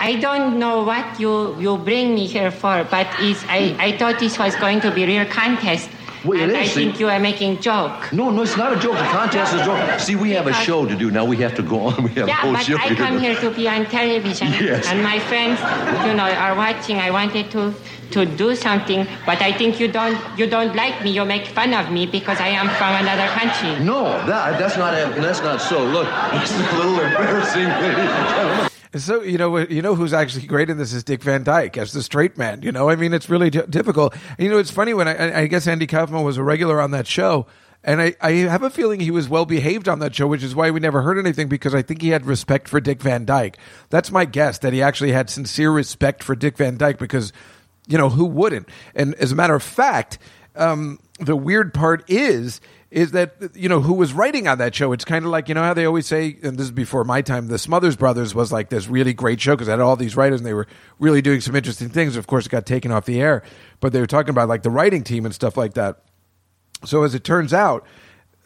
[0.00, 4.20] I don't know what you, you bring me here for, but is I, I thought
[4.20, 5.90] this was going to be real contest.
[6.24, 8.12] Well, it and is, I think you are making joke.
[8.12, 8.96] No, no, it's not a joke.
[8.96, 10.00] The contest is a joke.
[10.00, 11.24] See, we have a show to do now.
[11.24, 12.02] We have to go on.
[12.02, 14.86] We have a Yeah, whole but show I come here to be on television, Yes.
[14.88, 15.60] and my friends,
[16.06, 16.98] you know, are watching.
[16.98, 17.72] I wanted to
[18.10, 21.10] to do something, but I think you don't you don't like me.
[21.10, 23.84] You make fun of me because I am from another country.
[23.84, 25.84] No, that, that's not that's not so.
[25.84, 28.67] Look, it's a little embarrassing, ladies and gentlemen.
[28.96, 31.92] So you know, you know who's actually great in this is Dick Van Dyke as
[31.92, 32.62] the straight man.
[32.62, 34.16] You know, I mean, it's really d- difficult.
[34.38, 37.06] You know, it's funny when I, I guess Andy Kaufman was a regular on that
[37.06, 37.46] show,
[37.84, 40.54] and I, I have a feeling he was well behaved on that show, which is
[40.54, 43.58] why we never heard anything because I think he had respect for Dick Van Dyke.
[43.90, 47.32] That's my guess that he actually had sincere respect for Dick Van Dyke because,
[47.86, 48.68] you know, who wouldn't?
[48.94, 50.18] And as a matter of fact,
[50.56, 52.60] um, the weird part is
[52.90, 55.54] is that you know who was writing on that show it's kind of like you
[55.54, 58.50] know how they always say and this is before my time the smothers brothers was
[58.50, 60.66] like this really great show because it had all these writers and they were
[60.98, 62.16] really doing some interesting things.
[62.16, 63.42] Of course it got taken off the air
[63.80, 66.02] but they were talking about like the writing team and stuff like that.
[66.84, 67.84] So as it turns out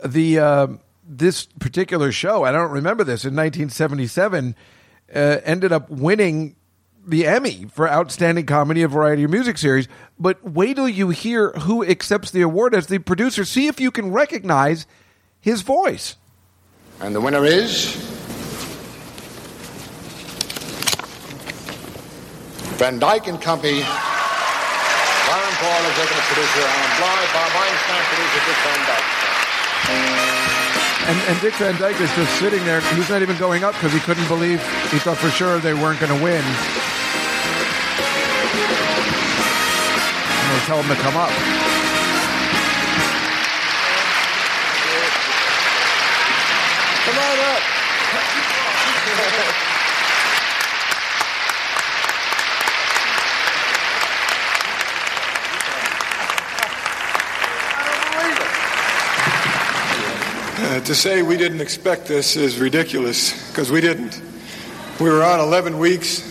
[0.05, 0.67] the uh,
[1.05, 4.55] this particular show i don't remember this in 1977
[5.15, 6.57] uh, ended up winning
[7.07, 9.89] the Emmy for Outstanding Comedy and Variety of Music Series.
[10.19, 13.45] But wait till you hear who accepts the award as the producer.
[13.45, 14.87] See if you can recognize
[15.41, 16.17] his voice.
[17.01, 17.95] And the winner is.
[22.79, 23.81] Van Dyke and Company.
[23.83, 26.61] Byron Paul, executive producer.
[26.61, 30.42] Allan Blye, Bob Einstein, producer Dick Van Dyke.
[31.09, 32.81] And, and Dick Van Dyke is just sitting there.
[32.95, 34.61] He's not even going up because he couldn't believe,
[34.91, 36.45] he thought for sure they weren't going to win.
[36.45, 36.47] And
[40.55, 41.31] they tell him to come up.
[47.05, 47.63] Come on up.
[60.73, 64.23] Uh, to say we didn't expect this is ridiculous because we didn't.
[64.99, 66.23] We were on 11 weeks,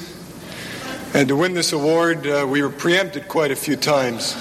[1.13, 4.33] and to win this award, uh, we were preempted quite a few times.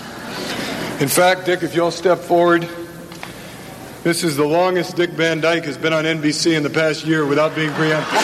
[1.03, 2.67] In fact, Dick, if you'll step forward,
[4.03, 7.27] this is the longest Dick Van Dyke has been on NBC in the past year
[7.27, 8.21] without being preempted.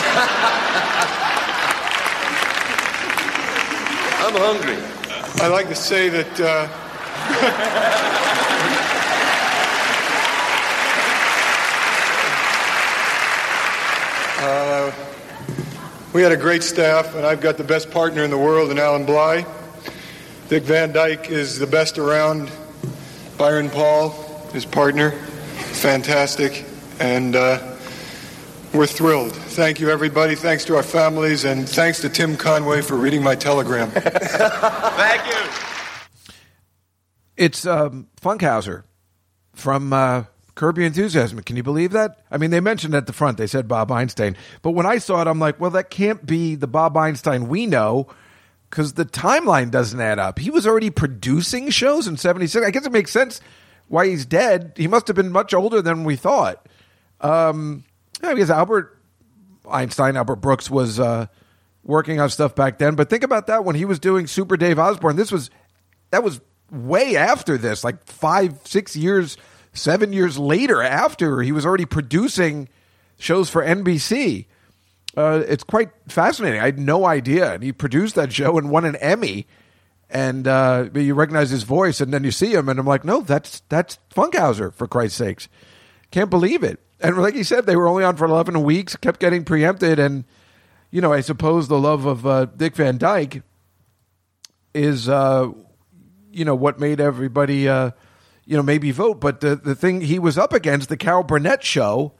[4.25, 4.77] I'm hungry.
[5.43, 6.39] I like to say that.
[6.41, 8.23] Uh,
[16.17, 18.79] we had a great staff, and I've got the best partner in the world in
[18.79, 19.45] Allan Blye.
[20.49, 22.49] Dick Van Dyke is the best around.
[23.37, 24.09] Byron Paul,
[24.51, 26.65] his partner, fantastic,
[26.99, 27.77] and uh,
[28.73, 29.31] we're thrilled.
[29.31, 30.33] Thank you, everybody.
[30.33, 33.91] Thanks to our families, and thanks to Tim Conway for reading my telegram.
[33.91, 36.33] Thank you.
[37.35, 38.85] It's um, Funkhouser
[39.53, 40.23] from uh,
[40.57, 41.41] Curb Your Enthusiasm.
[41.43, 42.19] Can you believe that?
[42.29, 44.35] I mean, they mentioned at the front, they said Bob Einstein.
[44.61, 47.65] But when I saw it, I'm like, well, that can't be the Bob Einstein we
[47.65, 48.07] know
[48.69, 50.39] because the timeline doesn't add up.
[50.39, 52.65] He was already producing shows in 76.
[52.65, 53.39] I guess it makes sense
[53.87, 54.73] why he's dead.
[54.75, 56.65] He must have been much older than we thought.
[57.21, 57.85] Um,
[58.21, 58.97] I guess Albert
[59.69, 61.27] Einstein, Albert Brooks, was uh,
[61.83, 62.95] working on stuff back then.
[62.95, 65.15] But think about that when he was doing Super Dave Osborne.
[65.15, 65.49] This was
[66.11, 69.37] that was way after this, like five, six years,
[69.77, 70.81] seven years later.
[70.81, 72.69] After he was already producing
[73.17, 74.45] shows for NBC.
[75.15, 76.59] Uh, it's quite fascinating.
[76.59, 79.47] I had no idea, and he produced that show and won an Emmy.
[80.09, 83.21] And uh, you recognize his voice, and then you see him, and I'm like, no,
[83.21, 85.49] that's that's Funkhouser for Christ's sakes.
[86.11, 86.79] Can't believe it.
[87.01, 90.23] And like he said, they were only on for 11 weeks, kept getting preempted, and
[90.91, 93.41] you know, I suppose the love of uh, Dick Van Dyke
[94.73, 95.49] is, uh,
[96.31, 97.91] you know, what made everybody, uh,
[98.47, 99.19] you know, maybe vote.
[99.19, 102.13] But the the thing he was up against, the Carol Burnett show,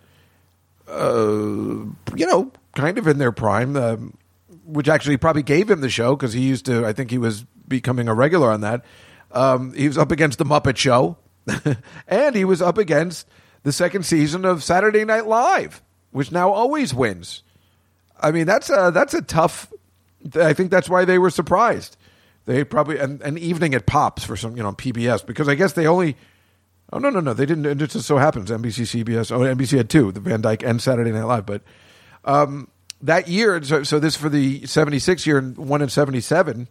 [0.88, 1.86] uh,
[2.16, 3.98] you know, kind of in their prime, uh,
[4.66, 6.86] which actually probably gave him the show because he used to.
[6.86, 8.84] I think he was becoming a regular on that.
[9.32, 11.18] Um, he was up against the Muppet Show,
[12.08, 13.28] and he was up against
[13.64, 15.82] the second season of Saturday Night Live,
[16.12, 17.44] which now always wins.
[18.20, 19.72] I mean, that's a that's a tough.
[20.36, 21.96] I think that's why they were surprised.
[22.48, 25.74] They probably an, an evening at Pops for some you know PBS because I guess
[25.74, 26.16] they only.
[26.94, 27.34] Oh no no no!
[27.34, 27.66] They didn't.
[27.66, 29.34] It just so happens NBC CBS.
[29.34, 31.46] Oh, NBC had two: the Van Dyke and Saturday Night Live.
[31.46, 31.62] But
[32.24, 32.70] um,
[33.02, 36.70] that year, so, so this for the '76 year and one in '77.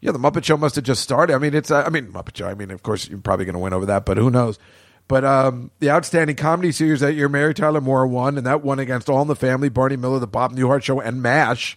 [0.00, 1.34] Yeah, the Muppet Show must have just started.
[1.34, 1.72] I mean, it's.
[1.72, 2.46] I mean, Muppet Show.
[2.46, 4.60] I mean, of course, you're probably going to win over that, but who knows?
[5.08, 8.78] But um, the outstanding comedy series that year, Mary Tyler Moore won, and that won
[8.78, 11.76] against All in the Family, Barney Miller, The Bob Newhart Show, and MASH.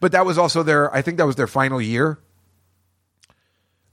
[0.00, 0.94] But that was also their.
[0.94, 2.18] I think that was their final year.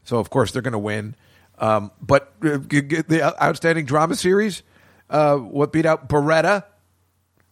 [0.04, 1.16] So of course they're going to win.
[1.58, 4.62] Um, but uh, the outstanding drama series,
[5.10, 6.64] uh, what beat out Baretta,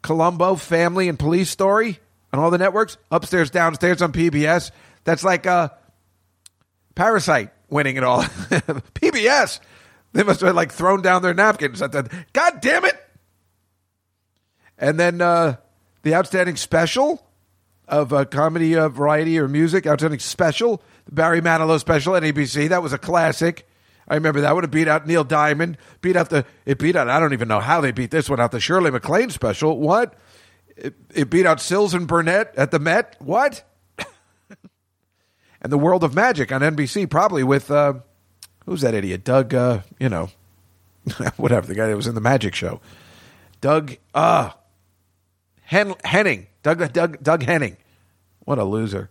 [0.01, 1.99] Columbo, Family, and Police Story
[2.33, 4.71] on all the networks, upstairs, downstairs on PBS.
[5.05, 5.69] That's like uh,
[6.95, 8.23] Parasite winning it all.
[8.93, 9.59] PBS.
[10.11, 11.81] They must have like thrown down their napkins.
[11.81, 12.95] at the- God damn it!
[14.77, 15.55] And then uh,
[16.03, 17.25] the outstanding special
[17.93, 19.85] of uh, comedy, uh, variety, or music.
[19.85, 22.69] Outstanding special, the Barry Manilow special at ABC.
[22.69, 23.67] That was a classic.
[24.07, 25.77] I remember that would have beat out Neil Diamond.
[26.01, 27.07] Beat out the it beat out.
[27.07, 28.51] I don't even know how they beat this one out.
[28.51, 29.79] The Shirley MacLaine special.
[29.79, 30.15] What?
[30.75, 33.15] It, it beat out Sills and Burnett at the Met.
[33.19, 33.63] What?
[35.61, 37.93] and the World of Magic on NBC, probably with uh,
[38.65, 39.23] who's that idiot?
[39.23, 39.53] Doug.
[39.53, 40.29] Uh, you know,
[41.37, 42.81] whatever the guy that was in the Magic show.
[43.61, 43.95] Doug.
[44.13, 44.49] Uh
[45.61, 46.47] Hen- Henning.
[46.63, 46.91] Doug.
[46.91, 47.23] Doug.
[47.23, 47.77] Doug Henning.
[48.45, 49.09] What a loser.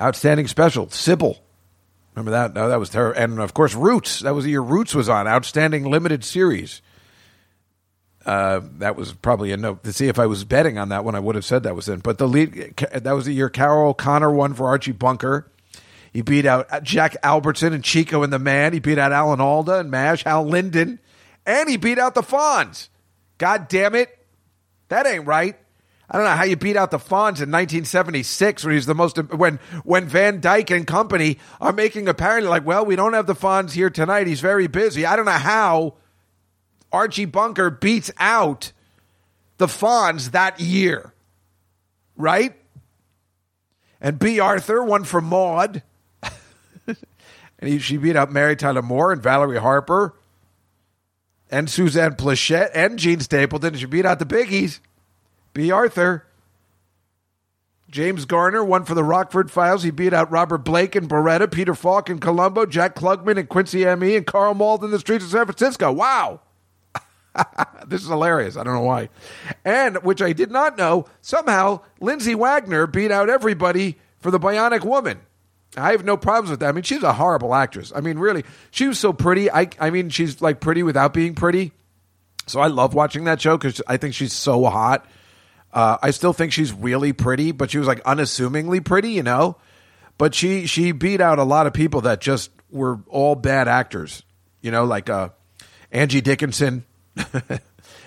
[0.00, 0.88] Outstanding special.
[0.90, 1.38] Sybil.
[2.14, 2.54] Remember that?
[2.54, 3.20] No, that was terrible.
[3.20, 4.20] And of course, Roots.
[4.20, 5.28] That was the year Roots was on.
[5.28, 6.82] Outstanding limited series.
[8.26, 11.14] Uh, that was probably a note to see if I was betting on that one.
[11.14, 12.00] I would have said that was in.
[12.00, 15.50] But the lead that was the year Carroll O'Connor won for Archie Bunker.
[16.12, 18.72] He beat out Jack Albertson and Chico and the Man.
[18.72, 20.98] He beat out Alan Alda and Mash, Hal Linden,
[21.46, 22.88] and he beat out the Fonz.
[23.38, 24.18] God damn it,
[24.88, 25.56] that ain't right.
[26.10, 29.16] I don't know how you beat out the Fonz in 1976 when he's the most
[29.32, 33.34] when when Van Dyke and company are making apparently like, well, we don't have the
[33.34, 34.26] Fonz here tonight.
[34.26, 35.06] He's very busy.
[35.06, 35.94] I don't know how
[36.90, 38.72] Archie Bunker beats out
[39.58, 41.14] the Fonz that year,
[42.16, 42.56] right?
[44.00, 45.82] And Bea Arthur won for Maude,
[46.86, 46.96] and
[47.62, 50.16] he, she beat out Mary Tyler Moore and Valerie Harper,
[51.50, 53.74] and Suzanne Pleshette and Jean Stapleton.
[53.74, 54.80] She beat out the Biggies.
[55.52, 56.26] Bea Arthur.
[57.90, 59.82] James Garner won for the Rockford Files.
[59.82, 63.84] He beat out Robert Blake and Baretta, Peter Falk and Columbo, Jack Klugman and Quincy
[63.84, 65.90] M.E., and Karl Malden in the streets of San Francisco.
[65.90, 66.40] Wow.
[67.88, 68.56] this is hilarious.
[68.56, 69.08] I don't know why.
[69.64, 74.84] And, which I did not know, somehow Lindsay Wagner beat out everybody for the Bionic
[74.84, 75.20] Woman.
[75.76, 76.68] I have no problems with that.
[76.68, 77.92] I mean, she's a horrible actress.
[77.94, 79.50] I mean, really, she was so pretty.
[79.50, 81.72] I, I mean, she's like pretty without being pretty.
[82.46, 85.06] So I love watching that show because I think she's so hot.
[85.72, 89.56] Uh, I still think she's really pretty, but she was like unassumingly pretty, you know.
[90.18, 94.22] But she she beat out a lot of people that just were all bad actors,
[94.60, 95.30] you know, like uh,
[95.92, 96.84] Angie Dickinson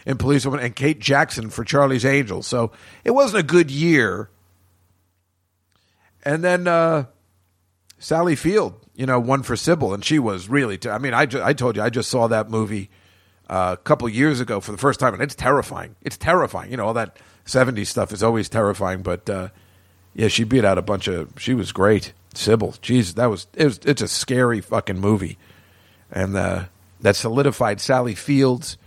[0.06, 2.48] in Police Woman and Kate Jackson for Charlie's Angels.
[2.48, 2.72] So
[3.04, 4.30] it wasn't a good year.
[6.24, 7.06] And then uh,
[8.00, 10.80] Sally Field, you know, won for Sybil, and she was really.
[10.90, 12.90] I mean, I, ju- I told you, I just saw that movie
[13.50, 15.96] uh, a couple years ago for the first time, and it's terrifying.
[16.02, 16.72] It's terrifying.
[16.72, 19.50] You know, all that 70s stuff is always terrifying, but uh,
[20.16, 21.34] yeah, she beat out a bunch of.
[21.38, 22.74] She was great, Sybil.
[22.74, 23.66] Jeez, that was it.
[23.66, 25.38] Was it's a scary fucking movie,
[26.12, 26.66] and uh,
[27.02, 28.78] that solidified Sally Field's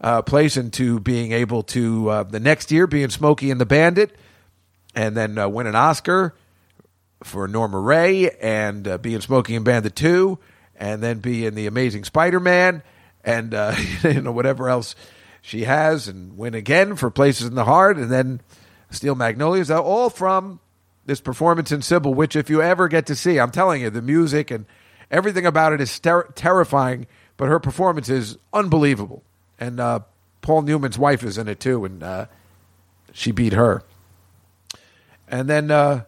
[0.00, 4.16] uh, place into being able to uh, the next year being Smokey and the Bandit,
[4.94, 6.34] and then uh, win an Oscar
[7.22, 10.38] for Norma Rae, and uh, being Smokey and Bandit two,
[10.76, 12.82] and then be in the Amazing Spider-Man,
[13.22, 14.94] and uh, you know whatever else
[15.42, 18.40] she has, and win again for Places in the Heart, and then
[18.90, 20.60] Steel Magnolias, all from
[21.06, 22.14] this performance in Sybil.
[22.14, 24.66] Which, if you ever get to see, I'm telling you, the music and
[25.10, 27.06] everything about it is ter- terrifying,
[27.36, 29.22] but her performance is unbelievable.
[29.58, 30.00] And uh,
[30.42, 32.26] Paul Newman's wife is in it too, and uh,
[33.12, 33.82] she beat her.
[35.28, 36.04] And then uh,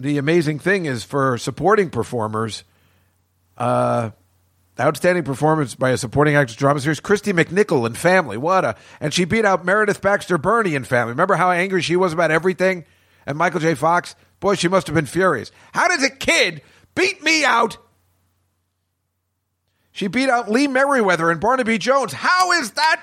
[0.00, 2.64] the amazing thing is for supporting performers,
[3.58, 4.10] uh,
[4.82, 8.36] outstanding performance by a supporting actress drama series, Kristy McNichol in Family.
[8.36, 11.12] What a and she beat out Meredith Baxter Birney in Family.
[11.12, 12.84] Remember how angry she was about everything?
[13.24, 13.74] And Michael J.
[13.74, 15.52] Fox, boy, she must have been furious.
[15.72, 16.62] How does a kid
[16.94, 17.78] beat me out?
[19.92, 22.12] She beat out Lee Meriwether and Barnaby Jones.
[22.12, 23.00] How is that?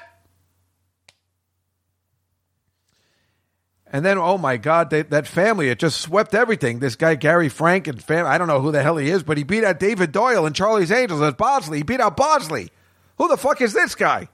[3.91, 6.79] And then, oh my God, they, that family, it just swept everything.
[6.79, 9.37] This guy, Gary Frank, and fam- I don't know who the hell he is, but
[9.37, 11.79] he beat out David Doyle and Charlie's Angels as Bosley.
[11.79, 12.69] He beat out Bosley.
[13.17, 14.29] Who the fuck is this guy?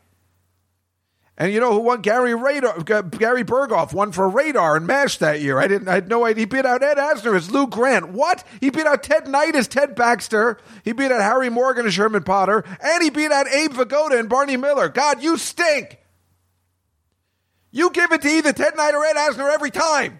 [1.37, 2.01] And you know who won?
[2.01, 5.59] Gary Radar, Gary Burghoff won for Radar and MASH that year.
[5.59, 5.89] I didn't.
[5.89, 6.43] I had no idea.
[6.43, 8.09] He beat out Ed Asner as Lou Grant.
[8.09, 8.45] What?
[8.61, 10.57] He beat out Ted Knight as Ted Baxter.
[10.85, 14.29] He beat out Harry Morgan as Sherman Potter, and he beat out Abe Vigoda and
[14.29, 14.87] Barney Miller.
[14.87, 15.99] God, you stink.
[17.75, 20.19] You give it to either Ted Knight or Ed Asner every time.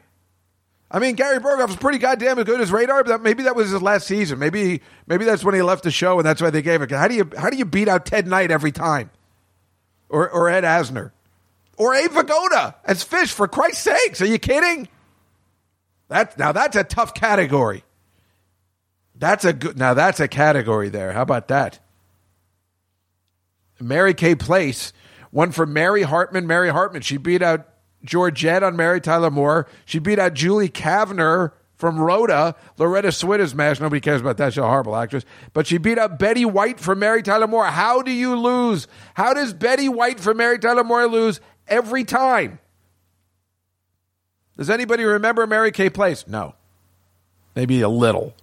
[0.91, 3.71] I mean, Gary Burghoff was pretty goddamn good as Radar, but that, maybe that was
[3.71, 4.37] his last season.
[4.37, 6.91] Maybe maybe that's when he left the show, and that's why they gave it.
[6.91, 9.09] How do you how do you beat out Ted Knight every time?
[10.09, 11.11] or, or Ed Asner,
[11.77, 13.31] or Abe Vigoda as Fish.
[13.31, 14.87] For Christ's sakes, are you kidding?
[16.07, 17.83] That now that's a tough category.
[19.15, 19.77] That's a good.
[19.77, 21.13] Now that's a category there.
[21.13, 21.79] How about that?
[23.79, 24.93] Mary Kay Place,
[25.35, 26.47] one for Mary Hartman.
[26.47, 27.01] Mary Hartman.
[27.01, 27.67] She beat out
[28.05, 29.67] Georgette on Mary Tyler Moore.
[29.83, 32.55] She beat out Julie Kavner from Rhoda.
[32.77, 33.81] Loretta Swit is MASH.
[33.81, 34.53] Nobody cares about that.
[34.53, 35.25] She's a horrible actress.
[35.51, 37.65] But she beat out Betty White for Mary Tyler Moore.
[37.65, 38.87] How do you lose?
[39.13, 42.59] How does Betty White for Mary Tyler Moore lose every time.
[44.57, 46.27] Does anybody remember Mary Kay Place?
[46.27, 46.55] No.
[47.55, 48.33] Maybe a little.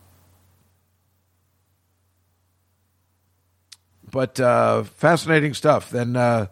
[4.11, 5.89] But uh, fascinating stuff.
[5.89, 6.49] Then uh,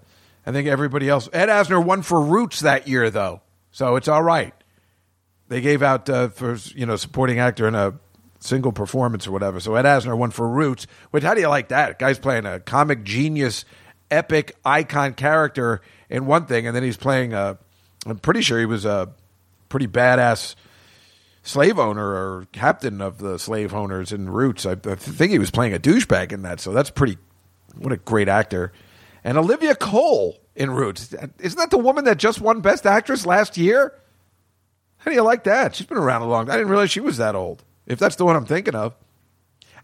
[0.51, 1.29] I think everybody else.
[1.33, 3.41] Ed Asner won for Roots that year, though,
[3.71, 4.53] so it's all right.
[5.47, 7.95] They gave out uh, for you know supporting actor in a
[8.41, 9.61] single performance or whatever.
[9.61, 10.89] So Ed Asner won for Roots.
[11.13, 12.01] Which how do you like that?
[12.01, 13.65] Guy's playing a comic genius,
[14.11, 17.57] epic icon character in one thing, and then he's playing a.
[18.05, 19.13] I'm pretty sure he was a
[19.69, 20.57] pretty badass
[21.45, 24.67] slave owner or captain of the slave owners in Roots.
[24.67, 26.59] I, I think he was playing a douchebag in that.
[26.59, 27.19] So that's pretty.
[27.77, 28.73] What a great actor.
[29.25, 31.15] And Olivia Cole in Roots.
[31.39, 33.95] Isn't that the woman that just won Best Actress last year?
[34.99, 35.75] How do you like that?
[35.75, 36.55] She's been around a long time.
[36.55, 37.65] I didn't realize she was that old.
[37.87, 38.95] If that's the one I'm thinking of.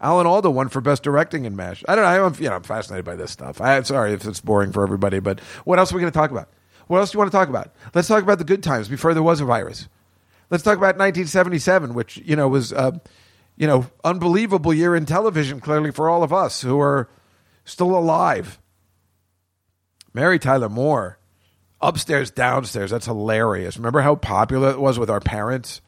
[0.00, 1.82] Alan Alda won for best directing in MASH.
[1.88, 2.26] I don't know.
[2.26, 3.60] I'm, you know, I'm fascinated by this stuff.
[3.60, 6.18] I, am sorry if it's boring for everybody, but what else are we going to
[6.18, 6.50] talk about?
[6.86, 7.72] What else do you want to talk about?
[7.94, 9.88] Let's talk about the good times before there was a virus.
[10.50, 12.98] Let's talk about 1977, which you know was, uh,
[13.56, 15.60] you know, unbelievable year in television.
[15.60, 17.08] Clearly for all of us who are
[17.64, 18.60] still alive.
[20.16, 21.18] Mary Tyler Moore,
[21.78, 22.90] upstairs, downstairs.
[22.90, 23.76] That's hilarious.
[23.76, 25.82] Remember how popular it was with our parents?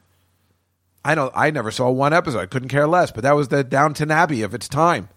[1.03, 2.41] I know I never saw one episode.
[2.41, 5.09] I couldn't care less, but that was the Downton Abbey of its time.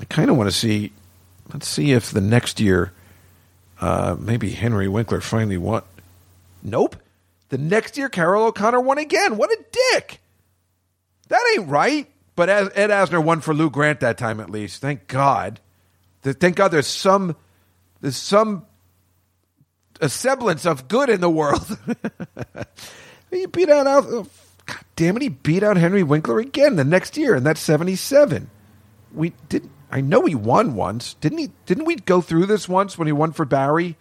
[0.00, 0.90] I kind of want to see.
[1.52, 2.92] Let's see if the next year,
[3.80, 5.82] uh, maybe Henry Winkler finally won.
[6.60, 6.96] Nope.
[7.50, 9.36] The next year, Carroll O'Connor won again.
[9.36, 10.20] What a dick!
[11.28, 12.08] That ain't right.
[12.34, 14.80] But Ed Asner won for Lou Grant that time, at least.
[14.80, 15.60] Thank God.
[16.22, 17.36] Thank God there's some
[18.00, 18.66] there's some
[20.00, 21.78] a semblance of good in the world.
[23.30, 24.26] he beat out, out oh,
[24.66, 27.96] God damn it, he beat out Henry Winkler again the next year, and that's seventy
[27.96, 28.50] seven.
[29.12, 31.14] We did I know he won once.
[31.14, 33.96] Didn't he didn't we go through this once when he won for Barry?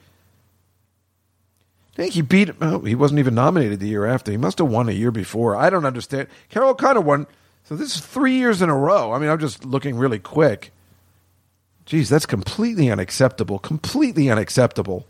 [1.93, 4.31] I think he beat oh, he wasn't even nominated the year after.
[4.31, 5.55] He must have won a year before.
[5.55, 6.27] I don't understand.
[6.49, 7.27] Carroll O'Connor won
[7.63, 9.11] so this is three years in a row.
[9.11, 10.71] I mean, I'm just looking really quick.
[11.91, 13.59] Geez, that's completely unacceptable.
[13.59, 15.05] Completely unacceptable.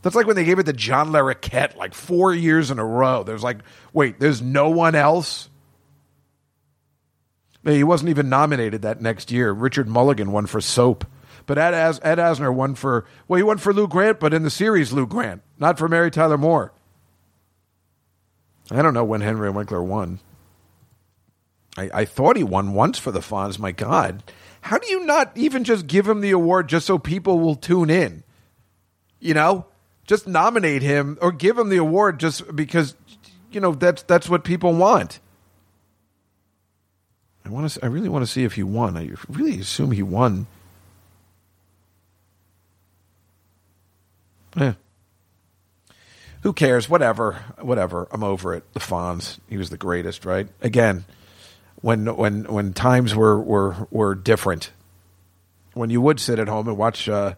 [0.00, 3.22] That's like when they gave it to John Larroquette like four years in a row.
[3.22, 3.58] There's like,
[3.92, 5.50] wait, there's no one else?
[7.64, 9.52] He wasn't even nominated that next year.
[9.52, 11.04] Richard Mulligan won for Soap.
[11.44, 14.42] But Ed, As- Ed Asner won for, well, he won for Lou Grant, but in
[14.42, 16.72] the series, Lou Grant, not for Mary Tyler Moore.
[18.70, 20.20] I don't know when Henry Winkler won.
[21.76, 23.58] I, I thought he won once for the Fonz.
[23.58, 24.22] My God.
[24.64, 27.90] How do you not even just give him the award just so people will tune
[27.90, 28.22] in?
[29.20, 29.66] You know?
[30.06, 32.94] Just nominate him or give him the award just because
[33.50, 35.20] you know that's that's what people want.
[37.44, 38.96] I want to I really want to see if he won.
[38.96, 40.46] I really assume he won.
[44.56, 44.74] Yeah.
[46.40, 46.88] Who cares?
[46.88, 47.34] Whatever.
[47.60, 48.08] Whatever.
[48.10, 48.64] I'm over it.
[48.72, 49.38] The Fonz.
[49.46, 50.48] He was the greatest, right?
[50.62, 51.04] Again,
[51.84, 54.70] when when when times were were were different.
[55.74, 57.34] When you would sit at home and watch, uh,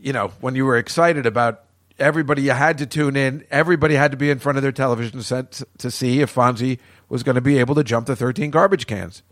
[0.00, 1.64] you know, when you were excited about
[1.98, 3.44] everybody, you had to tune in.
[3.50, 6.78] Everybody had to be in front of their television set to see if Fonzie
[7.10, 9.22] was going to be able to jump the thirteen garbage cans.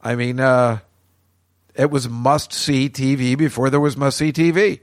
[0.00, 0.78] I mean, uh,
[1.74, 4.80] it was must see TV before there was must see TV,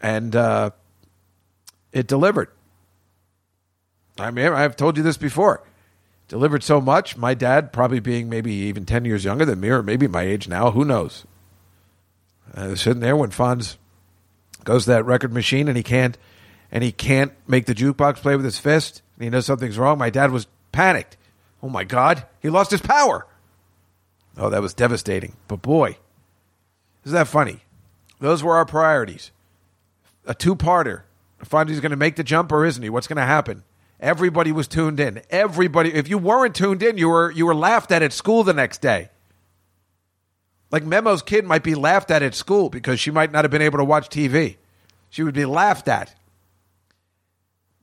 [0.00, 0.70] and uh,
[1.92, 2.48] it delivered.
[4.18, 5.62] I mean, I've told you this before
[6.28, 7.16] delivered so much.
[7.16, 10.48] My dad, probably being maybe even 10 years younger than me, or maybe my age
[10.48, 11.24] now, who knows?
[12.54, 13.76] Uh, sitting there when Fonz
[14.64, 16.16] goes to that record machine and he can't
[16.70, 19.98] and he can't make the jukebox play with his fist and he knows something's wrong.
[19.98, 21.16] My dad was panicked.
[21.62, 23.26] Oh my God, he lost his power.
[24.36, 25.34] Oh, that was devastating.
[25.48, 25.98] But boy,
[27.04, 27.60] isn't that funny?
[28.20, 29.30] Those were our priorities.
[30.26, 31.02] A two parter.
[31.44, 32.88] Fonzie's going to make the jump or isn't he?
[32.88, 33.64] What's going to happen?
[34.04, 35.22] Everybody was tuned in.
[35.30, 35.94] Everybody.
[35.94, 38.82] If you weren't tuned in, you were you were laughed at at school the next
[38.82, 39.08] day.
[40.70, 43.62] Like Memo's kid might be laughed at at school because she might not have been
[43.62, 44.56] able to watch TV.
[45.08, 46.14] She would be laughed at.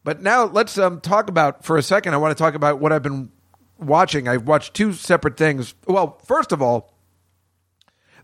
[0.04, 2.14] But now let's um, talk about for a second.
[2.14, 3.32] I want to talk about what I've been
[3.80, 4.28] watching.
[4.28, 5.74] I've watched two separate things.
[5.88, 6.94] Well, first of all,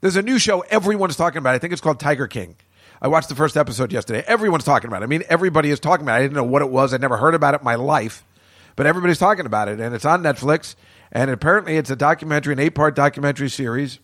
[0.01, 1.55] there's a new show everyone's talking about.
[1.55, 2.57] I think it's called Tiger King.
[3.01, 4.23] I watched the first episode yesterday.
[4.25, 5.05] Everyone's talking about it.
[5.05, 6.19] I mean, everybody is talking about it.
[6.19, 6.93] I didn't know what it was.
[6.93, 8.23] I'd never heard about it in my life,
[8.75, 9.79] but everybody's talking about it.
[9.79, 10.75] And it's on Netflix.
[11.11, 13.99] And apparently, it's a documentary, an eight part documentary series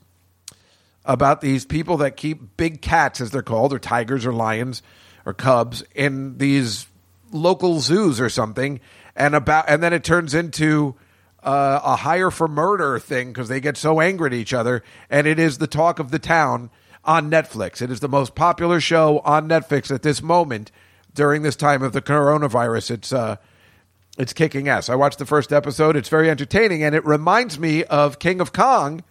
[1.06, 4.82] about these people that keep big cats, as they're called, or tigers, or lions,
[5.26, 6.88] or cubs, in these
[7.32, 8.80] local zoos or something.
[9.16, 10.96] And about, and then it turns into
[11.44, 15.28] uh, a hire for murder thing because they get so angry at each other, and
[15.28, 16.70] it is the talk of the town
[17.06, 17.82] on Netflix.
[17.82, 20.72] It is the most popular show on Netflix at this moment
[21.14, 22.92] during this time of the coronavirus.
[22.92, 23.38] It's uh,
[24.18, 24.90] it's kicking ass.
[24.90, 25.96] I watched the first episode.
[25.96, 29.04] It's very entertaining, and it reminds me of King of Kong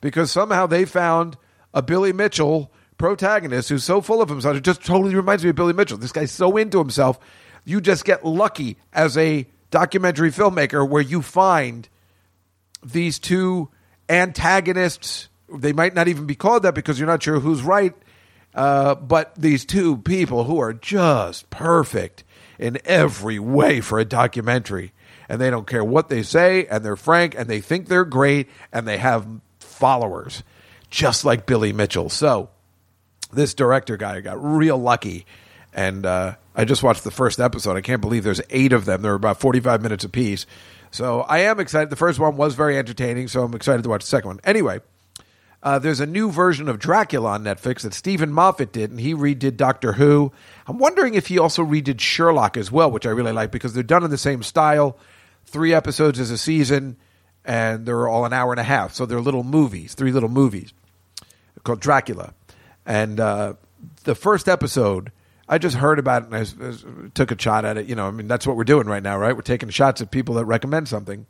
[0.00, 1.36] because somehow they found
[1.74, 4.56] a Billy Mitchell protagonist who's so full of himself.
[4.56, 5.98] It just totally reminds me of Billy Mitchell.
[5.98, 7.18] This guy's so into himself.
[7.64, 11.88] You just get lucky as a documentary filmmaker where you find
[12.84, 13.68] these two
[14.08, 15.28] antagonists.
[15.52, 17.94] They might not even be called that because you're not sure who's right.
[18.54, 22.24] Uh, but these two people who are just perfect
[22.58, 24.92] in every way for a documentary.
[25.28, 28.48] And they don't care what they say, and they're frank, and they think they're great,
[28.72, 29.26] and they have
[29.58, 30.42] followers,
[30.88, 32.08] just like Billy Mitchell.
[32.08, 32.48] So,
[33.32, 35.26] this director guy got real lucky.
[35.74, 37.76] And uh, I just watched the first episode.
[37.76, 39.02] I can't believe there's eight of them.
[39.02, 40.46] They're about 45 minutes apiece.
[40.90, 41.90] So I am excited.
[41.90, 44.40] The first one was very entertaining, so I'm excited to watch the second one.
[44.44, 44.80] Anyway,
[45.62, 49.14] uh, there's a new version of Dracula on Netflix that Steven Moffat did, and he
[49.14, 50.32] redid Doctor Who.
[50.66, 53.82] I'm wondering if he also redid Sherlock as well, which I really like because they're
[53.82, 54.96] done in the same style.
[55.44, 56.96] Three episodes as a season,
[57.44, 58.94] and they're all an hour and a half.
[58.94, 60.72] So they're little movies, three little movies
[61.66, 62.32] called Dracula.
[62.86, 63.54] And uh,
[64.04, 65.12] the first episode,
[65.48, 67.86] I just heard about it and I, I took a shot at it.
[67.86, 69.34] You know, I mean, that's what we're doing right now, right?
[69.34, 71.26] We're taking shots at people that recommend something.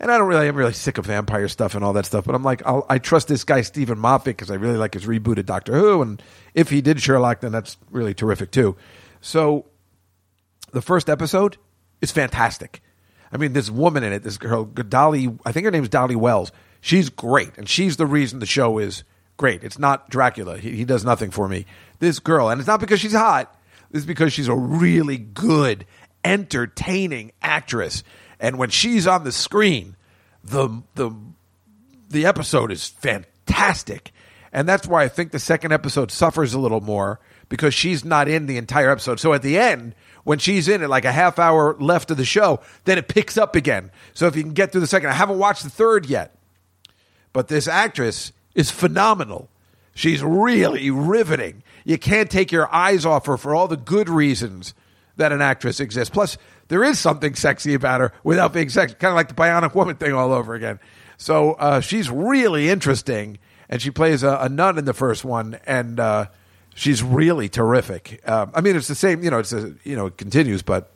[0.00, 2.24] And I don't really, I'm really sick of vampire stuff and all that stuff.
[2.24, 5.04] But I'm like, I'll, I trust this guy Steven Moffat because I really like his
[5.04, 6.22] rebooted Doctor Who, and
[6.54, 8.76] if he did Sherlock, then that's really terrific too.
[9.20, 9.66] So,
[10.72, 11.58] the first episode
[12.00, 12.80] is fantastic.
[13.32, 16.50] I mean, this woman in it, this girl, Dolly, I think her name's Dolly Wells.
[16.80, 19.04] She's great, and she's the reason the show is
[19.36, 19.62] great.
[19.62, 20.58] It's not Dracula.
[20.58, 21.66] He, he does nothing for me.
[21.98, 23.54] This girl, and it's not because she's hot.
[23.92, 25.84] It's because she's a really good,
[26.24, 28.02] entertaining actress.
[28.40, 29.94] And when she's on the screen,
[30.42, 31.12] the the
[32.08, 34.12] the episode is fantastic.
[34.52, 38.26] And that's why I think the second episode suffers a little more because she's not
[38.26, 39.20] in the entire episode.
[39.20, 39.94] So at the end,
[40.24, 43.38] when she's in it, like a half hour left of the show, then it picks
[43.38, 43.92] up again.
[44.12, 46.34] So if you can get through the second, I haven't watched the third yet.
[47.32, 49.48] But this actress is phenomenal.
[49.94, 51.62] She's really riveting.
[51.84, 54.74] You can't take your eyes off her for all the good reasons
[55.20, 56.12] that an actress exists.
[56.12, 56.36] Plus,
[56.68, 59.96] there is something sexy about her without being sexy, kind of like the Bionic Woman
[59.96, 60.80] thing all over again.
[61.16, 63.38] So uh, she's really interesting,
[63.68, 66.26] and she plays a, a, nun in the first one, and uh,
[66.74, 68.22] she's really terrific.
[68.26, 70.90] Uh, I mean, it's the same, you know, it's a, you know, it continues, but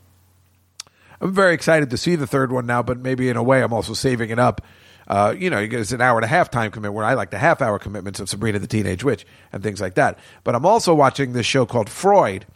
[1.20, 2.82] I'm very excited to see the third one now.
[2.82, 4.62] But maybe in a way, I'm also saving it up.
[5.06, 7.38] Uh, you know, it's an hour and a half time commitment where I like the
[7.38, 10.18] half hour commitments of Sabrina the Teenage Witch and things like that.
[10.44, 12.46] But I'm also watching this show called Freud,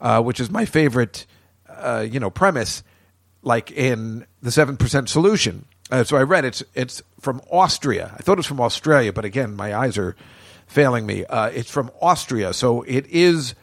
[0.00, 1.26] uh, which is my favorite,
[1.68, 2.82] uh, you know, premise,
[3.42, 5.64] like in the Seven Percent Solution.
[5.90, 8.12] Uh, so I read it's it's from Austria.
[8.14, 10.16] I thought it was from Australia, but again, my eyes are
[10.66, 11.24] failing me.
[11.24, 13.54] Uh, it's from Austria, so it is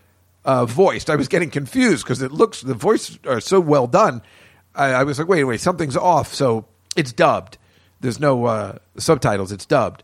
[0.45, 1.10] uh, voiced.
[1.10, 4.22] I was getting confused because it looks the voices are so well done.
[4.73, 6.34] I, I, was like, wait, wait, something's off.
[6.34, 6.65] So
[6.95, 7.57] it's dubbed.
[7.99, 9.51] There's no subtitles.
[9.51, 10.03] It's dubbed.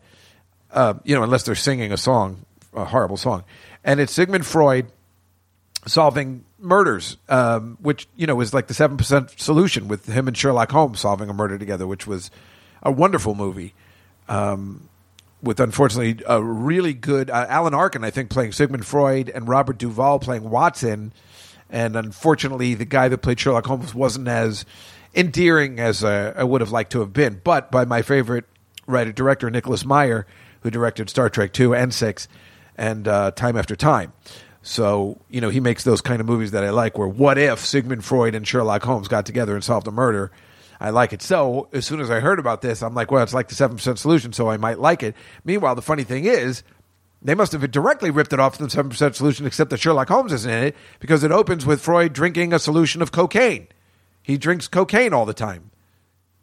[0.75, 3.43] You know, unless they're singing a song, a horrible song,
[3.83, 4.91] and it's Sigmund Freud
[5.89, 10.37] solving murders, um, which you know is like the seven percent solution with him and
[10.37, 12.31] Sherlock Holmes solving a murder together, which was
[12.81, 13.73] a wonderful movie.
[14.27, 14.89] Um,
[15.41, 19.77] with unfortunately a really good uh, Alan Arkin, I think, playing Sigmund Freud, and Robert
[19.77, 21.13] Duvall playing Watson.
[21.69, 24.65] And unfortunately, the guy that played Sherlock Holmes wasn't as
[25.15, 27.41] endearing as uh, I would have liked to have been.
[27.43, 28.45] But by my favorite
[28.85, 30.25] writer director, Nicholas Meyer,
[30.61, 32.27] who directed Star Trek two and six,
[32.77, 34.13] and uh, Time After Time.
[34.69, 36.95] So you know he makes those kind of movies that I like.
[36.95, 40.31] Where what if Sigmund Freud and Sherlock Holmes got together and solved a murder?
[40.79, 41.23] I like it.
[41.23, 43.77] So as soon as I heard about this, I'm like, well, it's like the seven
[43.77, 45.15] percent solution, so I might like it.
[45.43, 46.61] Meanwhile, the funny thing is,
[47.19, 50.31] they must have directly ripped it off the seven percent solution, except that Sherlock Holmes
[50.31, 53.69] isn't in it because it opens with Freud drinking a solution of cocaine.
[54.21, 55.71] He drinks cocaine all the time.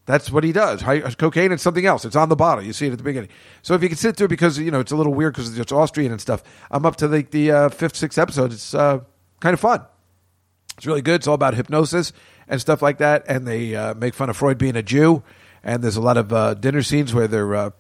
[0.07, 0.83] That's what he does.
[1.17, 2.05] Cocaine and something else.
[2.05, 2.65] It's on the bottle.
[2.65, 3.29] You see it at the beginning.
[3.63, 5.73] So if you can sit through, because you know it's a little weird because it's
[5.73, 6.45] Austrian and stuff.
[6.71, 8.53] I'm up to the, the uh, fifth, sixth episode.
[8.53, 9.01] It's uh,
[9.41, 9.85] kind of fun.
[10.77, 11.17] It's really good.
[11.17, 12.13] It's all about hypnosis
[12.47, 13.25] and stuff like that.
[13.29, 15.25] And they uh, make fun of Freud being a Jew.
[15.65, 17.71] And there's a lot of uh, dinner scenes where they're, uh,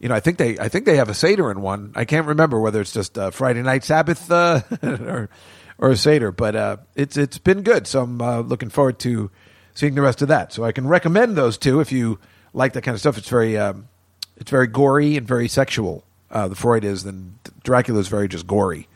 [0.00, 1.92] you know, I think they, I think they have a seder in one.
[1.94, 5.30] I can't remember whether it's just uh, Friday night Sabbath uh, or
[5.78, 7.86] or a seder, but uh, it's it's been good.
[7.86, 8.18] So I'm
[8.48, 9.30] looking forward to
[9.76, 10.52] seeing the rest of that.
[10.52, 12.18] So I can recommend those two if you
[12.52, 13.16] like that kind of stuff.
[13.16, 13.88] It's very, um,
[14.36, 16.02] it's very gory and very sexual.
[16.30, 18.88] the Freud is, then Dracula is very just gory,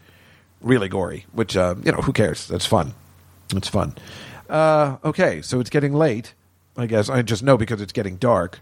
[0.61, 1.27] really gory.
[1.33, 2.49] Which you know, who cares?
[2.49, 2.95] That's fun.
[3.55, 3.95] It's fun.
[4.49, 6.35] Uh, okay, so it's getting late.
[6.77, 8.61] I guess I just know because it's getting dark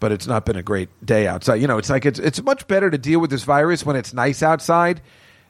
[0.00, 1.56] but it's not been a great day outside.
[1.56, 4.12] You know, it's like it's it's much better to deal with this virus when it's
[4.12, 5.02] nice outside.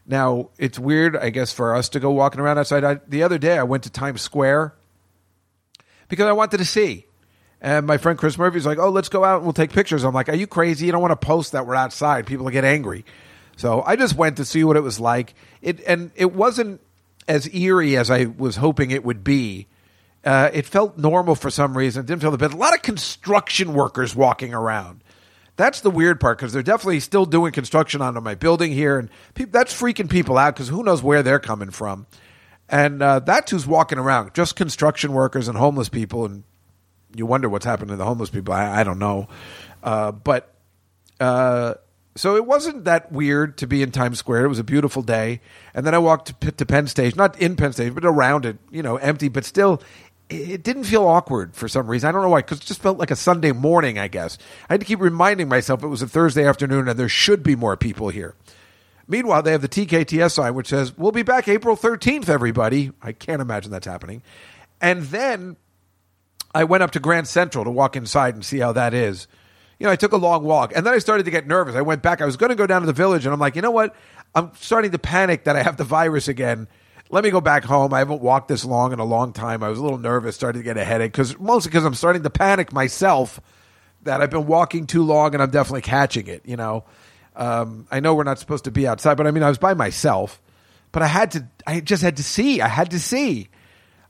[0.07, 2.85] Now it's weird, I guess, for us to go walking around outside.
[2.85, 4.75] I, the other day, I went to Times Square
[6.11, 7.07] because I wanted to see.
[7.63, 10.15] And my friend Chris Murphy's like, "Oh, let's go out and we'll take pictures." I'm
[10.15, 10.87] like, "Are you crazy?
[10.87, 12.27] You don't want to post that we're outside.
[12.27, 13.05] People will get angry."
[13.57, 15.35] So I just went to see what it was like.
[15.63, 16.81] It and it wasn't
[17.29, 19.67] as eerie as I was hoping it would be.
[20.25, 22.01] Uh, it felt normal for some reason.
[22.01, 22.53] It didn't feel the bit.
[22.53, 25.03] A lot of construction workers walking around.
[25.57, 29.11] That's the weird part because they're definitely still doing construction onto my building here, and
[29.35, 32.07] peop that's freaking people out because who knows where they're coming from.
[32.71, 36.25] And uh, that's who's walking around, just construction workers and homeless people.
[36.25, 36.45] And
[37.15, 38.55] you wonder what's happened to the homeless people.
[38.55, 39.29] I, I don't know.
[39.83, 40.55] Uh, but
[41.19, 41.75] uh,
[42.15, 44.45] so it wasn't that weird to be in Times Square.
[44.45, 45.41] It was a beautiful day.
[45.75, 48.59] And then I walked to, to Penn Station, not in Penn Station, but around it,
[48.71, 49.83] you know, empty, but still,
[50.29, 52.09] it didn't feel awkward for some reason.
[52.09, 54.39] I don't know why, because it just felt like a Sunday morning, I guess.
[54.69, 57.57] I had to keep reminding myself it was a Thursday afternoon and there should be
[57.57, 58.37] more people here.
[59.11, 62.93] Meanwhile, they have the TKTS sign which says, We'll be back April 13th, everybody.
[63.03, 64.23] I can't imagine that's happening.
[64.81, 65.57] And then
[66.55, 69.27] I went up to Grand Central to walk inside and see how that is.
[69.81, 71.75] You know, I took a long walk and then I started to get nervous.
[71.75, 72.21] I went back.
[72.21, 73.97] I was going to go down to the village and I'm like, you know what?
[74.33, 76.69] I'm starting to panic that I have the virus again.
[77.11, 77.93] Let me go back home.
[77.93, 79.65] I haven't walked this long in a long time.
[79.65, 82.23] I was a little nervous, starting to get a headache because mostly because I'm starting
[82.23, 83.41] to panic myself
[84.03, 86.43] that I've been walking too long and I'm definitely catching it.
[86.45, 86.85] You know,
[87.37, 89.75] um, I know we're not supposed to be outside, but I mean, I was by
[89.75, 90.41] myself,
[90.93, 91.47] but I had to.
[91.67, 92.61] I just had to see.
[92.61, 93.49] I had to see.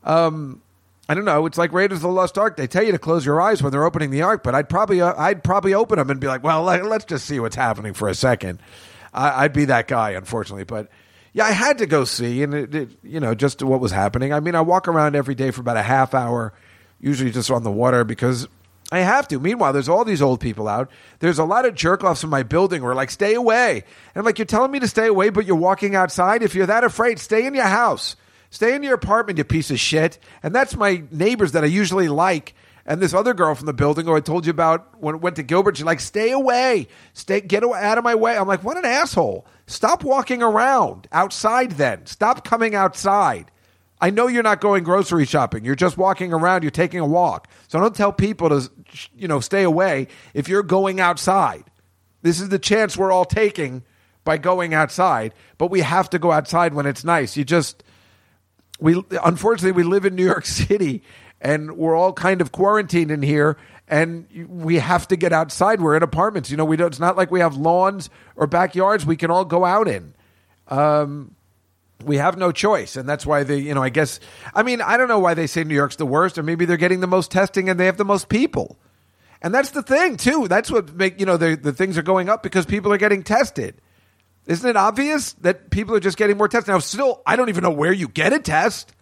[0.05, 0.62] Um,
[1.09, 1.44] I don't know.
[1.47, 2.56] It's like Raiders of the Lost Ark.
[2.56, 5.01] They tell you to close your eyes when they're opening the ark, but I'd probably
[5.01, 7.94] uh, I'd probably open them and be like, well, let, us just see what's happening
[7.94, 8.60] for a second.
[9.12, 10.88] I, I'd be that guy, unfortunately, but
[11.32, 14.32] yeah, I had to go see, and it, it, you know, just what was happening.
[14.32, 16.52] I mean, I walk around every day for about a half hour,
[17.01, 18.48] usually just on the water because
[18.93, 19.39] I have to.
[19.39, 20.91] Meanwhile, there's all these old people out.
[21.21, 23.75] There's a lot of jerk offs in my building who are like, stay away.
[23.75, 26.43] And I'm like, you're telling me to stay away, but you're walking outside?
[26.43, 28.17] If you're that afraid, stay in your house.
[28.51, 30.19] Stay in your apartment, you piece of shit.
[30.43, 32.55] And that's my neighbors that I usually like.
[32.85, 35.45] And this other girl from the building who I told you about when went to
[35.45, 36.89] Gilbert, she's like, stay away.
[37.12, 38.37] Stay get out of my way.
[38.37, 39.47] I'm like, what an asshole.
[39.69, 42.07] Stop walking around outside then.
[42.07, 43.53] Stop coming outside.
[44.01, 45.64] I know you're not going grocery shopping.
[45.64, 46.62] You're just walking around.
[46.62, 47.48] You're taking a walk.
[47.68, 48.70] So don't tell people to,
[49.14, 51.64] you know, stay away if you're going outside.
[52.22, 53.82] This is the chance we're all taking
[54.24, 57.36] by going outside, but we have to go outside when it's nice.
[57.36, 57.82] You just
[58.78, 61.02] we unfortunately we live in New York City
[61.40, 63.56] and we're all kind of quarantined in here
[63.89, 65.81] and we have to get outside.
[65.81, 66.51] We're in apartments.
[66.51, 69.44] You know, we don't it's not like we have lawns or backyards we can all
[69.44, 70.14] go out in.
[70.68, 71.35] Um
[72.02, 72.97] we have no choice.
[72.97, 74.20] And that's why they you know i guess
[74.55, 76.77] i mean i don't know why they say new york's the worst or maybe they're
[76.77, 78.78] getting the most testing and they have the most people.
[79.43, 80.48] And that's the thing too.
[80.48, 83.22] That's what make you know the, the things are going up because people are getting
[83.22, 83.81] tested.
[84.47, 87.62] Isn't it obvious that people are just getting more tests now still i don't even
[87.62, 88.93] know where you get a test.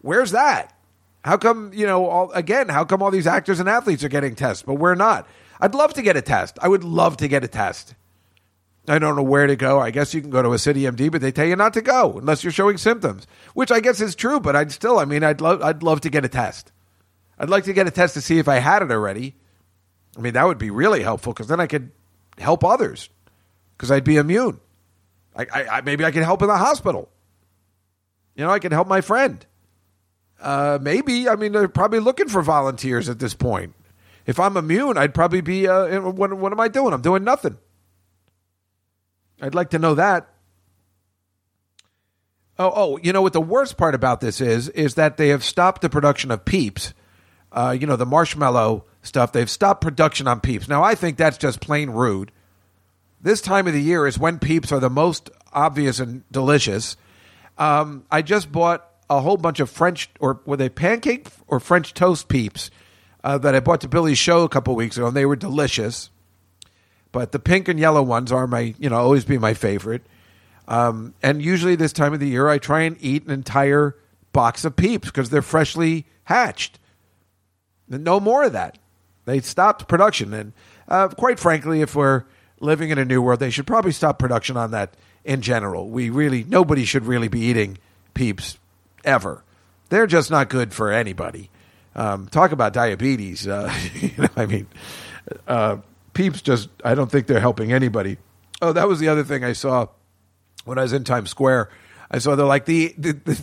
[0.00, 0.76] Where's that?
[1.24, 4.34] How come you know all, again how come all these actors and athletes are getting
[4.34, 5.26] tests but we're not?
[5.60, 6.58] I'd love to get a test.
[6.60, 7.94] I would love to get a test
[8.86, 9.80] I don't know where to go.
[9.80, 11.80] I guess you can go to a city MD, but they tell you not to
[11.80, 14.40] go unless you're showing symptoms, which I guess is true.
[14.40, 16.70] But I'd still, I mean, I'd love, I'd love to get a test.
[17.38, 19.36] I'd like to get a test to see if I had it already.
[20.16, 21.90] I mean, that would be really helpful because then I could
[22.38, 23.08] help others
[23.76, 24.60] because I'd be immune.
[25.34, 27.08] I, I, I, maybe I could help in the hospital.
[28.36, 29.44] You know, I could help my friend.
[30.40, 31.28] Uh, maybe.
[31.28, 33.74] I mean, they're probably looking for volunteers at this point.
[34.26, 35.66] If I'm immune, I'd probably be.
[35.66, 36.92] Uh, what, what am I doing?
[36.92, 37.56] I'm doing nothing.
[39.40, 40.28] I'd like to know that.
[42.58, 45.42] Oh, oh, you know what the worst part about this is is that they have
[45.42, 46.94] stopped the production of Peeps.
[47.50, 49.32] Uh, you know the marshmallow stuff.
[49.32, 50.68] They've stopped production on Peeps.
[50.68, 52.30] Now I think that's just plain rude.
[53.20, 56.96] This time of the year is when Peeps are the most obvious and delicious.
[57.58, 61.94] Um, I just bought a whole bunch of French or were they pancake or French
[61.94, 62.70] toast Peeps
[63.22, 66.10] uh, that I bought to Billy's show a couple weeks ago, and they were delicious
[67.14, 70.02] but the pink and yellow ones are my you know always be my favorite.
[70.66, 73.96] Um, and usually this time of the year, I try and eat an entire
[74.32, 76.80] box of Peeps because they're freshly hatched.
[77.88, 78.78] No more of that.
[79.26, 80.52] They stopped production, and
[80.88, 82.24] uh, quite frankly, if we're
[82.58, 85.88] living in a new world, they should probably stop production on that in general.
[85.88, 87.78] We really nobody should really be eating
[88.14, 88.58] Peeps
[89.04, 89.44] ever.
[89.88, 91.48] They're just not good for anybody.
[91.94, 93.46] Um, talk about diabetes.
[93.46, 94.66] Uh, you know, I mean.
[95.46, 95.76] Uh,
[96.14, 98.18] Peeps just, I don't think they're helping anybody.
[98.62, 99.88] Oh, that was the other thing I saw
[100.64, 101.70] when I was in Times Square.
[102.10, 103.40] I saw they're like the, the, the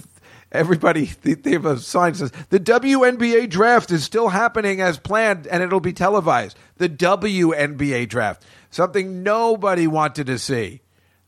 [0.52, 5.64] Everybody, they, have a sign says the WNBA draft is still happening as planned, and
[5.64, 6.58] it'll be televised.
[6.76, 10.82] The WNBA draft, something nobody wanted to see.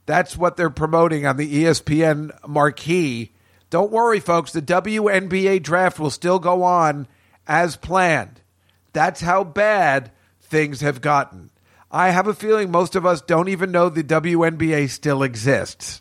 [0.06, 3.32] That's what they're promoting on the ESPN marquee.
[3.70, 4.52] Don't worry, folks.
[4.52, 7.08] The WNBA draft will still go on
[7.48, 8.42] as planned.
[8.92, 10.12] That's how bad
[10.54, 11.50] things have gotten.
[11.90, 16.00] I have a feeling most of us don't even know the WNBA still exists.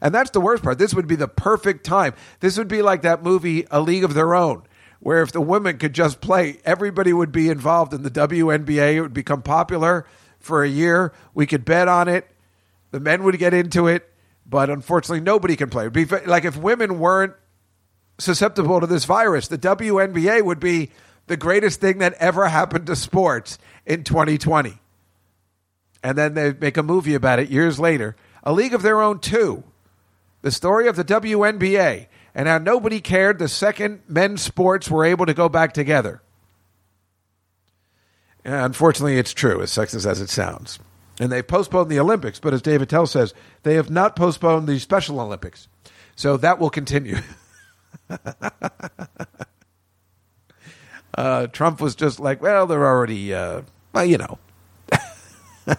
[0.00, 0.78] And that's the worst part.
[0.78, 2.14] This would be the perfect time.
[2.38, 4.62] This would be like that movie, A League of Their Own,
[5.00, 8.94] where if the women could just play, everybody would be involved in the WNBA.
[8.94, 10.06] It would become popular
[10.38, 11.12] for a year.
[11.34, 12.30] We could bet on it.
[12.92, 14.08] The men would get into it,
[14.46, 15.86] but unfortunately, nobody can play.
[15.86, 17.34] It would be like if women weren't
[18.18, 20.92] susceptible to this virus, the WNBA would be
[21.26, 24.78] the greatest thing that ever happened to sports in 2020.
[26.02, 28.14] And then they make a movie about it years later.
[28.42, 29.64] A League of Their Own 2.
[30.42, 35.24] The story of the WNBA and how nobody cared the second men's sports were able
[35.24, 36.20] to go back together.
[38.44, 40.78] And unfortunately, it's true, as sexist as it sounds.
[41.18, 43.32] And they've postponed the Olympics, but as Dave Attell says,
[43.62, 45.68] they have not postponed the Special Olympics.
[46.16, 47.16] So that will continue.
[51.16, 53.62] uh, Trump was just like, well, they're already, uh,
[53.92, 54.38] well, you know.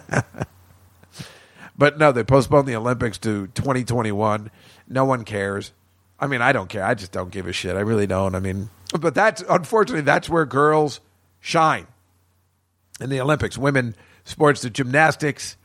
[1.78, 4.50] but no, they postponed the Olympics to 2021.
[4.88, 5.72] No one cares.
[6.18, 6.84] I mean, I don't care.
[6.84, 7.76] I just don't give a shit.
[7.76, 8.34] I really don't.
[8.34, 11.00] I mean, but that's unfortunately that's where girls
[11.40, 11.86] shine
[13.00, 13.58] in the Olympics.
[13.58, 13.94] Women
[14.24, 15.56] sports, the gymnastics.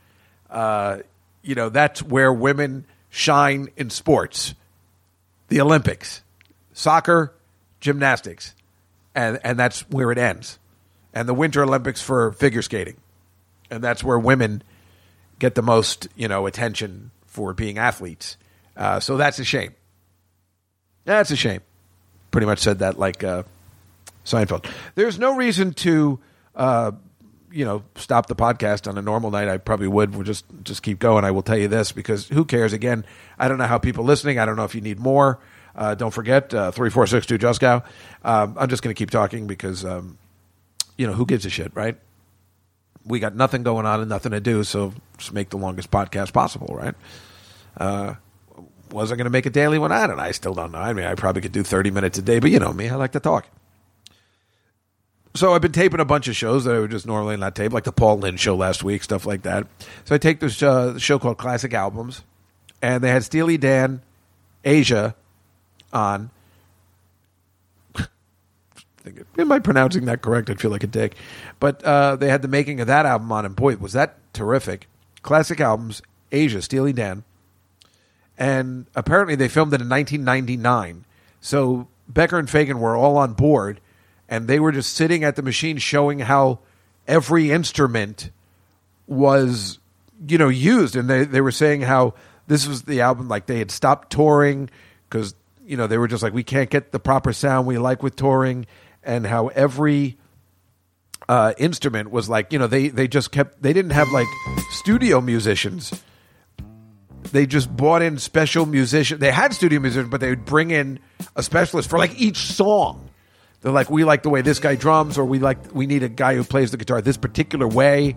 [0.50, 0.98] Uh,
[1.42, 4.54] you know, that's where women shine in sports.
[5.48, 6.22] The Olympics,
[6.72, 7.34] soccer,
[7.80, 8.54] gymnastics,
[9.14, 10.58] and and that's where it ends.
[11.14, 12.96] And the Winter Olympics for figure skating,
[13.70, 14.62] and that's where women
[15.38, 18.36] get the most you know attention for being athletes.
[18.76, 19.74] Uh, so that's a shame.
[21.04, 21.60] That's a shame.
[22.30, 23.42] Pretty much said that like uh,
[24.24, 24.66] Seinfeld.
[24.94, 26.18] There's no reason to,
[26.54, 26.92] uh,
[27.50, 29.48] you know, stop the podcast on a normal night.
[29.48, 30.14] I probably would.
[30.14, 31.24] We'll just just keep going.
[31.24, 32.72] I will tell you this because who cares?
[32.72, 33.04] Again,
[33.38, 34.38] I don't know how people listening.
[34.38, 35.38] I don't know if you need more.
[35.74, 37.84] Uh, don't forget uh, three four six two Juskow.
[38.24, 40.18] Um, I'm just going to keep talking because, um,
[40.96, 41.96] you know, who gives a shit, right?
[43.04, 46.32] We got nothing going on and nothing to do, so just make the longest podcast
[46.32, 46.94] possible, right?
[47.76, 48.14] Uh,
[48.90, 49.90] wasn't going to make a daily one.
[49.90, 50.22] I don't know.
[50.22, 50.78] I still don't know.
[50.78, 52.88] I mean, I probably could do 30 minutes a day, but you know me.
[52.88, 53.46] I like to talk.
[55.34, 57.72] So I've been taping a bunch of shows that I would just normally not tape,
[57.72, 59.66] like the Paul Lynde show last week, stuff like that.
[60.04, 62.22] So I take this uh, show called Classic Albums,
[62.82, 64.02] and they had Steely Dan,
[64.66, 65.14] Aja,
[65.92, 66.30] on.
[69.38, 70.48] Am I pronouncing that correct?
[70.48, 71.16] I'd feel like a dick.
[71.58, 74.88] But uh, they had the making of that album on, and boy, was that terrific.
[75.22, 76.02] Classic Albums,
[76.32, 77.24] Aja, Steely Dan
[78.38, 81.04] and apparently they filmed it in 1999.
[81.40, 83.80] So Becker and Fagen were all on board,
[84.28, 86.60] and they were just sitting at the machine showing how
[87.06, 88.30] every instrument
[89.06, 89.78] was,
[90.26, 90.96] you know, used.
[90.96, 92.14] And they, they were saying how
[92.46, 94.70] this was the album, like they had stopped touring
[95.08, 95.34] because,
[95.72, 98.14] you know, they were just like, we can't get the proper sound we like with
[98.14, 98.66] touring,
[99.02, 100.18] and how every
[101.28, 104.28] uh, instrument was like, you know, they, they just kept, they didn't have like
[104.70, 105.92] studio musicians
[107.32, 109.20] they just brought in special musicians.
[109.20, 111.00] They had studio musicians, but they would bring in
[111.34, 113.08] a specialist for like each song.
[113.60, 116.08] They're like, we like the way this guy drums, or we like we need a
[116.08, 118.16] guy who plays the guitar this particular way.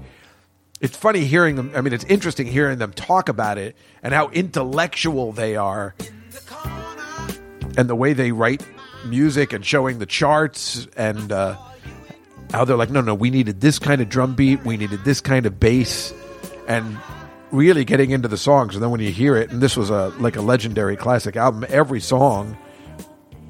[0.82, 1.72] It's funny hearing them.
[1.76, 5.95] I mean, it's interesting hearing them talk about it and how intellectual they are,
[7.77, 8.65] and the way they write
[9.06, 11.56] music and showing the charts and uh,
[12.52, 15.22] how they're like, no, no, we needed this kind of drum beat, we needed this
[15.22, 16.14] kind of bass,
[16.68, 16.97] and
[17.52, 18.76] really getting into the songs.
[18.76, 21.65] And then when you hear it and this was a like a legendary classic album
[21.69, 22.57] every song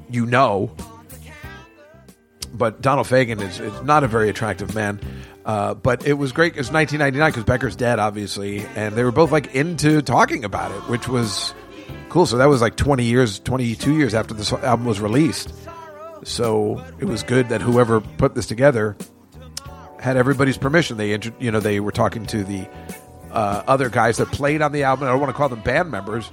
[0.08, 0.70] you know.
[2.52, 5.00] But donald fagen is, is not a very attractive man.
[5.44, 9.12] Uh, but it was great it was 1999 because becker's dead obviously and they were
[9.12, 11.54] both like into talking about it which was
[12.16, 15.52] cool so that was like 20 years 22 years after this album was released
[16.24, 18.96] so it was good that whoever put this together
[20.00, 22.68] had everybody's permission they you know they were talking to the
[23.36, 25.06] uh, other guys that played on the album.
[25.06, 26.30] I don't want to call them band members.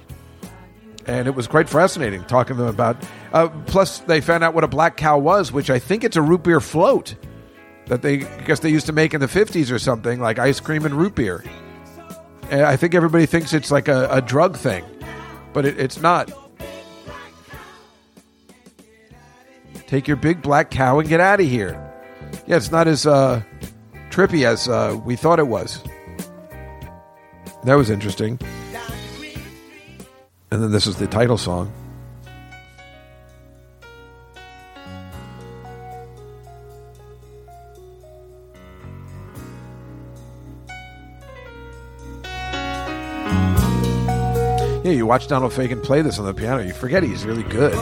[1.06, 2.96] And it was quite fascinating talking to them about.
[3.30, 6.22] Uh, plus, they found out what a black cow was, which I think it's a
[6.22, 7.14] root beer float
[7.88, 10.60] that they I guess they used to make in the fifties or something, like ice
[10.60, 11.44] cream and root beer.
[12.50, 14.82] And I think everybody thinks it's like a, a drug thing,
[15.54, 16.30] but it, it's not.
[19.86, 21.80] Take your big black cow and get out of here.
[22.46, 23.42] Yeah, it's not as uh,
[24.10, 25.82] trippy as uh, we thought it was.
[27.62, 28.38] That was interesting.
[30.50, 31.72] And then this is the title song.
[44.84, 47.72] Yeah, you watch Donald Fagen play this on the piano, you forget he's really good.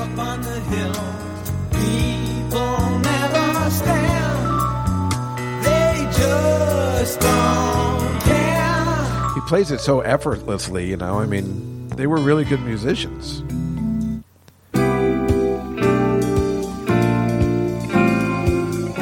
[9.35, 11.19] He plays it so effortlessly, you know.
[11.19, 13.43] I mean, they were really good musicians.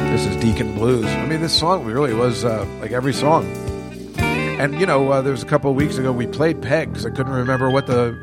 [0.09, 1.05] This is Deacon Blues.
[1.05, 3.70] I mean, this song really was uh, like every song.
[4.61, 7.03] And you know, uh, there was a couple of weeks ago we played Pegs.
[7.03, 8.15] I couldn't remember what the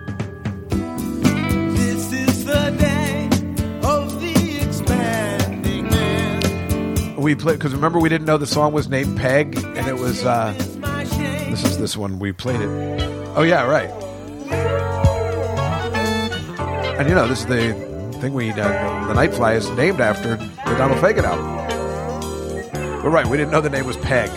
[1.74, 3.24] This is the day
[3.82, 7.16] of the expanding man.
[7.16, 10.24] we played because remember we didn't know the song was named Peg, and it was
[10.24, 10.55] uh,
[11.51, 12.69] this is this one we played it.
[13.35, 13.90] Oh yeah, right.
[17.01, 17.73] And you know, this is the
[18.20, 18.55] thing we uh,
[19.09, 23.02] the Nightfly is named after the Donald Fagen album.
[23.02, 24.31] But right, we didn't know the name was Peg.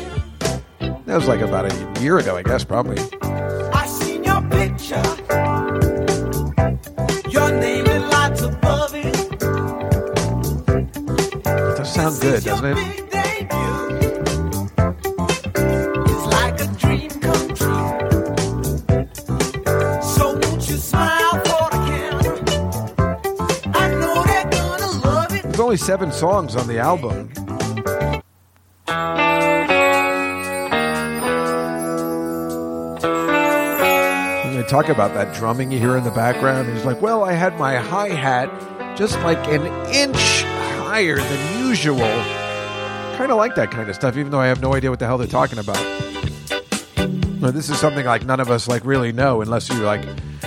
[1.11, 2.97] That was like about a year ago, I guess, probably.
[3.21, 5.03] I seen your picture.
[7.29, 9.13] Your name in lights above it.
[9.13, 9.39] It
[11.75, 12.77] does sound good, doesn't it?
[16.07, 17.51] It's like a dream come
[34.71, 36.71] talk about that drumming you hear in the background.
[36.71, 40.43] He's like, Well, I had my hi hat just like an inch
[40.79, 41.97] higher than usual.
[43.17, 45.05] Kind of like that kind of stuff, even though I have no idea what the
[45.07, 45.75] hell they're talking about.
[47.41, 50.05] But this is something like none of us like really know unless you like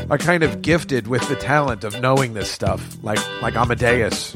[0.08, 4.34] are kind of gifted with the talent of knowing this stuff, like like Amadeus.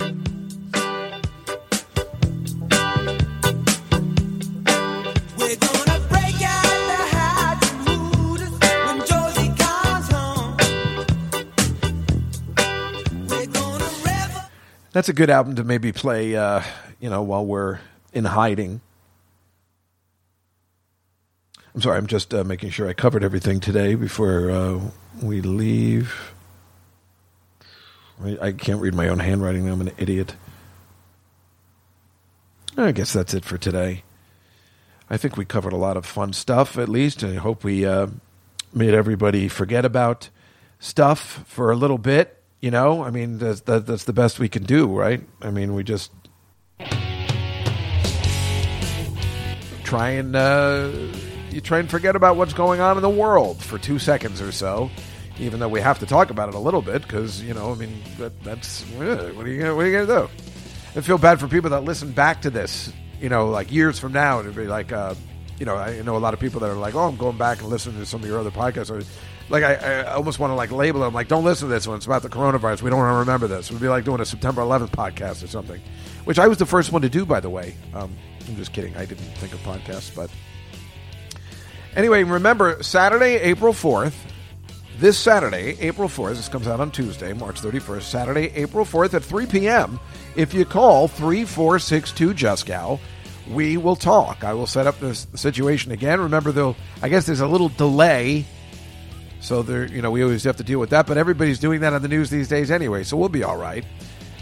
[14.99, 16.61] That's a good album to maybe play, uh,
[16.99, 17.79] you know, while we're
[18.13, 18.81] in hiding.
[21.73, 24.81] I'm sorry, I'm just uh, making sure I covered everything today before uh,
[25.23, 26.33] we leave.
[28.41, 29.69] I, can't read my own handwriting.
[29.69, 30.35] I'm an idiot.
[32.77, 34.03] I guess that's it for today.
[35.09, 38.09] I think we covered a lot of fun stuff, at least, I hope we uh,
[38.75, 40.29] made everybody forget about
[40.81, 42.38] stuff for a little bit.
[42.61, 45.23] You know, I mean, that's, that, that's the best we can do, right?
[45.41, 46.11] I mean, we just
[49.85, 50.91] try and uh,
[51.51, 54.53] you try and forget about what's going on in the world for two seconds or
[54.53, 54.91] so.
[55.39, 57.77] Even though we have to talk about it a little bit, because you know, I
[57.77, 60.31] mean, that, that's uh, what are you gonna, what are you gonna do?
[60.97, 64.13] I feel bad for people that listen back to this, you know, like years from
[64.13, 65.15] now, and it'd be like, uh,
[65.61, 67.61] you know, I know a lot of people that are like, oh, I'm going back
[67.61, 69.07] and listening to some of your other podcasts.
[69.51, 71.97] Like, I, I almost want to like label them, like, don't listen to this one.
[71.97, 72.83] It's about the coronavirus.
[72.83, 73.71] We don't want to remember this.
[73.71, 75.81] Would be like doing a September 11th podcast or something,
[76.25, 77.75] which I was the first one to do, by the way.
[77.95, 78.15] Um,
[78.47, 78.97] I'm just kidding.
[78.97, 80.31] I didn't think of podcasts, but
[81.97, 84.15] anyway, remember Saturday, April 4th.
[84.99, 89.23] This Saturday, April 4th, this comes out on Tuesday, March 31st, Saturday, April 4th at
[89.23, 90.01] 3 p.m.
[90.35, 92.99] If you call 3462 Juskow,
[93.49, 94.43] we will talk.
[94.43, 96.21] I will set up this situation again.
[96.21, 98.45] Remember, though, I guess there's a little delay.
[99.41, 101.07] So there, you know, we always have to deal with that.
[101.07, 103.85] But everybody's doing that on the news these days anyway, so we'll be all right.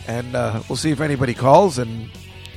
[0.09, 2.09] And uh, we'll see if anybody calls and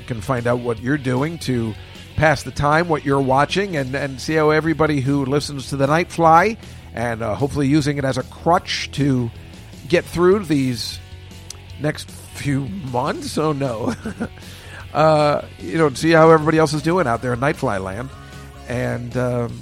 [0.08, 1.74] can find out what you're doing to
[2.16, 5.88] pass the time, what you're watching, and, and see how everybody who listens to the
[5.88, 6.58] Nightfly
[6.94, 9.30] and uh, hopefully using it as a crutch to
[9.88, 11.00] get through these
[11.80, 13.38] next few months.
[13.38, 13.94] Oh no,
[14.94, 18.10] uh, you know, see how everybody else is doing out there in Nightfly land,
[18.68, 19.62] and um,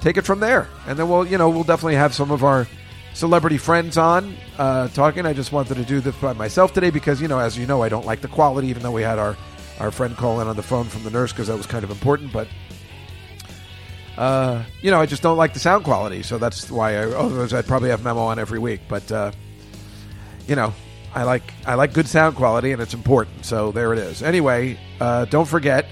[0.00, 0.68] take it from there.
[0.86, 2.66] And then we'll, you know, we'll definitely have some of our
[3.14, 5.26] celebrity friends on uh, talking.
[5.26, 7.82] I just wanted to do this by myself today because, you know, as you know,
[7.82, 9.36] I don't like the quality, even though we had our
[9.78, 11.90] our friend call in on the phone from the nurse because that was kind of
[11.90, 12.48] important, but.
[14.18, 16.96] Uh, you know, I just don't like the sound quality, so that's why.
[16.96, 18.82] I, otherwise, I'd probably have memo on every week.
[18.86, 19.32] But uh,
[20.46, 20.74] you know,
[21.14, 23.46] I like I like good sound quality, and it's important.
[23.46, 24.22] So there it is.
[24.22, 25.86] Anyway, uh, don't forget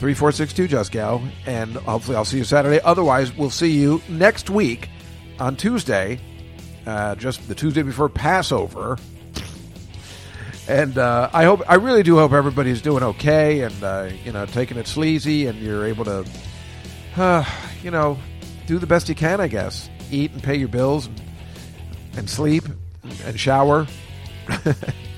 [0.00, 2.80] three four six two Juskow, and hopefully I'll see you Saturday.
[2.80, 4.88] Otherwise, we'll see you next week
[5.38, 6.18] on Tuesday,
[6.86, 8.98] uh, just the Tuesday before Passover.
[10.68, 14.46] And uh, I hope I really do hope everybody's doing okay, and uh, you know,
[14.46, 16.24] taking it sleazy, and you're able to,
[17.16, 17.44] uh,
[17.82, 18.18] you know,
[18.66, 19.40] do the best you can.
[19.40, 21.20] I guess eat and pay your bills, and,
[22.16, 22.64] and sleep
[23.24, 23.86] and shower.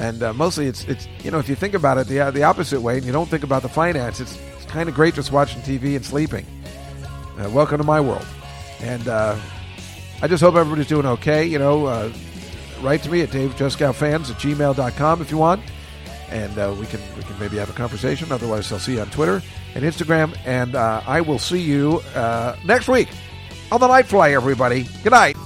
[0.00, 2.80] And uh, mostly, it's it's you know, if you think about it the the opposite
[2.80, 5.60] way, and you don't think about the finance, it's, it's kind of great just watching
[5.60, 6.46] TV and sleeping.
[7.38, 8.26] Uh, welcome to my world,
[8.80, 9.38] and uh,
[10.22, 11.44] I just hope everybody's doing okay.
[11.44, 12.10] You know, uh,
[12.80, 15.60] write to me at DaveJustGalFans at gmail.com if you want,
[16.30, 18.32] and uh, we can we can maybe have a conversation.
[18.32, 19.42] Otherwise, I'll see you on Twitter
[19.74, 22.02] and Instagram, and uh, I will see you
[22.64, 23.10] next week
[23.70, 24.32] on the Night Fly.
[24.32, 25.36] Everybody, good night.